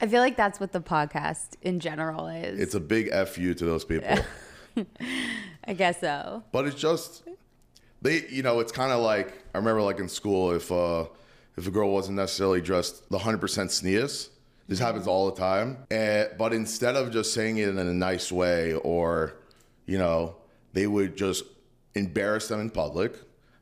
i 0.00 0.06
feel 0.06 0.20
like 0.20 0.36
that's 0.36 0.58
what 0.58 0.72
the 0.72 0.80
podcast 0.80 1.50
in 1.62 1.80
general 1.80 2.28
is. 2.28 2.58
It's 2.58 2.74
a 2.74 2.80
big 2.80 3.08
F 3.12 3.38
you 3.38 3.54
to 3.54 3.64
those 3.64 3.84
people. 3.84 4.18
i 5.64 5.74
guess 5.74 6.00
so. 6.00 6.42
But 6.50 6.66
it's 6.66 6.76
just 6.80 7.24
they, 8.04 8.26
you 8.28 8.42
know, 8.42 8.60
it's 8.60 8.70
kind 8.70 8.92
of 8.92 9.00
like 9.00 9.32
I 9.54 9.58
remember, 9.58 9.82
like 9.82 9.98
in 9.98 10.08
school, 10.08 10.52
if 10.52 10.70
uh, 10.70 11.06
if 11.56 11.66
a 11.66 11.70
girl 11.70 11.90
wasn't 11.90 12.16
necessarily 12.16 12.60
dressed 12.60 13.08
the 13.10 13.18
hundred 13.18 13.40
percent 13.40 13.70
tznius, 13.70 14.28
this 14.68 14.78
mm-hmm. 14.78 14.84
happens 14.84 15.06
all 15.06 15.30
the 15.30 15.40
time. 15.40 15.78
And, 15.90 16.28
but 16.38 16.52
instead 16.52 16.94
of 16.96 17.10
just 17.10 17.32
saying 17.34 17.58
it 17.58 17.68
in 17.68 17.78
a 17.78 17.84
nice 17.84 18.30
way, 18.30 18.74
or 18.74 19.34
you 19.86 19.98
know, 19.98 20.36
they 20.74 20.86
would 20.86 21.16
just 21.16 21.44
embarrass 21.94 22.48
them 22.48 22.60
in 22.60 22.70
public, 22.70 23.14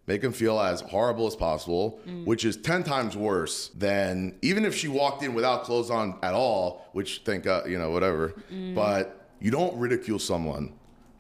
make 0.08 0.22
them 0.22 0.32
feel 0.32 0.58
as 0.58 0.80
horrible 0.80 1.28
as 1.28 1.36
possible, 1.36 2.00
mm. 2.06 2.24
which 2.24 2.44
is 2.44 2.56
10 2.56 2.82
times 2.82 3.16
worse 3.16 3.68
than 3.68 4.36
even 4.42 4.64
if 4.64 4.74
she 4.74 4.88
walked 4.88 5.22
in 5.22 5.34
without 5.34 5.64
clothes 5.64 5.90
on 5.90 6.18
at 6.22 6.34
all, 6.34 6.88
which 6.92 7.22
thank 7.24 7.44
God, 7.44 7.68
you 7.68 7.78
know, 7.78 7.90
whatever. 7.90 8.34
Mm. 8.52 8.74
But 8.74 9.28
you 9.40 9.50
don't 9.50 9.76
ridicule 9.76 10.18
someone 10.18 10.72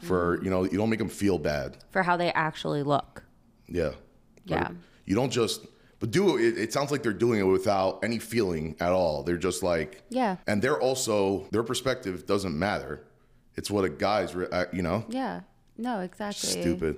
for, 0.02 0.42
you 0.42 0.50
know, 0.50 0.64
you 0.64 0.76
don't 0.78 0.90
make 0.90 0.98
them 0.98 1.08
feel 1.08 1.38
bad. 1.38 1.76
For 1.90 2.02
how 2.02 2.16
they 2.16 2.32
actually 2.32 2.82
look. 2.82 3.22
Yeah. 3.68 3.92
Yeah. 4.44 4.68
You 5.06 5.14
don't 5.14 5.30
just, 5.30 5.64
but 6.00 6.10
do 6.10 6.36
it. 6.36 6.58
It 6.58 6.72
sounds 6.72 6.90
like 6.90 7.02
they're 7.02 7.12
doing 7.12 7.40
it 7.40 7.44
without 7.44 8.00
any 8.04 8.18
feeling 8.18 8.76
at 8.80 8.92
all. 8.92 9.22
They're 9.22 9.36
just 9.36 9.62
like, 9.62 10.02
Yeah. 10.10 10.36
And 10.46 10.60
they're 10.62 10.80
also, 10.80 11.46
their 11.52 11.62
perspective 11.62 12.26
doesn't 12.26 12.58
matter. 12.58 13.04
It's 13.56 13.70
what 13.70 13.84
a 13.84 13.88
guy's, 13.88 14.34
uh, 14.34 14.64
you 14.72 14.82
know, 14.82 15.04
Yeah. 15.08 15.40
No, 15.78 16.00
exactly. 16.00 16.50
stupid. 16.50 16.96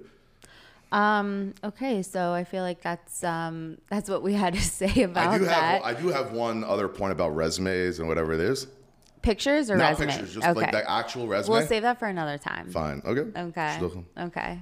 Um, 0.92 1.54
okay, 1.64 2.02
so 2.02 2.32
I 2.32 2.44
feel 2.44 2.62
like 2.62 2.80
that's 2.80 3.24
um 3.24 3.78
that's 3.88 4.08
what 4.08 4.22
we 4.22 4.32
had 4.34 4.54
to 4.54 4.60
say 4.80 5.02
about 5.02 5.26
I 5.28 5.38
do 5.38 5.44
that. 5.46 5.82
have, 5.84 5.96
I 5.96 6.00
do 6.00 6.08
have 6.08 6.32
one 6.32 6.62
other 6.62 6.88
point 6.88 7.12
about 7.12 7.34
resumes 7.34 7.98
and 7.98 8.06
whatever 8.08 8.32
it 8.32 8.40
is. 8.40 8.68
Pictures 9.24 9.70
or 9.70 9.76
Not 9.76 9.90
resume? 9.90 10.08
pictures, 10.08 10.34
just 10.34 10.46
okay. 10.46 10.60
like 10.60 10.72
the 10.72 10.88
actual 10.88 11.26
resume. 11.26 11.56
we'll 11.56 11.66
save 11.66 11.82
that 11.82 11.98
for 11.98 12.06
another 12.06 12.38
time. 12.38 12.70
Fine. 12.70 13.02
Okay. 13.04 13.40
Okay. 13.40 13.90
Okay. 14.18 14.60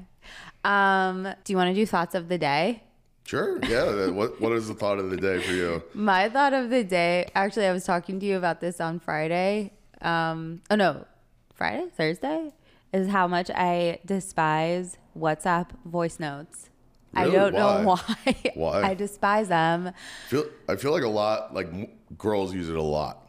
Um, 0.64 1.28
do 1.44 1.52
you 1.52 1.56
want 1.56 1.68
to 1.68 1.74
do 1.74 1.84
thoughts 1.84 2.14
of 2.14 2.28
the 2.28 2.38
day? 2.38 2.82
Sure. 3.24 3.58
Yeah. 3.64 4.08
what 4.08 4.40
What 4.40 4.52
is 4.52 4.68
the 4.68 4.74
thought 4.74 4.98
of 4.98 5.10
the 5.10 5.16
day 5.16 5.40
for 5.40 5.52
you? 5.52 5.82
My 5.94 6.28
thought 6.28 6.52
of 6.52 6.70
the 6.70 6.84
day, 6.84 7.30
actually, 7.34 7.66
I 7.66 7.72
was 7.72 7.84
talking 7.84 8.18
to 8.20 8.26
you 8.26 8.36
about 8.36 8.60
this 8.60 8.80
on 8.80 8.98
Friday. 9.00 9.72
Um, 10.00 10.62
oh 10.70 10.76
no, 10.76 11.04
Friday, 11.54 11.88
Thursday, 11.96 12.52
is 12.92 13.08
how 13.08 13.26
much 13.28 13.50
I 13.54 13.98
despise 14.04 14.98
WhatsApp 15.16 15.68
voice 15.84 16.18
notes. 16.18 16.70
I 17.14 17.28
don't 17.28 17.52
know 17.52 17.82
Why? 17.84 18.06
why. 18.24 18.52
Why? 18.54 18.82
I 18.82 18.94
despise 18.94 19.48
them. 19.48 19.92
Feel 20.28 20.46
I 20.68 20.76
feel 20.76 20.92
like 20.92 21.04
a 21.04 21.08
lot 21.08 21.52
like 21.54 21.66
m- 21.66 21.88
girls 22.16 22.54
use 22.54 22.68
it 22.68 22.76
a 22.76 22.82
lot, 22.82 23.21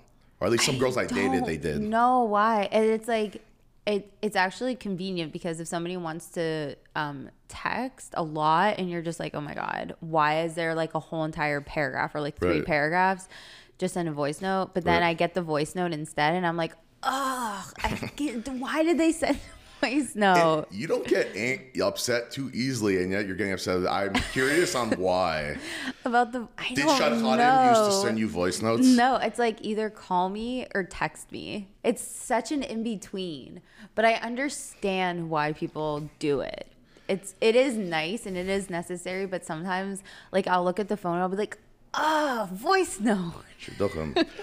or 0.44 0.48
at 0.48 0.52
least 0.52 0.66
some 0.66 0.78
girls 0.78 0.98
I 0.98 1.06
dated 1.06 1.46
they 1.46 1.56
did. 1.56 1.80
No, 1.82 2.24
why? 2.24 2.68
And 2.70 2.84
it's 2.86 3.08
like 3.08 3.41
it. 3.88 4.12
It's 4.22 4.36
actually 4.36 4.76
convenient 4.76 5.32
because 5.32 5.62
if 5.62 5.68
somebody 5.70 5.96
wants 5.96 6.28
to 6.32 6.76
um, 6.98 7.30
text 7.48 8.14
a 8.18 8.24
lot, 8.24 8.76
and 8.78 8.89
you're 8.89 9.02
just 9.02 9.22
like, 9.22 9.34
oh 9.36 9.39
my 9.41 9.54
god, 9.54 9.96
why 10.02 10.41
is 10.41 10.56
there 10.56 10.76
like 10.76 10.96
a 10.96 11.00
whole 11.00 11.24
entire 11.24 11.62
paragraph 11.62 12.14
or 12.14 12.20
like 12.20 12.38
three 12.39 12.58
Right. 12.58 12.66
paragraphs? 12.66 13.30
Just 13.78 13.94
send 13.94 14.10
a 14.10 14.12
voice 14.12 14.41
note. 14.41 14.72
But 14.74 14.84
then 14.84 15.02
Right. 15.02 15.08
I 15.10 15.14
get 15.14 15.34
the 15.34 15.41
voice 15.41 15.76
note 15.76 15.94
instead, 15.94 16.34
and 16.34 16.46
I'm 16.46 16.58
like, 16.58 16.74
oh, 17.04 17.72
I 17.82 18.12
get, 18.18 18.46
why 18.50 18.84
did 18.84 18.98
they 18.98 19.14
send 19.14 19.39
a 19.84 19.95
voice 19.99 20.15
note? 20.15 20.65
You 20.71 20.88
don't 20.88 21.05
get 21.07 21.36
upset 21.81 22.31
too 22.31 22.49
easily, 22.53 23.01
and 23.03 23.11
yet 23.11 23.25
you're 23.25 23.36
getting 23.36 23.53
upset. 23.53 23.86
I'm 23.88 24.13
curious 24.31 24.75
on 24.75 24.91
why. 24.97 25.57
About 26.05 26.31
the 26.31 26.47
I 26.57 26.69
Did 26.73 26.86
don't 26.86 26.99
Shadchanim 26.99 27.38
know. 27.38 27.69
used 27.69 27.91
to 27.91 28.07
send 28.07 28.19
you 28.19 28.27
voice 28.27 28.61
notes? 28.61 28.86
No, 28.86 29.15
it's 29.17 29.39
like 29.39 29.57
either 29.61 29.89
call 29.89 30.29
me 30.29 30.67
or 30.73 30.84
text 30.84 31.31
me. 31.31 31.69
It's 31.84 32.01
such 32.01 32.51
an 32.51 32.63
in 32.63 32.84
between, 32.84 33.61
but 33.95 34.05
I 34.05 34.13
understand 34.15 35.29
why 35.29 35.53
people 35.53 36.09
do 36.19 36.41
it. 36.41 36.67
It's 37.07 37.36
it 37.41 37.55
is 37.55 37.75
nice 37.75 38.25
and 38.25 38.38
it 38.38 38.47
is 38.47 38.69
necessary, 38.69 39.25
but 39.25 39.43
sometimes 39.45 40.01
like 40.31 40.47
I'll 40.47 40.63
look 40.63 40.79
at 40.79 40.88
the 40.88 40.95
phone 40.97 41.15
and 41.15 41.21
I'll 41.21 41.29
be 41.29 41.36
like, 41.36 41.57
"Oh, 41.93 42.47
voice 42.53 42.99
note." 42.99 43.43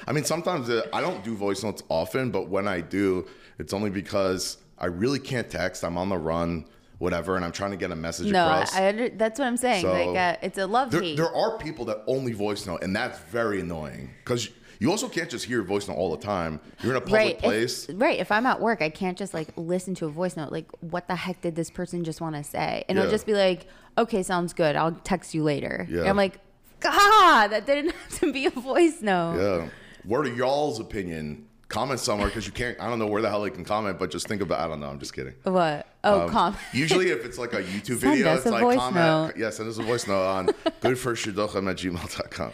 I 0.06 0.12
mean, 0.12 0.24
sometimes 0.24 0.68
uh, 0.68 0.86
I 0.92 1.00
don't 1.00 1.24
do 1.24 1.34
voice 1.36 1.62
notes 1.62 1.82
often, 1.88 2.30
but 2.30 2.48
when 2.48 2.68
I 2.68 2.80
do, 2.82 3.26
it's 3.58 3.72
only 3.72 3.90
because 3.90 4.58
I 4.80 4.86
really 4.86 5.18
can't 5.18 5.50
text. 5.50 5.84
I'm 5.84 5.98
on 5.98 6.08
the 6.08 6.18
run, 6.18 6.64
whatever, 6.98 7.36
and 7.36 7.44
I'm 7.44 7.52
trying 7.52 7.72
to 7.72 7.76
get 7.76 7.90
a 7.90 7.96
message 7.96 8.28
No, 8.28 8.46
across. 8.46 8.74
I 8.74 8.88
under, 8.88 9.08
that's 9.10 9.38
what 9.38 9.46
I'm 9.46 9.56
saying. 9.56 9.82
So, 9.82 9.92
like 9.92 10.16
uh, 10.16 10.36
it's 10.42 10.58
a 10.58 10.66
love 10.66 10.90
there, 10.90 11.02
hate. 11.02 11.16
there 11.16 11.34
are 11.34 11.58
people 11.58 11.84
that 11.86 12.02
only 12.06 12.32
voice 12.32 12.66
note, 12.66 12.82
and 12.82 12.96
that's 12.96 13.18
very 13.18 13.60
annoying 13.60 14.10
because 14.24 14.48
you 14.78 14.90
also 14.90 15.08
can't 15.08 15.28
just 15.28 15.44
hear 15.44 15.62
voice 15.62 15.86
note 15.86 15.96
all 15.96 16.10
the 16.10 16.22
time. 16.24 16.58
You're 16.82 16.92
in 16.92 16.96
a 16.96 17.00
public 17.02 17.18
right. 17.18 17.34
if- 17.34 17.42
place. 17.42 17.90
right. 17.90 18.18
If 18.18 18.32
I'm 18.32 18.46
at 18.46 18.60
work, 18.60 18.80
I 18.80 18.88
can't 18.88 19.18
just 19.18 19.34
like 19.34 19.48
listen 19.56 19.94
to 19.96 20.06
a 20.06 20.10
voice 20.10 20.36
note. 20.36 20.50
Like, 20.50 20.66
what 20.80 21.06
the 21.06 21.16
heck 21.16 21.42
did 21.42 21.54
this 21.54 21.70
person 21.70 22.02
just 22.02 22.22
want 22.22 22.34
to 22.36 22.42
say? 22.42 22.84
And 22.88 22.98
it'll 22.98 23.10
just 23.10 23.26
be 23.26 23.34
like, 23.34 23.66
okay, 23.98 24.22
sounds 24.22 24.54
good. 24.54 24.76
I'll 24.76 24.92
text 24.92 25.34
you 25.34 25.42
later. 25.42 25.86
Yeah. 25.90 26.00
And 26.00 26.08
I'm 26.08 26.16
like, 26.16 26.40
God, 26.80 27.48
that 27.48 27.66
didn't 27.66 27.90
have 28.08 28.20
to 28.20 28.32
be 28.32 28.46
a 28.46 28.50
voice 28.50 29.02
note. 29.02 29.36
Yeah. 29.38 29.68
What 30.04 30.26
are 30.26 30.32
y'all's 30.32 30.80
opinion? 30.80 31.46
Comment 31.70 31.98
somewhere 31.98 32.26
because 32.26 32.46
you 32.46 32.52
can't. 32.52 32.78
I 32.80 32.88
don't 32.90 32.98
know 32.98 33.06
where 33.06 33.22
the 33.22 33.28
hell 33.30 33.40
they 33.42 33.50
can 33.50 33.64
comment, 33.64 33.98
but 33.98 34.10
just 34.10 34.26
think 34.28 34.42
about. 34.42 34.58
I 34.60 34.68
don't 34.68 34.80
know. 34.80 34.88
I'm 34.88 34.98
just 34.98 35.14
kidding. 35.14 35.34
What? 35.44 35.86
Oh, 36.04 36.22
Um, 36.24 36.28
com. 36.30 36.56
usually, 36.72 37.10
if 37.10 37.24
it's 37.24 37.38
like 37.38 37.52
a 37.52 37.62
YouTube 37.62 37.96
video, 37.96 38.34
it's 38.34 38.44
like 38.44 38.76
comment. 38.76 38.94
note. 38.96 39.32
Yeah, 39.36 39.50
send 39.50 39.68
us 39.68 39.78
a 39.78 39.82
voice 39.82 40.06
note 40.06 40.20
on 40.26 40.46
goodforshidduchim 40.82 41.70
at 41.70 41.76
gmail.com. 41.76 42.52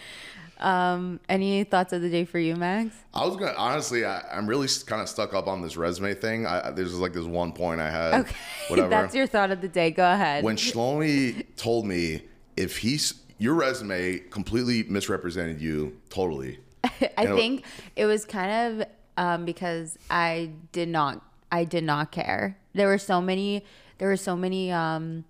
Um, 0.58 1.20
any 1.28 1.64
thoughts 1.64 1.92
of 1.92 2.00
the 2.02 2.08
day 2.08 2.24
for 2.24 2.38
you, 2.38 2.56
Max? 2.56 2.94
I 3.14 3.26
was 3.26 3.36
gonna 3.36 3.54
honestly, 3.56 4.04
I, 4.04 4.22
I'm 4.32 4.46
really 4.46 4.68
kind 4.86 5.02
of 5.02 5.08
stuck 5.08 5.34
up 5.34 5.48
on 5.48 5.60
this 5.62 5.76
resume 5.76 6.14
thing. 6.14 6.46
I, 6.46 6.70
there's 6.70 6.94
like 6.98 7.12
this 7.12 7.24
one 7.24 7.52
point 7.52 7.80
I 7.80 7.90
had. 7.90 8.20
Okay, 8.20 8.34
Whatever. 8.68 8.88
that's 8.88 9.14
your 9.14 9.26
thought 9.26 9.50
of 9.50 9.60
the 9.60 9.68
day. 9.68 9.90
Go 9.90 10.10
ahead. 10.10 10.44
when 10.44 10.56
Shlomi 10.56 11.44
told 11.56 11.86
me 11.86 12.22
if 12.56 12.78
he's 12.78 13.14
your 13.38 13.54
resume 13.54 14.18
completely 14.30 14.82
misrepresented 14.84 15.60
you 15.60 15.98
totally. 16.10 16.58
I 16.84 17.10
and 17.18 17.34
think 17.34 17.64
it 17.96 18.06
was 18.06 18.24
kind 18.24 18.80
of 18.80 18.86
um, 19.16 19.44
because 19.44 19.98
I 20.10 20.50
did 20.72 20.88
not, 20.88 21.22
I 21.50 21.64
did 21.64 21.84
not 21.84 22.12
care. 22.12 22.58
There 22.74 22.88
were 22.88 22.98
so 22.98 23.20
many, 23.20 23.64
there 23.98 24.08
were 24.08 24.16
so 24.16 24.36
many 24.36 24.70
um, 24.72 25.24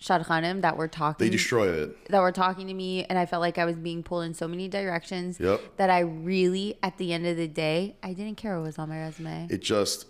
shadchanim 0.00 0.60
that 0.62 0.76
were 0.76 0.88
talking. 0.88 1.24
They 1.24 1.30
destroy 1.30 1.68
it. 1.72 2.06
that 2.10 2.20
were 2.20 2.32
talking 2.32 2.66
to 2.66 2.74
me 2.74 3.04
and 3.04 3.18
I 3.18 3.26
felt 3.26 3.40
like 3.40 3.58
I 3.58 3.64
was 3.64 3.76
being 3.76 4.02
pulled 4.02 4.24
in 4.24 4.34
so 4.34 4.46
many 4.48 4.68
directions 4.68 5.38
Yep. 5.40 5.76
that 5.76 5.90
I 5.90 6.00
really 6.00 6.76
at 6.82 6.98
the 6.98 7.12
end 7.12 7.26
of 7.26 7.36
the 7.36 7.48
day 7.48 7.96
I 8.02 8.12
didn't 8.12 8.36
care 8.36 8.56
what 8.58 8.66
was 8.66 8.78
on 8.78 8.88
my 8.88 8.98
resume. 9.00 9.46
It 9.50 9.62
just 9.62 10.06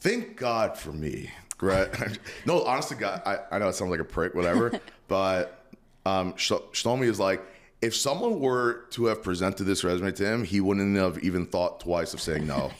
thank 0.00 0.36
God 0.36 0.76
for 0.76 0.92
me. 0.92 1.30
Right? 1.60 1.88
no, 2.46 2.62
honestly, 2.64 2.96
God, 2.96 3.22
I, 3.24 3.38
I 3.52 3.58
know 3.58 3.68
it 3.68 3.74
sounds 3.74 3.90
like 3.92 4.00
a 4.00 4.04
prick, 4.04 4.34
whatever, 4.34 4.80
but 5.08 5.64
um, 6.04 6.34
Sh- 6.36 6.52
Shlomi 6.72 7.04
is 7.04 7.20
like, 7.20 7.40
if 7.82 7.94
someone 7.96 8.38
were 8.40 8.84
to 8.90 9.06
have 9.06 9.22
presented 9.22 9.64
this 9.64 9.82
resume 9.84 10.12
to 10.12 10.24
him, 10.24 10.44
he 10.44 10.60
wouldn't 10.60 10.96
have 10.96 11.18
even 11.18 11.44
thought 11.46 11.80
twice 11.80 12.14
of 12.14 12.20
saying 12.20 12.46
no. 12.46 12.70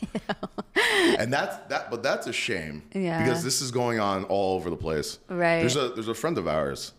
and 1.19 1.33
that's 1.33 1.57
that, 1.69 1.91
but 1.91 2.03
that's 2.03 2.27
a 2.29 2.33
shame 2.33 2.83
Yeah. 2.95 3.23
because 3.25 3.43
this 3.43 3.61
is 3.61 3.71
going 3.73 3.99
on 3.99 4.25
all 4.25 4.55
over 4.57 4.71
the 4.71 4.77
place. 4.77 5.19
Right. 5.29 5.59
There's 5.61 5.77
a 5.77 5.89
there's 5.91 6.09
a 6.09 6.15
friend 6.15 6.39
of 6.39 6.47
ours 6.47 6.93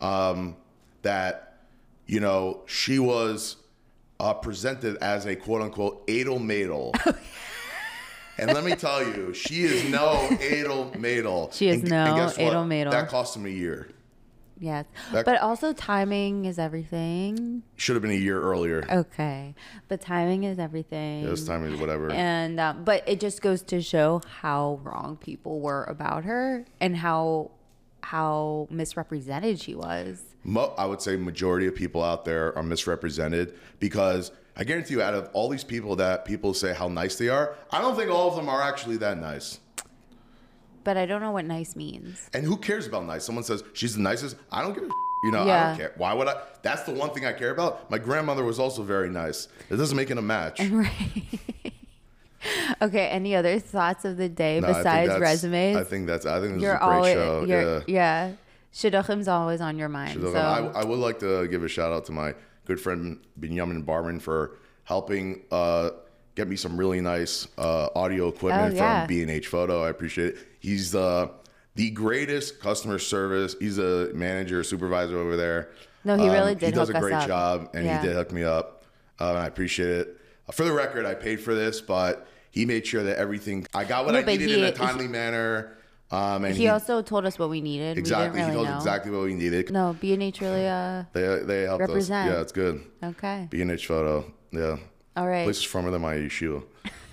um, 0.00 0.56
that 1.02 1.58
you 2.06 2.20
know 2.20 2.62
she 2.66 2.98
was 2.98 3.56
uh, 4.18 4.32
presented 4.34 4.96
as 4.96 5.26
a 5.26 5.36
quote 5.36 5.62
unquote 5.62 6.08
Adel 6.08 6.38
Madel. 6.40 6.92
And 8.38 8.50
let 8.54 8.64
me 8.64 8.74
tell 8.74 9.06
you, 9.06 9.34
she 9.34 9.64
is 9.64 9.84
no 9.90 10.14
Adel 10.40 10.90
Madel. 10.96 11.52
She 11.52 11.68
is 11.68 11.82
And- 11.82 11.90
no 11.90 12.16
and? 12.16 12.32
Adel 12.38 12.64
Madel. 12.64 12.90
That 12.90 13.08
cost 13.08 13.36
him 13.36 13.44
a 13.44 13.50
year. 13.50 13.88
Yes. 14.62 14.86
That- 15.12 15.24
but 15.26 15.40
also 15.40 15.72
timing 15.72 16.44
is 16.46 16.58
everything. 16.58 17.62
Should 17.76 17.96
have 17.96 18.02
been 18.02 18.10
a 18.12 18.14
year 18.14 18.40
earlier. 18.40 18.84
Okay. 18.90 19.54
But 19.88 20.00
timing 20.00 20.44
is 20.44 20.58
everything. 20.58 21.24
This 21.26 21.44
timing 21.46 21.74
is 21.74 21.80
whatever. 21.80 22.10
And 22.10 22.58
um, 22.60 22.84
but 22.84 23.06
it 23.06 23.20
just 23.20 23.42
goes 23.42 23.62
to 23.64 23.82
show 23.82 24.22
how 24.40 24.80
wrong 24.82 25.18
people 25.20 25.60
were 25.60 25.84
about 25.84 26.24
her 26.24 26.64
and 26.80 26.96
how 26.96 27.50
how 28.02 28.66
misrepresented 28.70 29.60
she 29.60 29.74
was. 29.74 30.22
Mo- 30.44 30.74
I 30.76 30.86
would 30.86 31.00
say 31.00 31.16
majority 31.16 31.66
of 31.66 31.74
people 31.74 32.02
out 32.02 32.24
there 32.24 32.56
are 32.56 32.62
misrepresented 32.62 33.54
because 33.78 34.32
I 34.56 34.64
guarantee 34.64 34.94
you, 34.94 35.02
out 35.02 35.14
of 35.14 35.30
all 35.32 35.48
these 35.48 35.64
people 35.64 35.96
that 35.96 36.24
people 36.24 36.52
say 36.52 36.74
how 36.74 36.88
nice 36.88 37.16
they 37.16 37.28
are, 37.28 37.54
I 37.70 37.80
don't 37.80 37.96
think 37.96 38.10
all 38.10 38.28
of 38.28 38.36
them 38.36 38.48
are 38.48 38.60
actually 38.60 38.96
that 38.98 39.18
nice. 39.18 39.60
But 40.84 40.96
I 40.96 41.06
don't 41.06 41.20
know 41.20 41.30
what 41.32 41.44
nice 41.44 41.76
means. 41.76 42.28
And 42.34 42.44
who 42.44 42.56
cares 42.56 42.86
about 42.86 43.06
nice? 43.06 43.24
Someone 43.24 43.44
says 43.44 43.62
she's 43.72 43.94
the 43.94 44.02
nicest. 44.02 44.36
I 44.50 44.62
don't 44.62 44.74
give 44.74 44.84
a 44.84 44.88
you 45.24 45.30
know. 45.30 45.42
I 45.42 45.68
don't 45.68 45.76
care. 45.76 45.92
Why 45.96 46.12
would 46.14 46.26
I? 46.28 46.40
That's 46.62 46.82
the 46.82 46.92
one 46.92 47.10
thing 47.10 47.24
I 47.26 47.32
care 47.32 47.50
about. 47.50 47.90
My 47.90 47.98
grandmother 47.98 48.42
was 48.44 48.58
also 48.58 48.82
very 48.82 49.08
nice. 49.10 49.48
It 49.70 49.76
doesn't 49.76 49.96
make 49.96 50.10
it 50.10 50.18
a 50.18 50.22
match. 50.22 50.60
Right. 50.70 51.30
okay, 52.82 53.06
any 53.08 53.36
other 53.36 53.58
thoughts 53.60 54.04
of 54.04 54.16
the 54.16 54.28
day 54.28 54.58
No, 54.60 54.68
I 54.68 54.72
besides 54.72 55.08
that's- 55.08 55.20
resumes? 55.20 55.76
I 55.76 55.84
think 55.84 56.06
that's. 56.06 56.26
I 56.26 56.40
think 56.40 56.54
this 56.54 56.62
you're 56.62 56.72
is 56.74 56.80
a 56.80 56.84
great 56.84 56.96
always 56.96 57.12
show. 57.14 57.44
yeah. 57.46 57.80
yeah. 57.86 58.32
Shidduchim's 58.74 59.28
always 59.28 59.60
on 59.60 59.78
your 59.78 59.88
mind. 59.90 60.20
So 60.20 60.32
So 60.32 60.38
I, 60.38 60.80
I 60.80 60.84
would 60.84 60.98
like 60.98 61.18
to 61.20 61.46
give 61.48 61.62
a 61.62 61.68
shout 61.68 61.92
out 61.92 62.06
to 62.06 62.12
my 62.12 62.34
good 62.64 62.80
friend 62.80 63.18
Benjamin 63.36 63.82
Barman 63.82 64.18
for 64.18 64.56
helping 64.84 65.42
uh, 65.52 65.90
get 66.34 66.48
me 66.48 66.56
some 66.56 66.76
really 66.78 67.00
nice 67.02 67.46
uh, 67.58 67.90
audio 67.94 68.28
equipment 68.28 68.72
Oh, 68.72 68.76
yeah. 68.76 69.00
from 69.06 69.08
B&H 69.08 69.46
Photo. 69.48 69.84
I 69.84 69.90
appreciate 69.90 70.34
it. 70.34 70.38
He's 70.62 70.92
the 70.92 71.30
the 71.74 71.90
greatest 71.90 72.60
customer 72.60 72.98
service. 72.98 73.56
He's 73.58 73.78
a 73.78 74.10
manager, 74.14 74.62
supervisor 74.62 75.18
over 75.18 75.36
there. 75.36 75.70
Um, 76.04 76.16
No, 76.16 76.16
he 76.16 76.28
really 76.28 76.54
did 76.54 76.66
He 76.66 76.72
does 76.72 76.88
a 76.88 76.92
great 76.94 77.26
job, 77.26 77.70
and 77.74 77.84
Yeah. 77.84 78.00
he 78.00 78.06
did 78.06 78.16
hook 78.16 78.30
me 78.32 78.44
up. 78.44 78.84
Uh, 79.20 79.30
and 79.30 79.38
I 79.38 79.46
appreciate 79.46 79.90
it. 79.90 80.16
Uh, 80.48 80.52
for 80.52 80.64
the 80.64 80.72
record, 80.72 81.04
I 81.04 81.14
paid 81.14 81.40
for 81.40 81.54
this, 81.54 81.80
but 81.80 82.26
he 82.52 82.64
made 82.64 82.86
sure 82.86 83.02
that 83.02 83.16
everything 83.18 83.66
I 83.74 83.84
got 83.84 84.04
what 84.04 84.12
No, 84.14 84.20
I 84.20 84.24
needed 84.24 84.50
in 84.52 84.64
a 84.64 84.72
timely 84.72 85.08
manner. 85.08 85.76
Um, 86.12 86.44
and 86.44 86.54
He, 86.54 86.68
also 86.68 87.00
told 87.02 87.24
us 87.26 87.38
what 87.38 87.48
we 87.50 87.60
needed. 87.60 87.96
exactly 87.98 88.38
didn't 88.38 88.50
he 88.50 88.54
told 88.56 88.68
know. 88.68 88.76
exactly 88.76 89.10
what 89.10 89.22
we 89.22 89.34
needed. 89.34 89.70
No, 89.72 89.96
B 89.98 90.12
and 90.12 90.22
H 90.22 90.40
really. 90.42 90.68
Uh, 90.68 91.04
They 91.14 91.40
they 91.42 91.62
helped 91.62 91.80
Represent. 91.80 92.28
us. 92.28 92.34
Yeah, 92.34 92.40
it's 92.42 92.52
good. 92.52 92.82
okay. 93.02 93.48
B 93.50 93.62
and 93.62 93.70
H 93.72 93.86
photo. 93.88 94.30
Yeah. 94.52 94.76
All 95.16 95.26
right. 95.26 95.44
Place 95.44 95.56
is 95.58 95.64
firmer 95.64 95.90
than 95.90 96.02
my 96.02 96.14
yeshiva. 96.16 96.62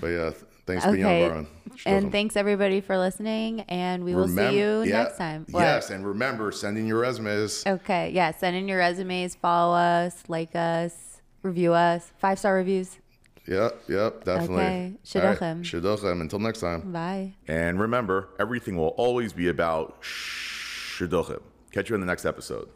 but 0.00 0.08
yeah, 0.08 0.30
th- 0.30 0.44
thanks 0.66 0.84
for 0.84 0.92
being 0.92 1.04
on 1.04 1.12
Okay. 1.12 1.48
And 1.86 2.12
thanks 2.12 2.36
everybody 2.36 2.80
for 2.80 2.98
listening, 2.98 3.62
and 3.62 4.04
we 4.04 4.14
will 4.14 4.28
see 4.28 4.58
you 4.58 4.82
yeah, 4.82 5.04
next 5.04 5.18
time. 5.18 5.46
What? 5.50 5.60
Yes, 5.60 5.90
and 5.90 6.06
remember, 6.06 6.52
send 6.52 6.78
in 6.78 6.86
your 6.86 7.00
resumes. 7.00 7.64
Okay. 7.66 8.10
Yeah. 8.10 8.30
Send 8.32 8.56
in 8.56 8.68
your 8.68 8.78
resumes. 8.78 9.34
Follow 9.34 9.74
us. 9.74 10.22
Like 10.28 10.54
us. 10.54 11.20
Review 11.42 11.72
us. 11.72 12.12
Five 12.18 12.38
star 12.38 12.54
reviews. 12.54 12.98
Yep, 13.46 13.82
yep, 13.88 14.24
definitely. 14.24 14.56
Okay. 14.56 14.94
All 15.16 15.22
right. 15.22 15.38
Shidduchim. 15.62 16.20
Until 16.20 16.38
next 16.38 16.60
time. 16.60 16.92
Bye. 16.92 17.34
And 17.46 17.78
remember, 17.78 18.30
everything 18.38 18.76
will 18.76 18.94
always 18.96 19.34
be 19.34 19.48
about 19.48 20.00
shidduchim. 20.02 21.42
Catch 21.70 21.90
you 21.90 21.94
in 21.94 22.00
the 22.00 22.06
next 22.06 22.24
episode. 22.24 22.70